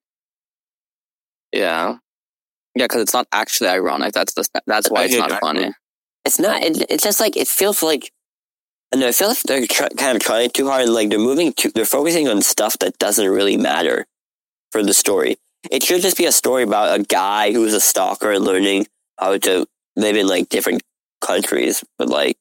Yeah. 1.53 1.97
Yeah, 2.75 2.85
because 2.85 3.01
it's 3.01 3.13
not 3.13 3.27
actually 3.31 3.69
ironic. 3.69 4.13
That's 4.13 4.33
the 4.33 4.45
that's 4.67 4.89
why 4.89 5.05
it's 5.05 5.15
not 5.17 5.39
funny. 5.41 5.71
It's 6.25 6.37
not. 6.39 6.61
It, 6.61 6.85
it's 6.91 7.03
just 7.03 7.19
like 7.19 7.35
it 7.37 7.47
feels 7.47 7.81
like. 7.81 8.11
Know. 8.95 9.07
I 9.07 9.11
feel 9.11 9.29
like 9.29 9.41
they're 9.43 9.67
try, 9.67 9.89
kind 9.89 10.15
of 10.15 10.23
trying 10.23 10.49
too 10.49 10.67
hard. 10.67 10.89
Like 10.89 11.09
they're 11.09 11.19
moving. 11.19 11.53
Too, 11.53 11.71
they're 11.71 11.85
focusing 11.85 12.27
on 12.27 12.41
stuff 12.41 12.77
that 12.79 12.97
doesn't 12.97 13.27
really 13.27 13.57
matter 13.57 14.05
for 14.71 14.83
the 14.83 14.93
story. 14.93 15.37
It 15.69 15.83
should 15.83 16.01
just 16.01 16.17
be 16.17 16.25
a 16.25 16.31
story 16.31 16.63
about 16.63 16.99
a 16.99 17.03
guy 17.03 17.51
who's 17.51 17.73
a 17.73 17.81
stalker 17.81 18.39
learning 18.39 18.87
how 19.17 19.37
to 19.37 19.65
live 19.95 20.15
in 20.15 20.27
like 20.27 20.49
different 20.49 20.83
countries. 21.21 21.83
But 21.97 22.09
like, 22.09 22.37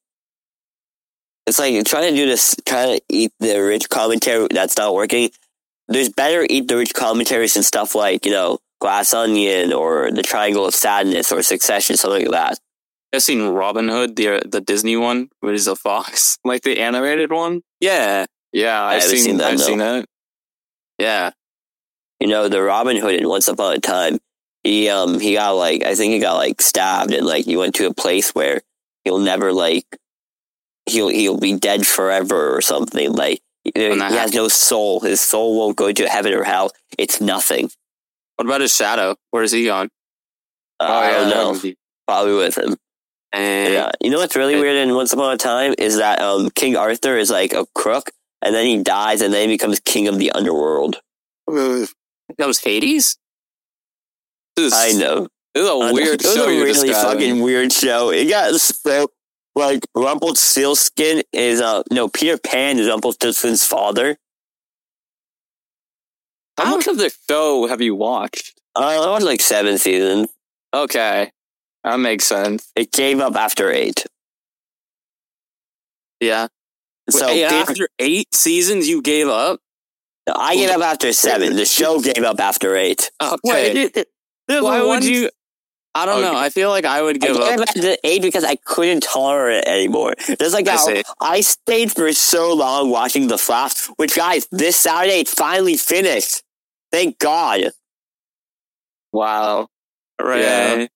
it's 1.46 1.58
like 1.58 1.84
trying 1.84 2.10
to 2.10 2.16
do 2.16 2.26
this, 2.26 2.54
trying 2.64 2.98
to 2.98 3.02
eat 3.08 3.32
the 3.40 3.58
rich 3.58 3.88
commentary 3.88 4.46
that's 4.50 4.76
not 4.76 4.94
working. 4.94 5.30
There's 5.88 6.08
better 6.08 6.46
eat 6.48 6.68
the 6.68 6.76
rich 6.76 6.94
commentaries 6.94 7.56
and 7.56 7.64
stuff 7.64 7.94
like 7.94 8.24
you 8.24 8.32
know 8.32 8.58
Glass 8.80 9.14
Onion 9.14 9.72
or 9.72 10.10
The 10.10 10.22
Triangle 10.22 10.66
of 10.66 10.74
Sadness 10.74 11.32
or 11.32 11.42
Succession, 11.42 11.96
something 11.96 12.22
like 12.22 12.30
that. 12.32 12.58
I've 13.16 13.22
seen 13.22 13.42
Robin 13.48 13.88
Hood, 13.88 14.16
the 14.16 14.42
the 14.46 14.60
Disney 14.60 14.96
one, 14.96 15.28
where 15.40 15.52
he's 15.52 15.66
a 15.66 15.76
fox. 15.76 16.38
Like 16.44 16.62
the 16.62 16.78
animated 16.80 17.32
one? 17.32 17.62
Yeah, 17.80 18.26
Yeah, 18.52 18.82
I've 18.82 19.02
seen, 19.02 19.18
seen 19.18 19.36
that, 19.38 19.52
I've 19.52 19.58
no. 19.58 19.64
seen 19.64 19.80
it. 19.80 20.06
yeah. 20.98 21.30
you 22.20 22.28
know, 22.28 22.48
the 22.48 22.62
Robin 22.62 22.96
Hood 22.96 23.14
in 23.14 23.28
Once 23.28 23.48
Upon 23.48 23.74
a 23.74 23.80
Time, 23.80 24.18
he 24.62 24.88
um 24.88 25.18
he 25.18 25.34
got 25.34 25.50
like 25.52 25.82
I 25.82 25.94
think 25.94 26.12
he 26.12 26.18
got 26.20 26.34
like 26.36 26.60
stabbed 26.62 27.12
and 27.12 27.26
like 27.26 27.44
he 27.46 27.56
went 27.56 27.74
to 27.76 27.86
a 27.86 27.94
place 27.94 28.30
where 28.34 28.62
he'll 29.04 29.18
never 29.18 29.52
like 29.52 29.86
he'll 30.86 31.08
he'll 31.08 31.38
be 31.38 31.56
dead 31.56 31.86
forever 31.86 32.54
or 32.56 32.60
something. 32.60 33.12
Like 33.12 33.40
he 33.64 33.72
has 33.74 34.32
no 34.34 34.48
soul. 34.48 35.00
His 35.00 35.20
soul 35.20 35.58
won't 35.58 35.76
go 35.76 35.90
to 35.92 36.08
heaven 36.08 36.32
or 36.34 36.44
hell. 36.44 36.70
It's 36.98 37.20
nothing. 37.20 37.70
What 38.36 38.46
about 38.46 38.60
his 38.60 38.74
shadow? 38.74 39.16
Where 39.30 39.42
is 39.42 39.52
he 39.52 39.64
gone? 39.64 39.88
Uh, 40.78 40.84
I 40.84 41.10
don't 41.12 41.30
know. 41.30 41.72
Probably 42.06 42.34
with 42.34 42.56
him. 42.58 42.76
And 43.36 43.72
Yeah. 43.74 43.90
You 44.02 44.10
know 44.10 44.18
what's 44.18 44.34
really 44.34 44.54
It- 44.54 44.60
weird 44.60 44.76
in 44.76 44.94
Once 44.94 45.12
Upon 45.12 45.32
a 45.32 45.36
Time 45.36 45.74
is 45.78 45.96
that 45.98 46.20
um 46.22 46.48
King 46.50 46.74
Arthur 46.76 47.18
is 47.18 47.30
like 47.30 47.52
a 47.52 47.66
crook 47.74 48.10
and 48.42 48.54
then 48.54 48.66
he 48.66 48.82
dies 48.82 49.20
and 49.20 49.32
then 49.34 49.48
he 49.48 49.54
becomes 49.56 49.78
king 49.80 50.08
of 50.08 50.18
the 50.18 50.30
underworld. 50.32 51.00
that 51.48 52.46
was 52.46 52.58
Hades. 52.60 53.16
This 54.56 54.66
is, 54.66 54.72
I 54.72 54.92
know. 54.98 55.28
This 55.54 55.62
is 55.64 55.68
a 55.68 55.72
Uh, 55.72 55.92
weird 55.92 56.20
it 56.20 56.24
was 56.26 56.34
show 56.34 56.48
a 56.48 56.52
you're 56.54 56.64
really 56.64 56.88
describing. 56.88 57.18
fucking 57.30 57.40
weird 57.42 57.72
show. 57.72 58.10
It 58.10 58.24
got 58.26 58.54
so 58.60 59.08
like 59.54 59.86
Rumpelstiltskin 59.94 61.22
is 61.32 61.60
uh 61.60 61.82
no 61.90 62.08
Peter 62.08 62.38
Pan 62.38 62.78
is 62.78 62.88
Rumpelstiltskin's 62.88 63.64
father. 63.66 64.16
How 66.58 66.76
much 66.76 66.86
of 66.86 66.96
the 66.96 67.12
show 67.28 67.66
have 67.66 67.82
you 67.82 67.94
watched? 67.94 68.58
Uh, 68.74 68.80
I 68.80 68.98
watched 69.10 69.24
like 69.26 69.40
seven 69.42 69.76
seasons. 69.78 70.28
Okay, 70.74 71.30
that 71.86 71.96
makes 71.98 72.24
sense. 72.24 72.70
It 72.76 72.92
gave 72.92 73.20
up 73.20 73.34
after 73.36 73.70
eight. 73.70 74.04
Yeah. 76.20 76.48
So 77.08 77.26
Wait, 77.26 77.44
Peter- 77.48 77.54
after 77.54 77.88
eight 77.98 78.34
seasons, 78.34 78.88
you 78.88 79.00
gave 79.02 79.28
up. 79.28 79.60
I 80.34 80.56
gave 80.56 80.70
up 80.70 80.82
after 80.82 81.12
seven. 81.12 81.54
The 81.54 81.64
show 81.64 82.00
gave 82.00 82.24
up 82.24 82.40
after 82.40 82.74
eight. 82.76 83.10
Okay. 83.22 83.90
Why 84.48 84.82
would 84.82 85.04
you? 85.04 85.30
I 85.94 86.04
don't 86.04 86.18
Okay. 86.22 86.30
know. 86.32 86.36
I 86.36 86.50
feel 86.50 86.68
like 86.68 86.84
I 86.84 87.00
would 87.00 87.20
give 87.20 87.34
gave 87.36 87.42
up. 87.42 87.60
up 87.60 87.68
after 87.68 87.96
eight 88.04 88.20
because 88.22 88.44
I 88.44 88.56
couldn't 88.56 89.02
tolerate 89.02 89.64
it 89.64 89.68
anymore. 89.68 90.14
Just 90.38 90.52
like 90.52 90.66
I 90.68 90.76
how. 90.76 91.02
I 91.20 91.40
stayed 91.40 91.92
for 91.92 92.12
so 92.12 92.52
long 92.54 92.90
watching 92.90 93.28
The 93.28 93.38
Flash, 93.38 93.86
which 93.96 94.14
guys, 94.16 94.46
this 94.50 94.76
Saturday 94.76 95.20
it's 95.20 95.32
finally 95.32 95.76
finished. 95.76 96.42
Thank 96.92 97.18
God. 97.18 97.70
Wow. 99.12 99.68
Right. 100.20 100.40
Yeah. 100.42 100.86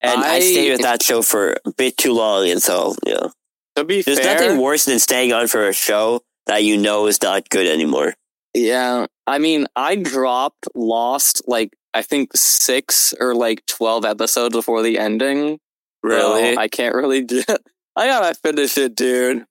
And 0.00 0.22
I, 0.22 0.34
I- 0.36 0.40
stayed 0.40 0.70
with 0.72 0.82
that 0.82 1.02
show 1.02 1.22
for 1.22 1.56
a 1.64 1.72
bit 1.72 1.96
too 1.96 2.12
long, 2.12 2.48
and 2.48 2.62
so 2.62 2.94
yeah. 3.04 3.28
To 3.76 3.84
be 3.84 4.02
There's 4.02 4.18
fair, 4.18 4.34
nothing 4.34 4.58
worse 4.60 4.84
than 4.86 4.98
staying 4.98 5.32
on 5.32 5.46
for 5.48 5.68
a 5.68 5.72
show 5.72 6.22
that 6.46 6.64
you 6.64 6.76
know 6.76 7.06
is 7.06 7.22
not 7.22 7.48
good 7.48 7.66
anymore. 7.66 8.14
yeah. 8.54 9.06
I 9.26 9.38
mean, 9.38 9.66
I 9.76 9.94
dropped 9.96 10.66
Lost 10.74 11.42
like 11.46 11.76
I 11.94 12.02
think 12.02 12.34
six 12.34 13.12
or 13.20 13.34
like 13.34 13.64
twelve 13.66 14.04
episodes 14.04 14.54
before 14.56 14.82
the 14.82 14.98
ending. 14.98 15.58
Really? 16.02 16.54
So 16.54 16.60
I 16.60 16.68
can't 16.68 16.94
really. 16.94 17.22
Do, 17.22 17.42
I 17.96 18.06
gotta 18.06 18.34
finish 18.34 18.78
it, 18.78 18.94
dude. 18.94 19.44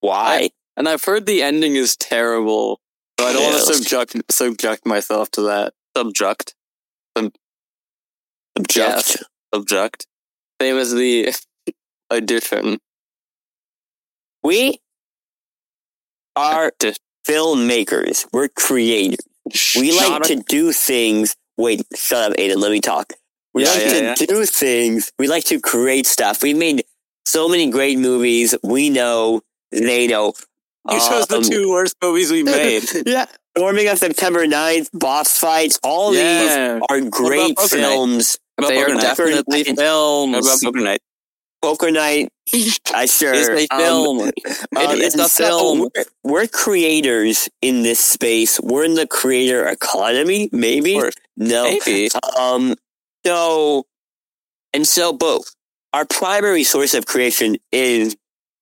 Why? 0.00 0.50
And 0.76 0.88
I've 0.88 1.02
heard 1.02 1.24
the 1.26 1.42
ending 1.42 1.76
is 1.76 1.96
terrible, 1.96 2.80
so 3.18 3.26
I 3.26 3.32
don't 3.32 3.42
want 3.42 3.66
to 3.66 3.74
subject 3.74 4.30
subject 4.30 4.84
myself 4.86 5.30
to 5.32 5.42
that. 5.42 5.72
Subject. 5.96 6.54
Object. 7.16 9.04
Subject. 9.06 9.24
Same 10.60 10.76
as 10.78 10.92
the 10.92 11.34
addition. 12.10 12.78
We 14.42 14.80
are 16.34 16.72
filmmakers. 17.28 18.26
We're 18.32 18.48
creators. 18.48 19.18
We 19.76 19.92
like 19.92 20.06
Shut 20.06 20.24
to 20.24 20.36
do 20.36 20.72
things. 20.72 21.36
Wait, 21.56 21.82
shut 21.94 22.32
up, 22.32 22.36
Aiden. 22.36 22.56
Let 22.56 22.70
me 22.72 22.80
talk. 22.80 23.12
We 23.54 23.64
Yeah, 23.64 23.70
like 23.70 23.80
yeah, 23.80 24.14
to 24.14 24.26
do 24.26 24.44
things. 24.44 25.12
We 25.18 25.28
like 25.28 25.44
to 25.44 25.60
create 25.60 26.06
stuff. 26.06 26.42
We 26.42 26.52
made 26.54 26.84
so 27.24 27.48
many 27.48 27.70
great 27.70 27.98
movies. 27.98 28.54
We 28.62 28.90
know. 28.90 29.40
They 29.72 30.06
know. 30.06 30.34
You 30.90 30.98
chose 31.00 31.26
the 31.26 31.36
Um, 31.38 31.42
two 31.42 31.70
worst 31.70 31.96
movies 32.02 32.30
we 32.30 32.42
made. 32.44 32.84
yeah. 33.06 33.26
Storming 33.56 33.88
of 33.88 33.98
September 33.98 34.46
9th, 34.46 34.90
boss 34.92 35.38
fights. 35.38 35.78
All 35.82 36.14
Yeah. 36.14 36.74
these 36.74 36.82
are 36.90 37.00
great 37.08 37.56
Night? 37.58 37.68
films. 37.70 38.38
About 38.58 38.68
They 38.68 38.82
are 38.82 38.88
Night? 38.88 39.00
definitely 39.00 39.64
How 39.68 39.74
films. 39.74 40.46
about 40.46 40.62
Poker 40.62 40.80
Night? 40.80 41.00
Poker 41.62 41.90
Night. 41.90 42.28
I 42.94 43.06
sure. 43.06 43.34
It's 43.34 43.48
a 43.70 43.74
um, 43.74 43.80
film. 43.80 44.20
Um, 44.20 44.32
it's 45.00 45.14
and 45.14 45.24
a 45.24 45.28
so 45.28 45.48
film. 45.48 45.80
We're, 45.94 46.04
we're 46.24 46.46
creators 46.46 47.48
in 47.60 47.82
this 47.82 48.00
space. 48.00 48.60
We're 48.60 48.84
in 48.84 48.94
the 48.94 49.06
creator 49.06 49.66
economy, 49.66 50.48
maybe. 50.52 51.00
No. 51.36 51.64
Maybe. 51.64 52.08
Um. 52.38 52.74
So, 53.24 53.84
and 54.72 54.86
so, 54.86 55.12
but 55.12 55.42
our 55.92 56.04
primary 56.04 56.62
source 56.62 56.94
of 56.94 57.06
creation 57.06 57.56
is 57.72 58.16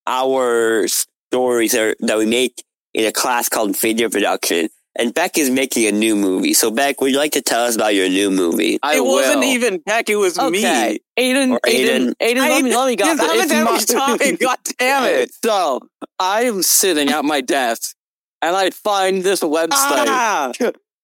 our 0.07 0.87
stories 0.89 1.73
that, 1.73 1.97
that 2.01 2.17
we 2.17 2.27
make 2.27 2.63
in 2.95 3.05
a 3.05 3.13
class 3.13 3.49
called 3.49 3.77
video 3.79 4.09
production. 4.09 4.69
And 4.97 5.13
Beck 5.13 5.37
is 5.39 5.51
making 5.51 5.87
a 5.87 5.93
new 5.93 6.15
movie. 6.15 6.55
So, 6.55 6.71
Beck, 6.71 7.01
would 7.01 7.11
you 7.11 7.19
like 7.19 7.33
to 7.33 7.43
tell 7.43 7.65
us 7.65 7.75
about 7.75 7.95
your 7.97 8.09
new 8.09 8.31
movie? 8.31 8.79
I 8.83 8.97
it 8.97 9.05
wasn't 9.05 9.43
even 9.45 9.79
Beck, 9.79 10.09
it 10.09 10.15
was 10.17 10.39
Okay. 10.39 10.51
me. 10.51 10.99
Aiden, 11.19 11.51
Or 11.53 11.61
Aiden, 11.67 12.15
Aiden, 12.23 12.39
I- 12.39 12.49
let 12.51 12.63
me, 12.65 12.77
let 12.77 12.87
me 12.87 12.97
go. 12.97 13.05
Yes, 13.07 13.21
I'm 13.21 13.77
It's 13.77 13.93
my- 13.93 14.17
time. 14.17 14.37
God 14.37 14.59
damn 14.79 15.05
it. 15.05 15.31
So, 15.45 15.81
I'm 16.21 16.63
sitting 16.63 17.09
at 17.11 17.25
my 17.25 17.41
desk, 17.41 17.95
and 18.41 18.55
I 18.55 18.71
find 18.71 19.25
this 19.25 19.41
website 19.41 19.71
Ah! 20.07 20.53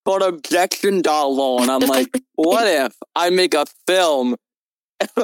called 0.06 0.22
Objection.lol, 0.22 1.62
and 1.62 1.70
I'm 1.70 1.80
like, 1.80 2.08
what 2.36 2.66
if 2.68 2.94
I 3.16 3.30
make 3.30 3.54
a 3.54 3.66
film 3.88 4.36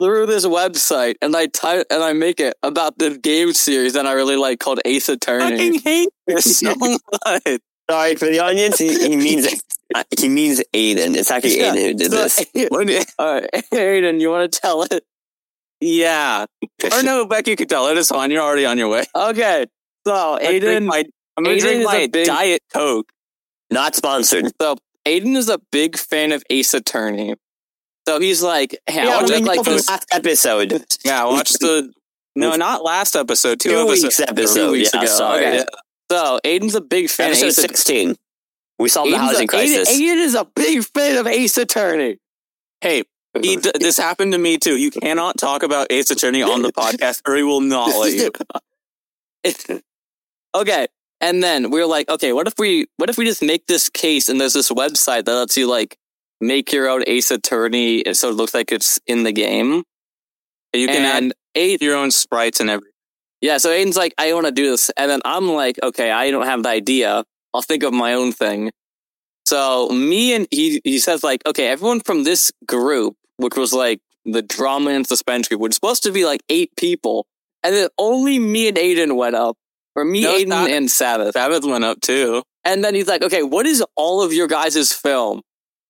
through 0.00 0.26
this 0.26 0.46
website, 0.46 1.16
and 1.20 1.34
I 1.36 1.46
type 1.46 1.86
and 1.90 2.02
I 2.02 2.12
make 2.12 2.38
it 2.40 2.54
about 2.62 2.98
the 2.98 3.18
game 3.18 3.52
series 3.52 3.94
that 3.94 4.06
I 4.06 4.12
really 4.12 4.36
like 4.36 4.60
called 4.60 4.80
Ace 4.84 5.08
I 5.08 5.14
Attorney. 5.14 5.56
fucking 5.56 5.80
hate 5.80 6.08
this 6.28 6.58
so 6.60 6.74
much. 6.76 7.00
Sorry 7.90 8.14
for 8.16 8.26
the 8.26 8.40
audience. 8.40 8.78
He, 8.78 8.96
he 9.08 9.16
means 9.16 9.46
uh, 9.94 10.04
he 10.18 10.28
means 10.28 10.62
Aiden. 10.72 11.14
It's 11.16 11.30
actually 11.30 11.58
Yeah. 11.60 11.74
Aiden 11.74 11.82
who 11.82 11.94
did 11.94 12.10
So, 12.10 12.16
this. 12.22 12.46
What 12.70 13.06
all 13.18 13.34
right, 13.40 13.50
Aiden, 13.72 14.20
you 14.20 14.30
want 14.30 14.50
to 14.52 14.60
tell 14.60 14.82
it? 14.84 15.04
yeah. 15.80 16.46
Or 16.92 17.02
no, 17.02 17.26
Beck, 17.26 17.46
you 17.46 17.56
could 17.56 17.68
tell 17.68 17.88
it. 17.88 17.98
It's 17.98 18.08
fine. 18.08 18.30
You're 18.30 18.42
already 18.42 18.64
on 18.66 18.78
your 18.78 18.88
way. 18.88 19.04
Okay, 19.14 19.66
so 20.06 20.38
Aiden, 20.40 20.86
my, 20.86 21.04
I'm 21.36 21.44
gonna 21.44 21.56
Aiden 21.56 21.60
drink 21.60 21.80
is 21.80 21.84
my 21.86 21.96
a 21.96 22.08
big- 22.08 22.26
Diet 22.26 22.62
Coke. 22.72 23.10
Not 23.70 23.94
sponsored. 23.94 24.46
so 24.60 24.76
Aiden 25.06 25.36
is 25.36 25.48
a 25.48 25.58
big 25.72 25.96
fan 25.98 26.32
of 26.32 26.42
Ace 26.50 26.74
Attorney. 26.74 27.34
So 28.06 28.20
he's 28.20 28.42
like, 28.42 28.78
hey, 28.86 29.04
Yeah, 29.04 29.16
I'll 29.16 29.22
we 29.22 29.28
just 29.28 29.44
like 29.44 29.62
this. 29.62 29.88
last 29.88 30.06
episode. 30.12 30.84
Yeah, 31.04 31.24
watch 31.24 31.52
the. 31.54 31.90
No, 32.36 32.54
not 32.56 32.82
last 32.84 33.14
episode. 33.16 33.60
Two, 33.60 33.70
Two 33.70 33.78
episodes. 33.80 34.02
weeks 34.02 34.20
episode. 34.20 34.54
Two 34.66 34.72
weeks 34.72 34.90
yeah, 34.94 35.00
ago. 35.02 35.10
sorry. 35.10 35.46
Okay. 35.46 35.64
So 36.14 36.38
Aiden's 36.44 36.76
a 36.76 36.80
big 36.80 37.10
fan 37.10 37.30
Episode 37.30 37.46
of 37.46 37.48
Ace 37.48 37.58
Attorney. 37.58 37.74
sixteen. 37.74 38.16
We 38.78 38.88
solved 38.88 39.12
the 39.12 39.18
housing 39.18 39.44
a- 39.44 39.48
crisis. 39.48 39.90
Aiden, 39.90 40.00
Aiden 40.00 40.24
is 40.24 40.34
a 40.36 40.44
big 40.44 40.84
fan 40.84 41.16
of 41.18 41.26
Ace 41.26 41.58
Attorney. 41.58 42.18
Hey, 42.80 43.02
he, 43.42 43.56
this 43.80 43.96
happened 43.96 44.32
to 44.32 44.38
me 44.38 44.56
too. 44.56 44.76
You 44.76 44.92
cannot 44.92 45.38
talk 45.38 45.64
about 45.64 45.88
Ace 45.90 46.12
Attorney 46.12 46.42
on 46.42 46.62
the 46.62 46.72
podcast, 46.72 47.22
or 47.26 47.34
he 47.34 47.42
will 47.42 47.60
not 47.60 47.88
let 47.88 48.12
you. 48.12 48.30
okay. 50.54 50.86
And 51.20 51.42
then 51.42 51.70
we 51.70 51.80
were 51.80 51.86
like, 51.86 52.08
okay, 52.08 52.32
what 52.32 52.46
if 52.46 52.54
we 52.58 52.86
what 52.96 53.10
if 53.10 53.18
we 53.18 53.24
just 53.24 53.42
make 53.42 53.66
this 53.66 53.88
case 53.88 54.28
and 54.28 54.40
there's 54.40 54.52
this 54.52 54.70
website 54.70 55.24
that 55.24 55.34
lets 55.34 55.56
you 55.56 55.68
like 55.68 55.96
make 56.40 56.72
your 56.72 56.88
own 56.88 57.02
Ace 57.08 57.32
Attorney 57.32 58.06
and 58.06 58.16
so 58.16 58.28
it 58.28 58.34
looks 58.34 58.54
like 58.54 58.70
it's 58.70 59.00
in 59.08 59.24
the 59.24 59.32
game. 59.32 59.82
You 60.72 60.86
can 60.86 61.04
and 61.04 61.34
add 61.56 61.82
your 61.82 61.96
own 61.96 62.12
sprites 62.12 62.60
and 62.60 62.70
everything. 62.70 62.93
Yeah, 63.44 63.58
so 63.58 63.68
Aiden's 63.68 63.96
like, 63.96 64.14
I 64.16 64.32
want 64.32 64.46
to 64.46 64.52
do 64.52 64.70
this, 64.70 64.90
and 64.96 65.10
then 65.10 65.20
I'm 65.22 65.48
like, 65.52 65.78
okay, 65.82 66.10
I 66.10 66.30
don't 66.30 66.46
have 66.46 66.62
the 66.62 66.70
idea. 66.70 67.24
I'll 67.52 67.60
think 67.60 67.82
of 67.82 67.92
my 67.92 68.14
own 68.14 68.32
thing. 68.32 68.70
So 69.44 69.90
me 69.90 70.34
and 70.34 70.48
he 70.50 70.80
he 70.82 70.98
says 70.98 71.22
like, 71.22 71.42
okay, 71.46 71.66
everyone 71.68 72.00
from 72.00 72.24
this 72.24 72.50
group, 72.66 73.14
which 73.36 73.54
was 73.56 73.74
like 73.74 74.00
the 74.24 74.40
drama 74.40 74.92
and 74.92 75.06
suspense 75.06 75.48
group, 75.48 75.60
was 75.60 75.74
supposed 75.74 76.02
to 76.04 76.10
be 76.12 76.24
like 76.24 76.40
eight 76.48 76.70
people, 76.78 77.26
and 77.62 77.74
then 77.74 77.88
only 77.98 78.38
me 78.38 78.66
and 78.68 78.78
Aiden 78.78 79.14
went 79.14 79.36
up, 79.36 79.58
or 79.94 80.06
me, 80.06 80.22
No, 80.22 80.32
Aiden, 80.38 80.46
not- 80.48 80.70
and 80.70 80.90
Sabbath. 80.90 81.34
Sabbath 81.34 81.64
went 81.66 81.84
up 81.84 82.00
too. 82.00 82.42
And 82.64 82.82
then 82.82 82.94
he's 82.94 83.06
like, 83.08 83.22
okay, 83.22 83.42
what 83.42 83.66
is 83.66 83.84
all 83.94 84.22
of 84.22 84.32
your 84.32 84.46
guys' 84.48 84.90
film? 84.94 85.42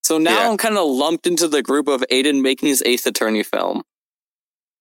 So 0.02 0.18
now 0.18 0.40
Yeah. 0.40 0.50
I'm 0.50 0.56
kind 0.56 0.76
of 0.76 0.88
lumped 0.88 1.24
into 1.28 1.46
the 1.46 1.62
group 1.62 1.86
of 1.86 2.02
Aiden 2.10 2.42
making 2.42 2.68
his 2.68 2.82
Ace 2.84 3.06
Attorney 3.06 3.44
film. 3.44 3.82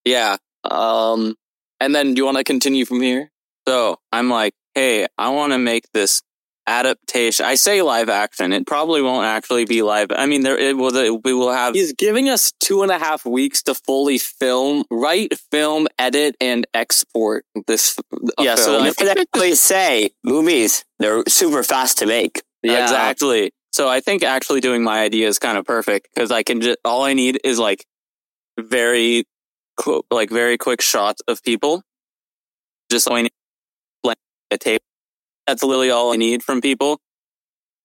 Yeah. 0.04 0.38
Um, 0.64 1.36
and 1.80 1.94
then 1.94 2.14
do 2.14 2.20
you 2.22 2.26
want 2.26 2.38
to 2.38 2.44
continue 2.44 2.86
from 2.86 3.02
here? 3.02 3.32
So 3.68 3.98
I'm 4.12 4.30
like, 4.30 4.54
hey, 4.76 5.08
I 5.18 5.30
want 5.30 5.54
to 5.54 5.58
make 5.60 5.86
this 5.94 6.22
adaptation. 6.68 7.46
I 7.46 7.56
say 7.56 7.82
live 7.82 8.10
action. 8.10 8.54
It 8.54 8.66
probably 8.66 9.02
won't 9.02 9.26
actually 9.26 9.66
be 9.66 9.82
live. 9.82 10.08
I 10.12 10.26
mean, 10.26 10.44
there 10.44 10.58
it 10.58 10.78
will. 10.78 10.96
it- 10.96 11.24
We 11.24 11.34
will 11.34 11.52
have. 11.52 11.76
He's 11.76 11.94
giving 11.94 12.30
us 12.30 12.54
two 12.60 12.84
and 12.84 12.92
a 12.92 12.98
half 13.00 13.26
weeks 13.26 13.62
to 13.64 13.74
fully 13.76 14.18
film, 14.18 14.86
write, 14.90 15.38
film, 15.52 15.88
edit, 16.00 16.36
and 16.40 16.66
export 16.74 17.46
this. 17.68 17.98
Yeah, 18.40 18.56
so 18.56 18.82
film. 18.82 18.94
Can 18.94 19.18
actually 19.20 19.56
say 19.56 20.12
movies. 20.24 20.86
They're 21.00 21.24
super 21.28 21.64
fast 21.64 21.98
to 22.00 22.06
make. 22.06 22.42
Yeah. 22.62 22.82
Exactly. 22.84 23.52
So 23.74 23.90
I 23.90 24.00
think 24.00 24.24
actually 24.24 24.62
doing 24.62 24.84
my 24.84 25.02
idea 25.02 25.28
is 25.28 25.40
kind 25.40 25.58
of 25.58 25.66
perfect 25.66 26.08
because 26.14 26.32
I 26.32 26.44
can 26.44 26.62
just 26.62 26.78
all 26.86 27.04
I 27.04 27.14
need 27.14 27.40
is 27.44 27.60
like 27.60 27.86
very, 28.60 29.26
like 30.12 30.30
very 30.30 30.58
quick 30.58 30.82
shots 30.82 31.22
of 31.28 31.44
people, 31.44 31.84
just 32.92 33.08
blank 33.08 34.18
a 34.52 34.58
tape. 34.58 34.82
That's 35.48 35.64
literally 35.64 35.92
all 35.92 36.14
I 36.14 36.18
need 36.18 36.44
from 36.44 36.62
people. 36.62 37.00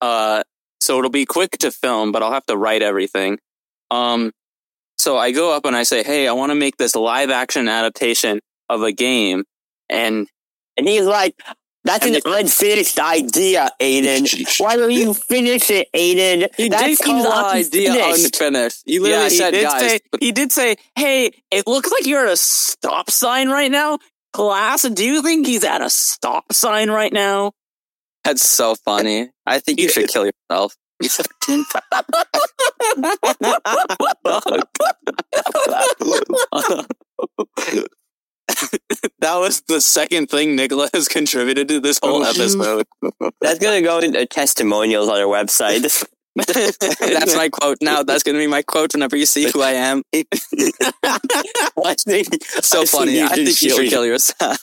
Uh, 0.01 0.43
so 0.81 0.99
it'll 0.99 1.11
be 1.11 1.27
quick 1.27 1.53
to 1.59 1.71
film, 1.71 2.13
but 2.13 2.23
I'll 2.23 2.33
have 2.33 2.47
to 2.47 2.57
write 2.57 2.83
everything. 2.83 3.39
Um, 3.91 4.33
so 4.99 5.19
I 5.19 5.33
go 5.33 5.55
up 5.57 5.65
and 5.65 5.77
I 5.77 5.83
say, 5.85 6.03
"Hey, 6.05 6.29
I 6.29 6.33
want 6.33 6.51
to 6.51 6.55
make 6.57 6.77
this 6.77 6.95
live 6.97 7.31
action 7.31 7.69
adaptation 7.69 8.41
of 8.69 8.83
a 8.83 8.93
game," 8.93 9.45
and 9.89 10.29
And 10.79 10.89
he's 10.89 11.07
like, 11.07 11.35
that's 11.89 12.07
an 12.07 12.21
unfinished 12.25 12.99
idea, 12.99 13.71
Aiden. 13.81 14.61
Why 14.61 14.77
don't 14.77 14.93
you 14.93 15.15
finish 15.15 15.71
it, 15.71 15.89
Aiden? 15.95 16.49
He 16.57 16.69
that 16.69 16.87
did 16.87 16.99
call 16.99 17.23
the 17.23 17.35
idea 17.35 18.07
unfinished. 18.07 18.83
He 18.85 18.99
literally 18.99 19.25
yeah, 19.25 19.31
he 19.31 19.37
said, 19.37 19.55
guys, 19.55 19.81
say 19.81 20.01
he 20.21 20.33
did 20.33 20.53
say, 20.53 20.77
"Hey, 20.95 21.31
it 21.51 21.67
looks 21.67 21.91
like 21.91 22.07
you're 22.07 22.27
at 22.27 22.33
a 22.33 22.37
stop 22.37 23.11
sign 23.11 23.49
right 23.49 23.71
now." 23.71 23.99
Class, 24.35 24.83
do 24.83 25.05
you 25.05 25.23
think 25.23 25.47
he's 25.47 25.65
at 25.65 25.81
a 25.81 25.89
stop 25.89 26.53
sign 26.53 26.91
right 26.91 27.13
now? 27.13 27.53
that's 28.29 28.49
so 28.49 28.75
funny. 28.75 29.31
I 29.47 29.59
think 29.59 29.81
you 29.81 29.89
should 29.89 30.09
kill 30.09 30.27
yourself. 30.27 30.77
that 39.21 39.37
was 39.37 39.63
the 39.69 39.81
second 39.81 40.29
thing 40.29 40.57
Nikola 40.57 40.89
has 40.95 41.09
contributed 41.09 41.69
to 41.69 41.81
this 41.81 41.99
whole 42.03 42.25
oh, 42.25 42.31
episode. 42.31 42.87
That's 43.41 43.59
gonna 43.59 43.83
go 43.83 43.99
into 43.99 44.25
testimonials 44.27 45.09
on 45.09 45.19
our 45.19 45.27
website. 45.27 45.83
That's 46.37 47.37
my 47.37 47.49
quote 47.49 47.79
now. 47.81 48.05
That's 48.05 48.23
going 48.23 48.37
to 48.37 48.39
be 48.39 48.47
my 48.47 48.63
quote 48.63 48.93
whenever 48.95 49.17
you 49.17 49.27
see 49.27 49.51
who 49.51 49.61
I 49.61 49.73
am. 49.73 50.05
So 52.63 52.87
funny. 52.87 53.21
I 53.23 53.29
think 53.29 53.61
you 53.61 53.71
should 53.71 53.91
kill 53.91 54.07
yourself. 54.07 54.59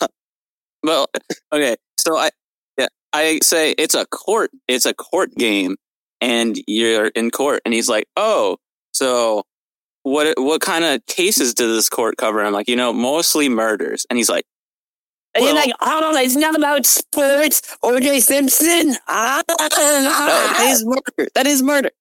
well, 0.84 1.08
okay, 1.52 1.76
so 1.98 2.18
I 2.18 2.30
yeah, 2.78 2.88
I 3.12 3.40
say 3.44 3.72
it's 3.72 3.94
a 3.94 4.06
court, 4.06 4.52
it's 4.70 4.86
a 4.86 4.94
court 4.94 5.36
game, 5.36 5.76
and 6.22 6.58
you're 6.66 7.08
in 7.08 7.30
court, 7.30 7.62
and 7.66 7.74
he's 7.74 7.90
like, 7.90 8.06
"Oh, 8.16 8.56
so 8.94 9.44
what? 10.06 10.40
What 10.40 10.62
kind 10.62 10.86
of 10.86 11.06
cases 11.08 11.54
does 11.54 11.76
this 11.76 11.90
court 11.90 12.18
cover?" 12.18 12.42
I'm 12.42 12.54
like, 12.54 12.70
"You 12.70 12.76
know, 12.76 12.94
mostly 12.94 13.50
murders," 13.50 14.06
and 14.10 14.18
he's 14.18 14.30
like. 14.30 14.46
And 15.34 15.44
you're 15.44 15.54
like, 15.54 15.74
oh, 15.82 16.16
it's 16.16 16.38
not 16.38 16.56
about 16.56 16.86
sports. 16.86 17.76
O.J. 17.84 18.22
Simpson. 18.22 18.96
Ah, 19.06 19.44
that 19.50 20.68
is 20.70 20.86
murder. 20.86 21.30
That 21.36 21.46
is 21.46 21.62
murder. 21.62 21.92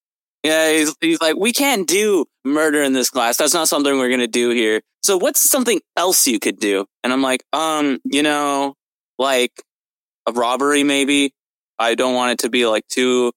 Yeah, 0.45 0.71
he's, 0.71 0.95
he's 1.01 1.21
like, 1.21 1.35
we 1.37 1.53
can't 1.53 1.89
do 1.89 2.27
murder 2.45 2.81
in 2.81 2.93
this 2.93 3.11
class. 3.11 3.37
That's 3.37 3.53
not 3.53 3.67
something 3.67 3.99
we're 3.99 4.11
gonna 4.11 4.29
do 4.29 4.51
here. 4.51 4.83
So 5.03 5.17
what's 5.17 5.41
something 5.41 5.81
else 5.97 6.29
you 6.29 6.39
could 6.39 6.61
do? 6.61 6.87
And 7.03 7.13
I'm 7.13 7.23
like, 7.23 7.43
um, 7.53 7.99
you 8.05 8.23
know, 8.23 8.75
like 9.19 9.53
a 10.27 10.33
robbery 10.33 10.85
maybe. 10.85 11.33
I 11.79 11.95
don't 11.95 12.15
want 12.15 12.33
it 12.33 12.39
to 12.41 12.51
be 12.51 12.67
like 12.67 12.87
too, 12.89 13.33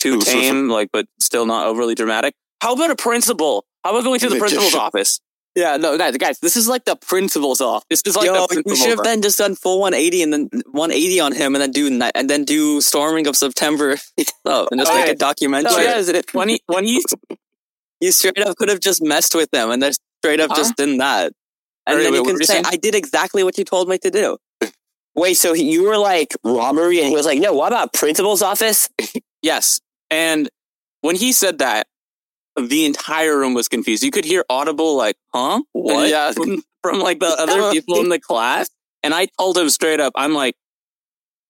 too 0.00 0.20
tame, 0.20 0.68
like, 0.68 0.90
but 0.92 1.06
still 1.18 1.46
not 1.46 1.66
overly 1.66 1.94
dramatic. 1.94 2.34
How 2.60 2.74
about 2.74 2.90
a 2.90 2.96
principal? 2.96 3.64
How 3.88 3.94
about 3.94 4.04
going 4.04 4.20
to 4.20 4.28
the 4.28 4.36
principal's 4.38 4.74
office? 4.74 5.18
Yeah, 5.54 5.78
no, 5.78 5.96
guys, 5.96 6.14
guys, 6.18 6.38
this 6.40 6.56
is 6.58 6.68
like 6.68 6.84
the 6.84 6.94
principal's 6.94 7.62
office. 7.62 8.02
This 8.02 8.12
is 8.12 8.16
like 8.16 8.26
Yo, 8.26 8.34
the 8.42 8.46
principal's 8.48 8.78
should 8.78 8.90
have 8.90 9.02
then 9.02 9.22
just 9.22 9.38
done 9.38 9.54
full 9.54 9.80
180 9.80 10.22
and 10.24 10.32
then 10.34 10.50
180 10.72 11.20
on 11.20 11.32
him 11.32 11.54
and 11.54 11.62
then 11.62 11.70
do 11.70 11.88
ni- 11.88 12.10
and 12.14 12.28
then 12.28 12.44
do 12.44 12.82
storming 12.82 13.26
of 13.26 13.34
September. 13.34 13.96
oh, 14.44 14.68
and 14.70 14.78
just 14.78 14.92
Okay. 14.92 15.04
make 15.04 15.10
a 15.12 15.14
documentary. 15.14 15.70
No, 15.72 15.84
guys, 15.84 16.10
it, 16.10 16.34
when 16.34 16.50
he 16.50 16.60
when 16.66 16.84
he 16.84 17.02
You 18.02 18.12
straight 18.12 18.38
up 18.40 18.58
could 18.58 18.68
have 18.68 18.80
just 18.80 19.02
messed 19.02 19.34
with 19.34 19.50
them 19.52 19.70
and 19.70 19.82
then 19.82 19.92
straight 20.22 20.38
up 20.38 20.50
Huh? 20.50 20.56
just 20.56 20.76
done 20.76 20.98
that. 20.98 21.32
And 21.86 21.98
then 21.98 22.12
wait, 22.12 22.18
you 22.18 22.24
can 22.24 22.36
say, 22.36 22.44
saying? 22.44 22.64
I 22.66 22.76
did 22.76 22.94
exactly 22.94 23.42
what 23.42 23.56
you 23.56 23.64
told 23.64 23.88
me 23.88 23.96
to 24.00 24.10
do. 24.10 24.36
Wait, 25.16 25.38
so 25.38 25.54
he- 25.54 25.72
you 25.72 25.84
were 25.84 25.96
like 25.96 26.34
robbery, 26.44 26.98
and 26.98 27.08
he 27.08 27.14
was 27.14 27.24
like, 27.24 27.40
"No, 27.40 27.54
what 27.54 27.68
about 27.72 27.94
principal's 27.94 28.42
office?" 28.42 28.90
Yes. 29.42 29.80
And 30.10 30.50
when 31.00 31.16
he 31.16 31.32
said 31.32 31.58
that, 31.60 31.86
the 32.60 32.84
entire 32.86 33.38
room 33.38 33.54
was 33.54 33.68
confused. 33.68 34.02
You 34.02 34.10
could 34.10 34.24
hear 34.24 34.44
audible 34.50 34.96
like, 34.96 35.16
huh? 35.34 35.62
What? 35.72 36.08
Yeah. 36.08 36.32
From, 36.36 36.62
from 36.82 37.00
like 37.00 37.18
the 37.18 37.26
other 37.26 37.70
people 37.72 38.00
in 38.00 38.08
the 38.08 38.20
class. 38.20 38.68
And 39.02 39.14
I 39.14 39.28
told 39.38 39.58
him 39.58 39.68
straight 39.68 40.00
up, 40.00 40.12
I'm 40.16 40.32
like, 40.32 40.54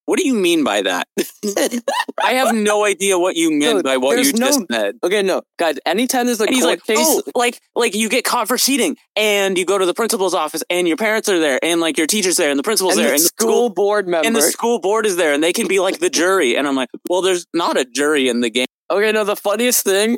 what 0.09 0.17
do 0.17 0.25
you 0.25 0.33
mean 0.33 0.63
by 0.63 0.81
that? 0.81 1.07
I 2.23 2.33
have 2.33 2.55
no 2.55 2.83
idea 2.83 3.19
what 3.19 3.35
you 3.35 3.51
meant 3.51 3.75
Dude, 3.77 3.83
by 3.83 3.97
what 3.97 4.17
you 4.17 4.33
no- 4.33 4.47
just 4.47 4.61
said. 4.71 4.95
okay, 5.03 5.21
no, 5.21 5.43
guys, 5.59 5.77
anytime 5.85 6.25
there's 6.25 6.41
a 6.41 6.45
And 6.45 6.55
he's 6.55 6.65
like, 6.65 6.79
oh, 6.89 6.93
case, 6.95 6.97
oh, 6.99 7.21
like, 7.35 7.59
like 7.75 7.93
you 7.93 8.09
get 8.09 8.23
caught 8.23 8.47
for 8.47 8.57
cheating, 8.57 8.97
and 9.15 9.55
you 9.55 9.65
go 9.65 9.77
to 9.77 9.85
the 9.85 9.93
principal's 9.93 10.33
office, 10.33 10.63
and 10.67 10.87
your 10.87 10.97
parents 10.97 11.29
are 11.29 11.39
there, 11.39 11.59
and 11.61 11.79
like 11.79 11.99
your 11.99 12.07
teacher's 12.07 12.37
there, 12.37 12.49
and 12.49 12.57
the 12.57 12.63
principal's 12.63 12.97
and 12.97 13.05
there, 13.05 13.09
the 13.09 13.13
and 13.17 13.21
the 13.21 13.27
school, 13.27 13.51
school, 13.51 13.69
board 13.69 14.07
member. 14.07 14.25
and 14.25 14.35
the 14.35 14.41
school 14.41 14.79
board 14.79 15.05
is 15.05 15.15
there, 15.15 15.31
and 15.31 15.43
they 15.43 15.53
can 15.53 15.67
be 15.67 15.79
like 15.79 15.99
the 15.99 16.09
jury. 16.09 16.57
And 16.57 16.67
I'm 16.67 16.75
like, 16.75 16.89
well, 17.07 17.21
there's 17.21 17.45
not 17.53 17.77
a 17.77 17.85
jury 17.85 18.29
in 18.29 18.41
the 18.41 18.49
game. 18.49 18.65
okay, 18.89 19.11
no, 19.11 19.23
the 19.23 19.35
funniest 19.35 19.83
thing, 19.83 20.17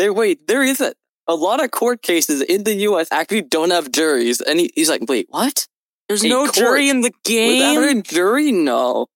there, 0.00 0.12
wait, 0.14 0.46
there 0.48 0.62
isn't. 0.64 0.96
A 1.28 1.34
lot 1.34 1.62
of 1.62 1.70
court 1.70 2.02
cases 2.02 2.40
in 2.40 2.64
the 2.64 2.74
U.S. 2.88 3.06
actually 3.12 3.42
don't 3.42 3.70
have 3.70 3.92
juries, 3.92 4.40
and 4.40 4.58
he, 4.58 4.70
he's 4.74 4.88
like, 4.88 5.02
wait, 5.08 5.26
what? 5.28 5.66
There's 6.08 6.24
A 6.24 6.28
no 6.28 6.50
jury 6.50 6.88
in 6.88 7.02
the 7.02 7.12
game. 7.22 7.58
Without 7.58 7.96
a 7.98 8.02
jury? 8.02 8.50
No. 8.50 9.06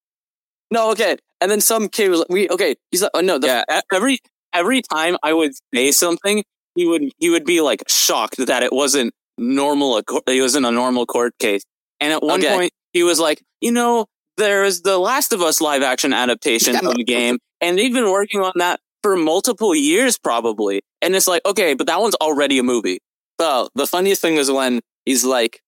No, 0.71 0.91
okay. 0.93 1.17
And 1.41 1.51
then 1.51 1.61
some 1.61 1.89
kid 1.89 2.11
was 2.11 2.21
like, 2.21 2.29
we, 2.29 2.49
okay, 2.51 2.77
he's 2.91 3.03
like, 3.03 3.11
oh 3.15 3.21
no, 3.21 3.39
the, 3.39 3.47
yeah, 3.49 3.81
every 3.93 4.19
every 4.53 4.83
time 4.83 5.17
I 5.23 5.33
would 5.33 5.53
say 5.75 5.91
something, 5.91 6.45
he 6.75 6.87
would 6.87 7.11
he 7.19 7.31
would 7.31 7.45
be 7.45 7.61
like 7.61 7.83
shocked 7.89 8.37
that 8.47 8.63
it 8.63 8.73
wasn't 8.73 9.13
normal. 9.39 9.97
a 9.99 10.03
It 10.29 10.41
wasn't 10.41 10.67
a 10.67 10.71
normal 10.71 11.07
court 11.07 11.33
case. 11.41 11.63
And 12.01 12.13
at 12.13 12.23
one 12.23 12.41
Okay. 12.41 12.55
point, 12.55 12.73
he 12.93 13.03
was 13.03 13.19
like, 13.19 13.43
you 13.61 13.73
know, 13.73 14.07
there 14.37 14.65
is 14.65 14.83
the 14.83 14.99
Last 14.99 15.33
of 15.33 15.43
Us 15.43 15.61
live 15.61 15.83
action 15.83 16.13
adaptation 16.13 16.77
of 16.87 16.95
the 16.95 17.05
game, 17.05 17.39
and 17.61 17.77
they've 17.79 17.93
been 17.93 18.11
working 18.11 18.41
on 18.41 18.53
that 18.57 18.79
for 19.05 19.17
multiple 19.17 19.75
years, 19.75 20.17
probably. 20.17 20.81
And 21.03 21.15
it's 21.15 21.27
like, 21.27 21.45
okay, 21.45 21.75
but 21.75 21.87
that 21.89 22.01
one's 22.01 22.15
already 22.23 22.59
a 22.59 22.63
movie. 22.63 23.01
So 23.39 23.69
the 23.75 23.87
funniest 23.87 24.23
thing 24.23 24.37
is 24.37 24.51
when 24.51 24.81
he's 25.05 25.27
like, 25.27 25.61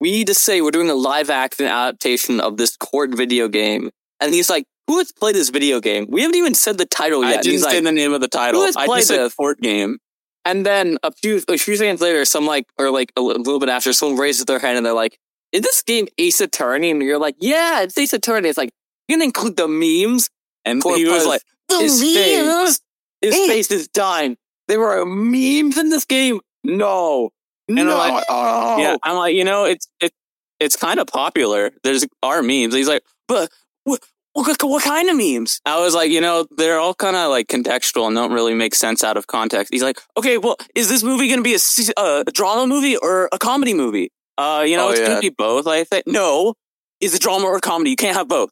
"We 0.00 0.10
need 0.10 0.26
to 0.26 0.34
say 0.34 0.60
we're 0.60 0.72
doing 0.72 0.90
a 0.90 0.94
live 0.94 1.30
action 1.30 1.66
adaptation 1.66 2.40
of 2.40 2.56
this 2.56 2.76
court 2.76 3.14
video 3.14 3.46
game," 3.46 3.90
and 4.20 4.34
he's 4.34 4.50
like, 4.50 4.64
"Who 4.88 4.98
has 4.98 5.12
played 5.12 5.36
this 5.36 5.50
video 5.50 5.80
game? 5.80 6.06
We 6.08 6.22
haven't 6.22 6.34
even 6.34 6.54
said 6.56 6.78
the 6.78 6.84
title 6.84 7.22
yet." 7.22 7.38
I 7.38 7.42
didn't 7.42 7.52
he's 7.52 7.62
say 7.62 7.76
like, 7.76 7.84
the 7.84 7.92
name 7.92 8.12
of 8.12 8.20
the 8.20 8.26
title. 8.26 8.60
who 8.60 8.66
has 8.66 8.74
I 8.74 8.86
played 8.86 8.98
just 9.02 9.08
said 9.08 9.20
this? 9.20 9.34
court 9.34 9.60
game. 9.60 9.98
and 10.44 10.66
then 10.66 10.98
a 11.04 11.12
few 11.12 11.40
a 11.46 11.58
few 11.58 11.76
seconds 11.76 12.00
later, 12.00 12.24
some 12.24 12.44
like 12.44 12.66
or 12.76 12.90
like 12.90 13.12
a 13.16 13.20
little 13.20 13.60
bit 13.60 13.68
after, 13.68 13.92
someone 13.92 14.18
raises 14.18 14.46
their 14.46 14.58
hand 14.58 14.78
and 14.78 14.84
they're 14.84 15.00
like, 15.04 15.16
"Is 15.52 15.60
this 15.60 15.80
game 15.82 16.08
Ace 16.18 16.40
Attorney?" 16.40 16.90
And 16.90 17.00
you're 17.02 17.20
like, 17.20 17.36
"Yeah, 17.38 17.82
it's 17.82 17.96
Ace 17.96 18.14
Attorney." 18.14 18.48
It's 18.48 18.58
like 18.58 18.70
you're 19.06 19.16
gonna 19.16 19.26
include 19.26 19.56
the 19.56 19.68
memes. 19.68 20.28
And 20.64 20.82
he 20.82 21.06
was 21.06 21.24
Buzz. 21.24 21.44
His 21.70 22.00
face, 22.02 22.80
his 23.20 23.34
Eh. 23.34 23.46
face 23.46 23.70
is 23.70 23.88
dying. 23.88 24.36
There 24.68 24.80
were 24.80 25.04
memes 25.06 25.78
in 25.78 25.88
this 25.90 26.04
game. 26.04 26.40
No, 26.64 27.30
And 27.68 27.78
I'm 27.80 27.86
no. 27.86 27.96
like, 27.96 28.24
Yeah, 28.28 28.96
I'm 29.02 29.16
like, 29.16 29.34
you 29.34 29.44
know, 29.44 29.64
it's 29.64 29.88
it, 30.00 30.12
it's 30.60 30.76
kind 30.76 30.98
of 31.00 31.06
popular. 31.06 31.70
There's 31.84 32.04
are 32.22 32.42
memes. 32.42 32.74
He's 32.74 32.88
like, 32.88 33.02
but 33.28 33.50
what, 33.84 34.00
what 34.34 34.62
what 34.62 34.82
kind 34.84 35.08
of 35.08 35.16
memes? 35.16 35.60
I 35.64 35.78
was 35.80 35.94
like, 35.94 36.10
you 36.10 36.20
know, 36.20 36.46
they're 36.56 36.78
all 36.78 36.94
kind 36.94 37.16
of 37.16 37.30
like 37.30 37.46
contextual 37.48 38.06
and 38.08 38.16
don't 38.16 38.32
really 38.32 38.54
make 38.54 38.74
sense 38.74 39.02
out 39.04 39.16
of 39.16 39.26
context. 39.26 39.72
He's 39.72 39.82
like, 39.82 40.00
okay, 40.16 40.36
well, 40.38 40.56
is 40.74 40.88
this 40.88 41.02
movie 41.02 41.28
going 41.28 41.38
to 41.38 41.44
be 41.44 41.54
a, 41.54 41.58
uh, 42.00 42.24
a 42.26 42.30
drama 42.32 42.66
movie 42.66 42.96
or 42.96 43.28
a 43.32 43.38
comedy 43.38 43.72
movie? 43.74 44.10
Uh, 44.36 44.64
you 44.66 44.76
know, 44.76 44.88
Oh, 44.88 44.90
it's 44.90 45.00
going 45.00 45.14
to 45.16 45.20
be 45.20 45.30
both. 45.36 45.66
I 45.66 45.84
think 45.84 46.06
no, 46.06 46.54
is 47.00 47.14
it 47.14 47.20
drama 47.22 47.46
or 47.46 47.58
comedy? 47.60 47.90
You 47.90 47.96
can't 47.96 48.16
have 48.16 48.28
both. 48.28 48.50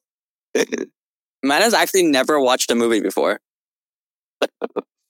Man 1.47 1.63
has 1.63 1.75
actually 1.75 2.05
never 2.05 2.41
watched 2.41 2.71
a 2.71 2.75
movie 2.75 3.01
before. 3.01 3.41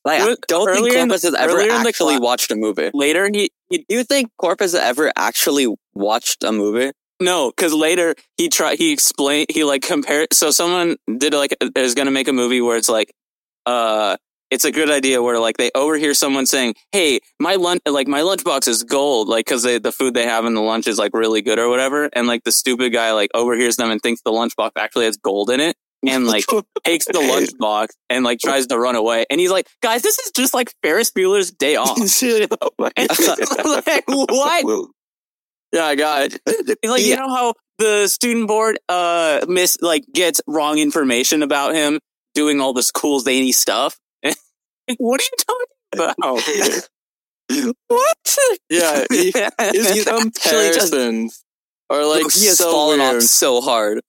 Like, 0.06 0.20
I 0.20 0.36
don't 0.46 0.72
think 0.72 0.86
in 0.86 1.08
the- 1.08 1.14
Corpus 1.14 1.22
has 1.24 1.34
ever 1.34 1.54
earlier 1.54 1.62
in 1.74 1.82
the 1.82 1.88
actually 1.88 2.14
cla- 2.14 2.24
watched 2.24 2.52
a 2.52 2.54
movie. 2.54 2.92
Later, 2.94 3.28
he, 3.28 3.50
he 3.68 3.78
Do 3.88 3.96
you 3.96 4.04
think 4.04 4.30
Corpus 4.38 4.70
has 4.72 4.80
ever 4.80 5.10
actually 5.16 5.66
watched 5.94 6.44
a 6.44 6.52
movie? 6.52 6.92
No, 7.18 7.50
because 7.50 7.74
later 7.74 8.14
he 8.36 8.48
tried. 8.48 8.78
He 8.78 8.92
explained. 8.92 9.48
He 9.50 9.64
like 9.64 9.82
compared. 9.82 10.28
So 10.32 10.52
someone 10.52 10.96
did 11.18 11.34
like 11.34 11.56
is 11.74 11.94
going 11.96 12.06
to 12.06 12.12
make 12.12 12.28
a 12.28 12.32
movie 12.32 12.60
where 12.60 12.76
it's 12.76 12.88
like, 12.88 13.12
uh, 13.64 14.16
it's 14.52 14.64
a 14.64 14.70
good 14.70 14.90
idea 14.90 15.20
where 15.20 15.40
like 15.40 15.56
they 15.56 15.72
overhear 15.74 16.14
someone 16.14 16.46
saying, 16.46 16.74
"Hey, 16.92 17.18
my 17.40 17.56
lunch, 17.56 17.80
like 17.88 18.06
my 18.06 18.20
lunchbox 18.20 18.68
is 18.68 18.84
gold," 18.84 19.28
like 19.28 19.46
because 19.46 19.64
the 19.64 19.92
food 19.92 20.14
they 20.14 20.26
have 20.26 20.44
in 20.44 20.54
the 20.54 20.60
lunch 20.62 20.86
is 20.86 20.98
like 20.98 21.12
really 21.14 21.42
good 21.42 21.58
or 21.58 21.68
whatever, 21.68 22.08
and 22.12 22.28
like 22.28 22.44
the 22.44 22.52
stupid 22.52 22.92
guy 22.92 23.10
like 23.12 23.30
overhears 23.34 23.74
them 23.74 23.90
and 23.90 24.00
thinks 24.00 24.20
the 24.22 24.30
lunchbox 24.30 24.70
actually 24.78 25.06
has 25.06 25.16
gold 25.16 25.50
in 25.50 25.58
it. 25.58 25.74
And 26.06 26.26
like 26.26 26.44
takes 26.84 27.06
the 27.06 27.14
lunchbox 27.14 27.88
and 28.10 28.24
like 28.24 28.38
tries 28.38 28.66
to 28.68 28.78
run 28.78 28.94
away, 28.96 29.24
and 29.30 29.40
he's 29.40 29.50
like, 29.50 29.66
"Guys, 29.82 30.02
this 30.02 30.18
is 30.18 30.30
just 30.32 30.54
like 30.54 30.72
Ferris 30.82 31.10
Bueller's 31.10 31.50
Day 31.50 31.76
Off." 31.76 31.96
And 31.98 33.08
like, 33.64 34.04
what? 34.06 34.88
Yeah, 35.72 35.84
I 35.86 35.94
got 35.96 36.22
it. 36.32 36.40
He's 36.82 36.90
like, 36.90 37.02
you 37.04 37.16
know 37.16 37.28
how 37.28 37.54
the 37.78 38.06
student 38.08 38.46
board 38.48 38.78
uh 38.88 39.44
miss 39.48 39.78
like 39.80 40.04
gets 40.14 40.40
wrong 40.46 40.78
information 40.78 41.42
about 41.42 41.74
him 41.74 41.98
doing 42.34 42.60
all 42.60 42.72
this 42.72 42.90
cool 42.90 43.18
zany 43.20 43.52
stuff. 43.52 43.98
What 44.98 45.20
are 45.20 45.24
you 45.24 45.30
talking 45.44 45.66
about? 46.16 46.16
what? 47.88 48.16
Yeah, 48.70 49.04
he- 49.10 49.32
his 49.32 49.34
He's 49.34 49.36
actually 49.58 49.94
just- 49.94 50.08
comparisons 50.92 51.42
are 51.90 52.04
like 52.06 52.32
he 52.32 52.46
has 52.46 52.58
so 52.58 52.70
fallen 52.70 53.00
weird. 53.00 53.16
off 53.16 53.22
so 53.22 53.60
hard. 53.60 54.00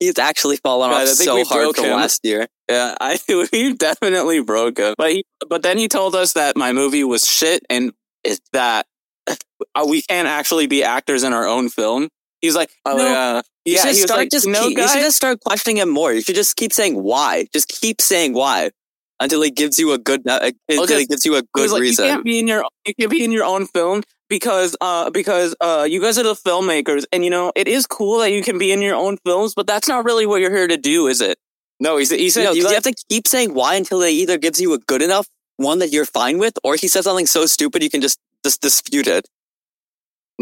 He's 0.00 0.18
actually 0.18 0.56
fallen 0.58 0.90
Guys, 0.90 1.10
off 1.10 1.16
so 1.24 1.44
hard 1.44 1.74
from 1.74 1.84
him. 1.86 1.96
last 1.96 2.20
year. 2.24 2.46
yeah, 2.70 2.94
I 3.00 3.18
we 3.52 3.74
definitely 3.74 4.40
broke 4.40 4.78
him. 4.78 4.94
But 4.96 5.10
he, 5.12 5.24
but 5.48 5.62
then 5.62 5.76
he 5.78 5.88
told 5.88 6.14
us 6.14 6.34
that 6.34 6.56
my 6.56 6.72
movie 6.72 7.04
was 7.04 7.26
shit 7.26 7.64
and 7.68 7.92
is 8.24 8.40
that 8.52 8.86
we 9.86 10.02
can't 10.02 10.28
actually 10.28 10.66
be 10.66 10.84
actors 10.84 11.24
in 11.24 11.32
our 11.32 11.46
own 11.46 11.68
film. 11.68 12.08
He's 12.40 12.54
like, 12.54 12.70
Oh 12.84 12.96
no, 12.96 13.04
yeah, 13.04 13.42
You 13.64 13.78
should 13.78 13.96
start 13.96 14.20
like, 14.20 14.30
just 14.30 14.46
no, 14.46 14.68
keep, 14.68 14.78
you 14.78 14.86
should 14.88 15.00
just 15.00 15.16
start 15.16 15.40
questioning 15.40 15.78
him 15.78 15.88
more. 15.88 16.12
You 16.12 16.20
should 16.22 16.36
just 16.36 16.54
keep 16.56 16.72
saying 16.72 17.02
why. 17.02 17.46
Just 17.52 17.68
keep 17.68 18.00
saying 18.00 18.34
why 18.34 18.70
until 19.20 19.42
he 19.42 19.50
gives 19.50 19.80
you 19.80 19.92
a 19.92 19.98
good 19.98 20.26
uh, 20.28 20.52
until 20.68 20.84
Okay. 20.84 21.00
he 21.00 21.06
gives 21.06 21.26
you 21.26 21.34
a 21.34 21.42
good 21.52 21.70
like, 21.72 21.80
reason. 21.80 22.04
You 22.04 22.10
can't 22.12 22.24
be 22.24 22.38
in 22.38 22.46
your 22.46 22.64
you 22.86 22.94
can't 22.94 23.10
be 23.10 23.24
in 23.24 23.32
your 23.32 23.44
own 23.44 23.66
film 23.66 24.04
because 24.28 24.76
uh 24.80 25.10
because 25.10 25.54
uh 25.60 25.86
you 25.88 26.00
guys 26.00 26.18
are 26.18 26.22
the 26.22 26.34
filmmakers 26.34 27.04
and 27.12 27.24
you 27.24 27.30
know 27.30 27.52
it 27.56 27.68
is 27.68 27.86
cool 27.86 28.18
that 28.18 28.30
you 28.32 28.42
can 28.42 28.58
be 28.58 28.72
in 28.72 28.82
your 28.82 28.96
own 28.96 29.16
films, 29.24 29.54
but 29.54 29.66
that's 29.66 29.88
not 29.88 30.04
really 30.04 30.26
what 30.26 30.40
you're 30.40 30.54
here 30.54 30.68
to 30.68 30.76
do, 30.76 31.06
is 31.06 31.20
it? 31.20 31.38
no, 31.80 31.96
he 31.96 32.04
said 32.04 32.18
he 32.18 32.30
said 32.30 32.44
no, 32.44 32.52
you 32.52 32.62
you 32.62 32.74
have 32.74 32.82
to 32.82 32.94
keep 33.08 33.26
saying 33.28 33.54
why 33.54 33.74
until 33.74 33.98
they 33.98 34.10
either 34.10 34.38
gives 34.38 34.60
you 34.60 34.72
a 34.74 34.78
good 34.78 35.02
enough 35.02 35.28
one 35.56 35.78
that 35.80 35.92
you're 35.92 36.04
fine 36.04 36.38
with, 36.38 36.58
or 36.64 36.76
he 36.76 36.88
says 36.88 37.04
something 37.04 37.26
so 37.26 37.46
stupid 37.46 37.82
you 37.82 37.90
can 37.90 38.00
just 38.00 38.18
just 38.44 38.60
dispute 38.60 39.06
it. 39.06 39.28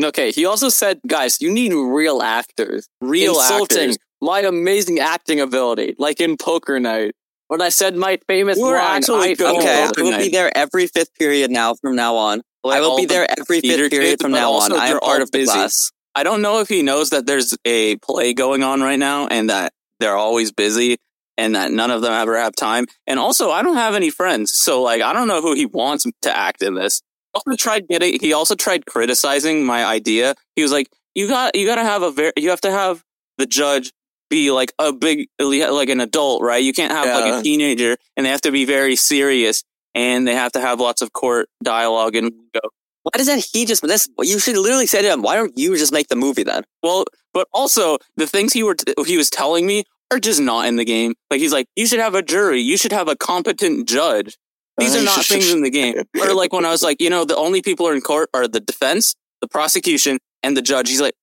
Okay, 0.02 0.30
he 0.30 0.44
also 0.44 0.68
said, 0.68 1.00
guys, 1.06 1.40
you 1.40 1.50
need 1.50 1.72
real 1.72 2.20
actors. 2.20 2.86
Real 3.00 3.34
Insulting 3.34 3.78
actors. 3.78 3.98
my 4.20 4.40
amazing 4.40 4.98
acting 4.98 5.40
ability, 5.40 5.94
like 5.98 6.20
in 6.20 6.36
Poker 6.36 6.78
Night. 6.78 7.14
When 7.48 7.62
I 7.62 7.68
said 7.68 7.96
my 7.96 8.18
famous 8.26 8.58
We're 8.60 8.76
line, 8.76 8.98
actually 8.98 9.30
I 9.30 9.56
Okay, 9.56 9.84
i 9.84 10.02
will 10.02 10.18
be 10.18 10.28
there 10.28 10.54
every 10.56 10.86
fifth 10.88 11.14
period 11.14 11.50
now 11.50 11.74
from 11.74 11.94
now 11.94 12.16
on. 12.16 12.42
I 12.68 12.80
will 12.80 12.96
be 12.96 13.06
the 13.06 13.14
there 13.14 13.26
every 13.38 13.60
theater 13.60 13.84
fifth 13.84 13.92
period 13.92 14.20
from 14.20 14.32
now 14.32 14.52
on. 14.52 14.72
I 14.72 14.88
am 14.88 15.00
part 15.00 15.22
of 15.22 15.30
the 15.30 15.38
busy. 15.38 15.52
class. 15.52 15.92
I 16.14 16.22
don't 16.22 16.40
know 16.40 16.60
if 16.60 16.68
he 16.68 16.82
knows 16.82 17.10
that 17.10 17.26
there's 17.26 17.56
a 17.64 17.96
play 17.96 18.32
going 18.32 18.62
on 18.62 18.80
right 18.80 18.98
now 18.98 19.26
and 19.26 19.50
that 19.50 19.72
they're 20.00 20.16
always 20.16 20.50
busy 20.50 20.96
and 21.36 21.54
that 21.54 21.70
none 21.70 21.90
of 21.90 22.00
them 22.00 22.12
ever 22.12 22.38
have 22.38 22.54
time. 22.56 22.86
And 23.06 23.18
also, 23.18 23.50
I 23.50 23.62
don't 23.62 23.76
have 23.76 23.94
any 23.94 24.10
friends, 24.10 24.52
so 24.52 24.82
like 24.82 25.02
I 25.02 25.12
don't 25.12 25.28
know 25.28 25.42
who 25.42 25.54
he 25.54 25.66
wants 25.66 26.06
to 26.22 26.36
act 26.36 26.62
in 26.62 26.74
this. 26.74 27.02
Also 27.34 27.54
tried 27.56 27.86
getting. 27.88 28.18
He 28.20 28.32
also 28.32 28.54
tried 28.54 28.86
criticizing 28.86 29.64
my 29.64 29.84
idea. 29.84 30.34
He 30.54 30.62
was 30.62 30.72
like, 30.72 30.88
"You 31.14 31.28
got, 31.28 31.54
you 31.54 31.66
got 31.66 31.74
to 31.74 31.84
have 31.84 32.02
a 32.02 32.10
very, 32.10 32.32
you 32.36 32.50
have 32.50 32.62
to 32.62 32.70
have 32.70 33.02
the 33.36 33.46
judge 33.46 33.92
be 34.30 34.50
like 34.50 34.72
a 34.78 34.92
big, 34.92 35.28
like 35.38 35.88
an 35.88 36.00
adult, 36.00 36.42
right? 36.42 36.62
You 36.62 36.72
can't 36.72 36.92
have 36.92 37.06
like 37.06 37.40
a 37.40 37.42
teenager, 37.42 37.96
and 38.16 38.24
they 38.24 38.30
have 38.30 38.40
to 38.42 38.50
be 38.50 38.64
very 38.64 38.96
serious, 38.96 39.62
and 39.96 40.28
they 40.28 40.34
have 40.36 40.52
to 40.52 40.60
have 40.60 40.78
lots 40.78 41.02
of 41.02 41.12
court 41.12 41.48
dialogue 41.64 42.14
and 42.14 42.32
go." 42.54 42.60
Why 43.02 43.18
doesn't 43.18 43.46
he 43.52 43.64
just 43.66 43.82
this? 43.82 44.08
You 44.20 44.38
should 44.38 44.56
literally 44.56 44.86
say 44.86 45.02
to 45.02 45.08
him, 45.12 45.22
"Why 45.22 45.34
don't 45.34 45.58
you 45.58 45.76
just 45.76 45.92
make 45.92 46.06
the 46.08 46.16
movie 46.16 46.44
then?" 46.44 46.62
Well, 46.84 47.04
but 47.34 47.48
also 47.52 47.98
the 48.16 48.28
things 48.28 48.52
he 48.52 48.62
were 48.62 48.76
t- 48.76 48.94
he 49.06 49.16
was 49.16 49.30
telling 49.30 49.66
me 49.66 49.84
are 50.10 50.18
just 50.18 50.40
not 50.40 50.66
in 50.66 50.76
the 50.76 50.84
game. 50.84 51.14
Like 51.30 51.40
he's 51.40 51.52
like, 51.52 51.66
you 51.76 51.86
should 51.86 52.00
have 52.00 52.14
a 52.14 52.22
jury, 52.22 52.60
you 52.60 52.76
should 52.76 52.92
have 52.92 53.08
a 53.08 53.16
competent 53.16 53.88
judge. 53.88 54.36
These 54.78 54.94
are 54.94 55.00
uh, 55.00 55.02
not 55.02 55.24
things 55.24 55.50
in 55.52 55.62
the 55.62 55.70
game. 55.70 56.02
Or 56.20 56.34
like 56.34 56.52
when 56.52 56.64
I 56.64 56.70
was 56.70 56.82
like, 56.82 57.00
you 57.00 57.10
know, 57.10 57.24
the 57.24 57.36
only 57.36 57.62
people 57.62 57.88
are 57.88 57.94
in 57.94 58.02
court 58.02 58.28
are 58.34 58.46
the 58.46 58.60
defense, 58.60 59.14
the 59.40 59.48
prosecution, 59.48 60.18
and 60.42 60.56
the 60.56 60.62
judge. 60.62 60.88
He's 60.88 61.00
like, 61.00 61.14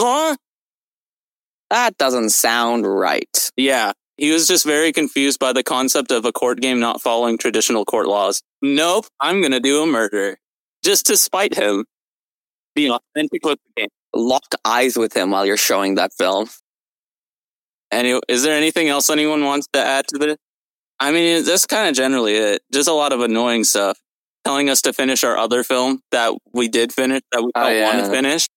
huh? 0.00 0.36
That 1.70 1.96
doesn't 1.98 2.30
sound 2.30 2.86
right. 2.86 3.50
Yeah. 3.56 3.92
He 4.16 4.30
was 4.30 4.46
just 4.46 4.64
very 4.64 4.92
confused 4.92 5.38
by 5.40 5.52
the 5.52 5.62
concept 5.64 6.10
of 6.12 6.24
a 6.24 6.32
court 6.32 6.60
game 6.60 6.78
not 6.80 7.02
following 7.02 7.36
traditional 7.36 7.84
court 7.84 8.06
laws. 8.06 8.42
Nope, 8.62 9.06
I'm 9.20 9.42
gonna 9.42 9.60
do 9.60 9.82
a 9.82 9.86
murder. 9.86 10.38
Just 10.84 11.06
to 11.06 11.16
spite 11.16 11.54
him. 11.54 11.84
Be 12.74 12.90
authentic 12.90 13.44
with 13.44 13.58
the 13.76 13.82
game. 13.82 13.88
Lock 14.14 14.44
eyes 14.64 14.96
with 14.96 15.16
him 15.16 15.30
while 15.30 15.46
you're 15.46 15.56
showing 15.56 15.94
that 15.96 16.12
film. 16.12 16.48
Any, 17.90 18.20
is 18.28 18.42
there 18.42 18.56
anything 18.56 18.88
else 18.88 19.08
anyone 19.10 19.44
wants 19.44 19.68
to 19.72 19.80
add 19.80 20.06
to 20.08 20.18
this? 20.18 20.36
I 21.00 21.12
mean, 21.12 21.44
that's 21.44 21.66
kind 21.66 21.88
of 21.88 21.94
generally 21.94 22.34
it. 22.34 22.62
Just 22.72 22.88
a 22.88 22.92
lot 22.92 23.12
of 23.12 23.20
annoying 23.20 23.64
stuff. 23.64 23.98
Telling 24.44 24.68
us 24.68 24.82
to 24.82 24.92
finish 24.92 25.24
our 25.24 25.36
other 25.38 25.62
film 25.64 26.00
that 26.10 26.32
we 26.52 26.68
did 26.68 26.92
finish, 26.92 27.22
that 27.32 27.42
we 27.42 27.50
Oh, 27.54 27.62
don't 27.64 27.82
want 27.82 27.96
yeah. 27.98 28.04
to 28.04 28.10
finish. 28.10 28.48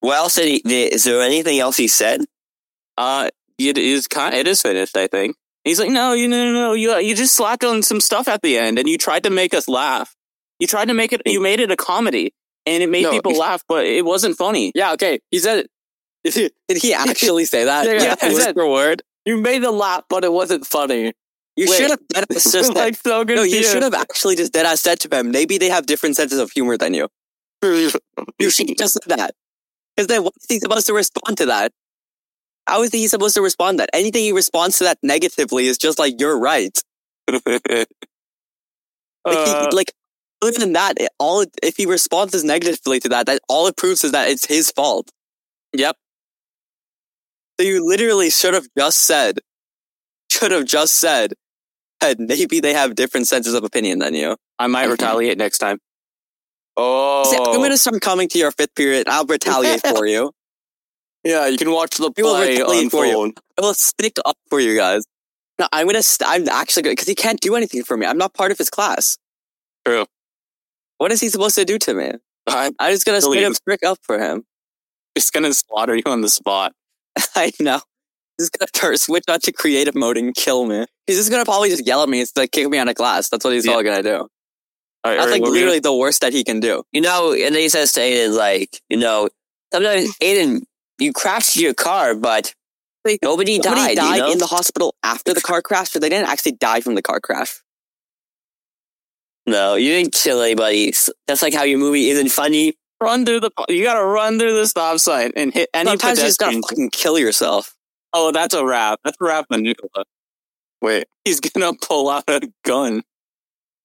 What 0.00 0.16
else 0.16 0.34
did 0.36 0.62
he? 0.64 0.84
Is 0.86 1.04
there 1.04 1.20
anything 1.20 1.58
else 1.58 1.76
he 1.76 1.86
said? 1.88 2.24
Uh, 2.96 3.28
it 3.68 3.78
is 3.78 4.06
kind. 4.06 4.34
It 4.34 4.46
is 4.48 4.62
finished. 4.62 4.96
I 4.96 5.06
think. 5.06 5.36
He's 5.64 5.78
like, 5.78 5.90
no, 5.90 6.12
you 6.12 6.26
no, 6.28 6.44
no, 6.44 6.52
no. 6.52 6.72
You 6.74 6.96
you 6.98 7.14
just 7.14 7.34
slacked 7.34 7.64
on 7.64 7.82
some 7.82 8.00
stuff 8.00 8.26
at 8.28 8.42
the 8.42 8.58
end, 8.58 8.78
and 8.78 8.88
you 8.88 8.98
tried 8.98 9.24
to 9.24 9.30
make 9.30 9.54
us 9.54 9.68
laugh. 9.68 10.14
You 10.58 10.66
tried 10.66 10.88
to 10.88 10.94
make 10.94 11.12
it. 11.12 11.22
You 11.26 11.40
made 11.40 11.60
it 11.60 11.70
a 11.70 11.76
comedy, 11.76 12.34
and 12.66 12.82
it 12.82 12.88
made 12.88 13.02
No. 13.04 13.10
people 13.12 13.34
laugh, 13.36 13.62
but 13.68 13.84
it 13.86 14.04
wasn't 14.04 14.36
funny. 14.36 14.72
Yeah, 14.74 14.92
okay. 14.94 15.20
He 15.30 15.38
said 15.38 15.66
it. 16.24 16.52
Did 16.68 16.82
he 16.82 16.94
actually 16.94 17.44
say 17.44 17.64
that? 17.64 17.84
Yeah, 17.86 18.16
yeah, 18.20 18.32
word 18.32 18.42
said- 18.42 18.54
for 18.54 18.68
word. 18.70 19.02
You 19.24 19.36
made 19.36 19.62
a 19.62 19.70
laugh, 19.70 20.02
but 20.08 20.24
it 20.24 20.32
wasn't 20.32 20.66
funny. 20.66 21.12
You 21.54 21.66
Wait. 21.68 21.76
should 21.76 21.90
have 21.90 22.08
dead 22.08 22.24
ass 22.34 22.50
just 22.52 22.74
like 22.74 22.96
so 22.96 23.24
good. 23.24 23.36
no. 23.36 23.42
You 23.44 23.62
should 23.62 23.82
have 23.84 23.94
actually 23.94 24.34
just 24.36 24.52
dead 24.52 24.66
ass 24.66 24.80
said 24.80 24.98
to 25.00 25.08
them. 25.08 25.30
Maybe 25.30 25.58
they 25.58 25.68
have 25.68 25.86
different 25.86 26.16
senses 26.16 26.38
of 26.40 26.50
humor 26.50 26.76
than 26.76 26.94
you. 26.94 27.08
You 27.62 28.50
should 28.50 28.68
have 28.70 28.78
just 28.78 28.94
said 28.94 29.16
that. 29.18 29.34
Because 29.94 30.08
then 30.08 30.24
what 30.24 30.32
is 30.40 30.46
he 30.48 30.58
supposed 30.58 30.86
to 30.86 30.94
respond 30.94 31.38
to 31.38 31.46
that? 31.46 31.70
How 32.66 32.82
is 32.82 32.92
he 32.92 33.08
supposed 33.08 33.34
to 33.34 33.42
respond 33.42 33.78
to 33.78 33.82
that? 33.82 33.90
Anything 33.92 34.22
he 34.22 34.32
responds 34.32 34.78
to 34.78 34.84
that 34.84 34.98
negatively 35.02 35.66
is 35.66 35.78
just 35.78 35.98
like 35.98 36.20
you're 36.20 36.38
right. 36.38 36.78
Like, 39.24 39.36
Uh, 39.38 39.70
he, 39.70 39.76
like 39.76 39.92
other 40.42 40.58
than 40.58 40.72
that, 40.72 41.00
it, 41.00 41.10
all 41.20 41.44
if 41.62 41.76
he 41.76 41.86
responds 41.86 42.42
negatively 42.42 42.98
to 43.00 43.08
that, 43.10 43.26
that 43.26 43.40
all 43.48 43.68
it 43.68 43.76
proves 43.76 44.02
is 44.02 44.10
that 44.10 44.28
it's 44.28 44.44
his 44.46 44.72
fault. 44.72 45.10
Yep. 45.72 45.96
So 47.60 47.66
you 47.66 47.86
literally 47.86 48.30
should 48.30 48.54
have 48.54 48.66
just 48.76 48.98
said, 49.02 49.38
should 50.28 50.50
have 50.50 50.64
just 50.66 50.96
said, 50.96 51.34
that 52.00 52.18
maybe 52.18 52.58
they 52.58 52.72
have 52.72 52.96
different 52.96 53.28
senses 53.28 53.54
of 53.54 53.62
opinion 53.62 54.00
than 54.00 54.14
you. 54.14 54.36
I 54.58 54.66
might 54.66 54.86
retaliate 54.88 55.38
next 55.38 55.58
time. 55.58 55.78
Oh, 56.76 57.24
See, 57.30 57.36
I'm 57.36 57.60
gonna 57.60 57.76
start 57.76 58.00
coming 58.00 58.28
to 58.30 58.38
your 58.38 58.50
fifth 58.50 58.74
period. 58.74 59.08
I'll 59.08 59.24
retaliate 59.26 59.86
for 59.86 60.06
you. 60.06 60.32
Yeah. 61.24 61.46
You 61.46 61.56
can 61.58 61.70
watch 61.72 61.96
the 61.96 62.08
We 62.16 62.22
play 62.22 62.56
retaliate 62.58 62.90
for 62.90 63.06
you. 63.06 63.32
I 63.58 63.60
will 63.62 63.74
stick 63.74 64.14
up 64.24 64.36
for 64.50 64.60
you 64.60 64.76
guys. 64.76 65.04
No, 65.58 65.68
I'm 65.72 65.86
gonna. 65.86 66.02
St- 66.02 66.28
I'm 66.28 66.48
actually 66.48 66.82
gonna 66.84 66.92
because 66.92 67.08
he 67.08 67.14
can't 67.14 67.40
do 67.40 67.54
anything 67.54 67.82
for 67.84 67.96
me. 67.96 68.06
I'm 68.06 68.18
not 68.18 68.34
part 68.34 68.50
of 68.52 68.58
his 68.58 68.70
class. 68.70 69.18
True. 69.86 70.06
What 70.98 71.12
is 71.12 71.20
he 71.20 71.28
supposed 71.28 71.54
to 71.56 71.64
do 71.64 71.78
to 71.78 71.94
me? 71.94 72.12
I'm 72.46 72.72
I'm 72.78 72.92
just 72.92 73.04
gonna 73.04 73.20
straight 73.20 73.44
up 73.44 73.54
stick 73.54 73.80
up 73.84 73.98
for 74.02 74.18
him. 74.18 74.44
He's 75.14 75.30
gonna 75.30 75.52
slaughter 75.52 75.94
you 75.94 76.02
on 76.06 76.20
the 76.22 76.28
spot. 76.28 76.72
I 77.36 77.52
know. 77.60 77.80
He's 78.38 78.50
gonna 78.50 78.68
turn 78.72 78.96
switch 78.96 79.24
on 79.28 79.40
to 79.40 79.52
creative 79.52 79.94
mode 79.94 80.16
and 80.16 80.34
kill 80.34 80.64
me. 80.66 80.86
He's 81.06 81.16
just 81.18 81.30
gonna 81.30 81.44
probably 81.44 81.68
just 81.68 81.86
yell 81.86 82.02
at 82.02 82.08
me 82.08 82.20
and 82.20 82.28
like 82.34 82.50
kick 82.50 82.68
me 82.68 82.78
out 82.78 82.88
of 82.88 82.94
class. 82.96 83.28
That's 83.28 83.44
what 83.44 83.52
he's 83.52 83.66
Yeah. 83.66 83.72
all 83.74 83.82
gonna 83.82 84.02
do. 84.02 84.16
All 85.04 85.10
right, 85.10 85.16
That's 85.16 85.26
Uri, 85.26 85.32
like 85.32 85.42
what 85.42 85.50
were 85.50 85.54
you- 85.56 85.60
literally 85.62 85.80
the 85.80 85.94
worst 85.94 86.20
that 86.22 86.32
he 86.32 86.42
can 86.44 86.60
do. 86.60 86.82
You 86.92 87.00
know, 87.02 87.32
and 87.32 87.54
then 87.54 87.60
he 87.62 87.68
says 87.68 87.92
to 87.92 88.00
Aiden, 88.00 88.36
like, 88.36 88.80
you 88.88 88.96
know, 88.96 89.28
sometimes 89.72 90.16
Aiden, 90.18 90.62
you 91.02 91.12
crashed 91.12 91.56
your 91.56 91.74
car, 91.74 92.14
but 92.14 92.54
Wait, 93.04 93.18
nobody 93.22 93.58
died. 93.58 93.64
Somebody 93.64 93.94
died 93.96 94.16
you 94.16 94.22
know? 94.22 94.32
in 94.32 94.38
the 94.38 94.46
hospital 94.46 94.94
after 95.02 95.34
the 95.34 95.40
car 95.40 95.60
crash, 95.60 95.92
but 95.92 96.02
they 96.02 96.08
didn't 96.08 96.28
actually 96.28 96.52
die 96.52 96.80
from 96.80 96.94
the 96.94 97.02
car 97.02 97.20
crash. 97.20 97.60
no, 99.46 99.74
you 99.74 99.90
didn't 99.90 100.12
kill 100.12 100.40
anybody. 100.40 100.92
That's 101.26 101.42
like 101.42 101.54
how 101.54 101.64
your 101.64 101.78
movie 101.78 102.10
isn't 102.10 102.30
funny. 102.30 102.74
run 103.00 103.26
through 103.26 103.40
the. 103.40 103.50
You 103.68 103.82
gotta 103.82 104.04
run 104.04 104.38
through 104.38 104.54
the 104.54 104.66
stop 104.66 104.98
sign 105.00 105.32
and 105.36 105.52
hit 105.52 105.68
any 105.74 105.88
Sometimes 105.90 106.18
you 106.18 106.24
just 106.24 106.38
gotta 106.38 106.60
fucking 106.60 106.90
kill 106.90 107.18
yourself. 107.18 107.74
Oh, 108.12 108.30
that's 108.30 108.54
a 108.54 108.64
wrap. 108.64 109.00
That's 109.04 109.16
a 109.20 109.24
wrap 109.24 109.46
on 109.50 109.64
Wait, 110.80 111.06
he's 111.24 111.40
gonna 111.40 111.72
pull 111.80 112.08
out 112.08 112.24
a 112.28 112.48
gun. 112.64 113.02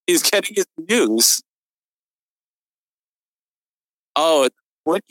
He's 0.06 0.24
getting 0.24 0.56
his 0.56 0.66
news. 0.78 1.42
Oh, 4.16 4.50
what? 4.84 5.04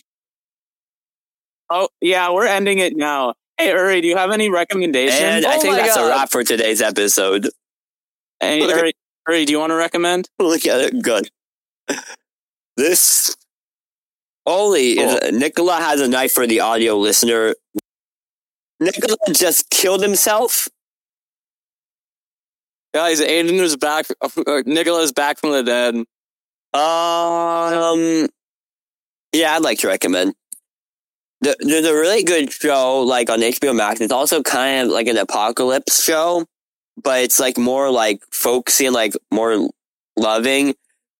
Oh, 1.70 1.88
yeah, 2.00 2.30
we're 2.32 2.46
ending 2.46 2.78
it 2.78 2.96
now. 2.96 3.34
Hey, 3.58 3.70
Uri, 3.70 4.00
do 4.00 4.08
you 4.08 4.16
have 4.16 4.30
any 4.30 4.50
recommendations? 4.50 5.20
And 5.20 5.46
I 5.46 5.56
Oh 5.56 5.60
think 5.60 5.74
my 5.76 5.80
that's 5.82 5.96
a 5.96 6.06
wrap 6.06 6.30
for 6.30 6.44
today's 6.44 6.80
episode. 6.82 7.48
Hey, 8.40 8.60
Look 8.60 8.70
at- 8.70 8.76
Uri, 8.76 8.92
Uri, 9.28 9.44
do 9.46 9.52
you 9.52 9.58
want 9.58 9.70
to 9.70 9.76
recommend? 9.76 10.28
Look 10.38 10.66
at 10.66 10.80
it. 10.80 11.02
Good. 11.02 11.30
This 12.76 13.34
Oli 14.44 14.98
is 14.98 15.32
Nikola 15.32 15.76
has 15.76 16.02
a 16.02 16.06
knife 16.08 16.32
for 16.32 16.46
the 16.46 16.60
audio 16.60 16.98
listener. 16.98 17.54
Nikola 18.78 19.16
just 19.32 19.70
killed 19.70 20.02
himself. 20.02 20.68
Guys, 22.92 23.20
Aiden 23.22 23.58
is 23.60 23.76
back. 23.76 24.06
Uh, 24.20 24.28
Nikola 24.66 25.00
is 25.00 25.12
back 25.12 25.38
from 25.40 25.52
the 25.52 25.62
dead. 25.62 25.94
Um, 26.78 28.28
yeah, 29.32 29.54
I'd 29.54 29.62
like 29.62 29.78
to 29.78 29.88
recommend. 29.88 30.34
There- 31.46 31.54
There's 31.60 31.86
a 31.86 31.94
really 31.94 32.24
good 32.24 32.52
show 32.52 33.00
like 33.02 33.30
on 33.30 33.40
HBO 33.40 33.72
Max. 33.74 34.00
It's 34.00 34.12
also 34.12 34.42
kind 34.42 34.88
of 34.88 34.92
like 34.92 35.06
an 35.06 35.16
apocalypse 35.16 36.02
show, 36.02 36.44
but 37.02 37.22
it's 37.22 37.38
like 37.38 37.56
more 37.56 37.88
like 37.90 38.20
folksy 38.32 38.86
and 38.86 38.94
like 38.94 39.12
more 39.32 39.68
loving. 40.16 40.74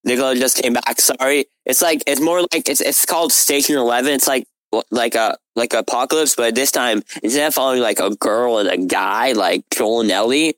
Nikola 0.04 0.34
just 0.34 0.60
came 0.60 0.72
back. 0.72 1.00
Sorry, 1.00 1.46
it's 1.64 1.80
like 1.80 2.02
it's 2.08 2.20
more 2.20 2.40
like 2.52 2.68
it's 2.68 2.80
it's 2.80 3.06
called 3.06 3.30
Station 3.32 3.76
Eleven. 3.76 4.12
It's 4.14 4.26
like 4.26 4.46
like 4.90 5.14
a 5.14 5.36
like 5.54 5.74
apocalypse, 5.74 6.34
but 6.34 6.54
this 6.56 6.72
time 6.72 7.02
instead 7.22 7.46
of 7.46 7.54
following 7.54 7.80
like 7.80 8.00
a 8.00 8.10
girl 8.16 8.58
and 8.58 8.68
a 8.68 8.76
guy 8.78 9.30
like 9.32 9.62
Joel 9.72 10.00
and 10.02 10.10
Ellie, 10.10 10.54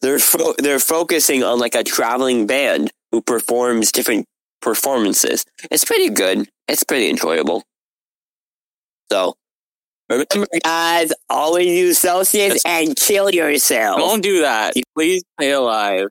they're 0.00 0.18
fo- 0.18 0.54
they're 0.58 0.78
focusing 0.80 1.42
on 1.44 1.58
like 1.58 1.74
a 1.74 1.84
traveling 1.84 2.46
band 2.46 2.90
who 3.12 3.20
performs 3.20 3.92
different 3.92 4.24
performances. 4.62 5.44
It's 5.70 5.84
pretty 5.84 6.08
good. 6.08 6.48
It's 6.68 6.84
pretty 6.84 7.10
enjoyable. 7.10 7.64
So 9.10 9.34
remember, 10.08 10.46
guys, 10.62 11.12
always 11.28 11.66
use 11.66 11.98
Celsius 11.98 12.62
and 12.64 12.96
kill 12.96 13.30
yourself. 13.30 13.98
Don't 13.98 14.22
do 14.22 14.42
that. 14.42 14.74
Please 14.96 15.22
stay 15.38 15.52
alive. 15.52 16.08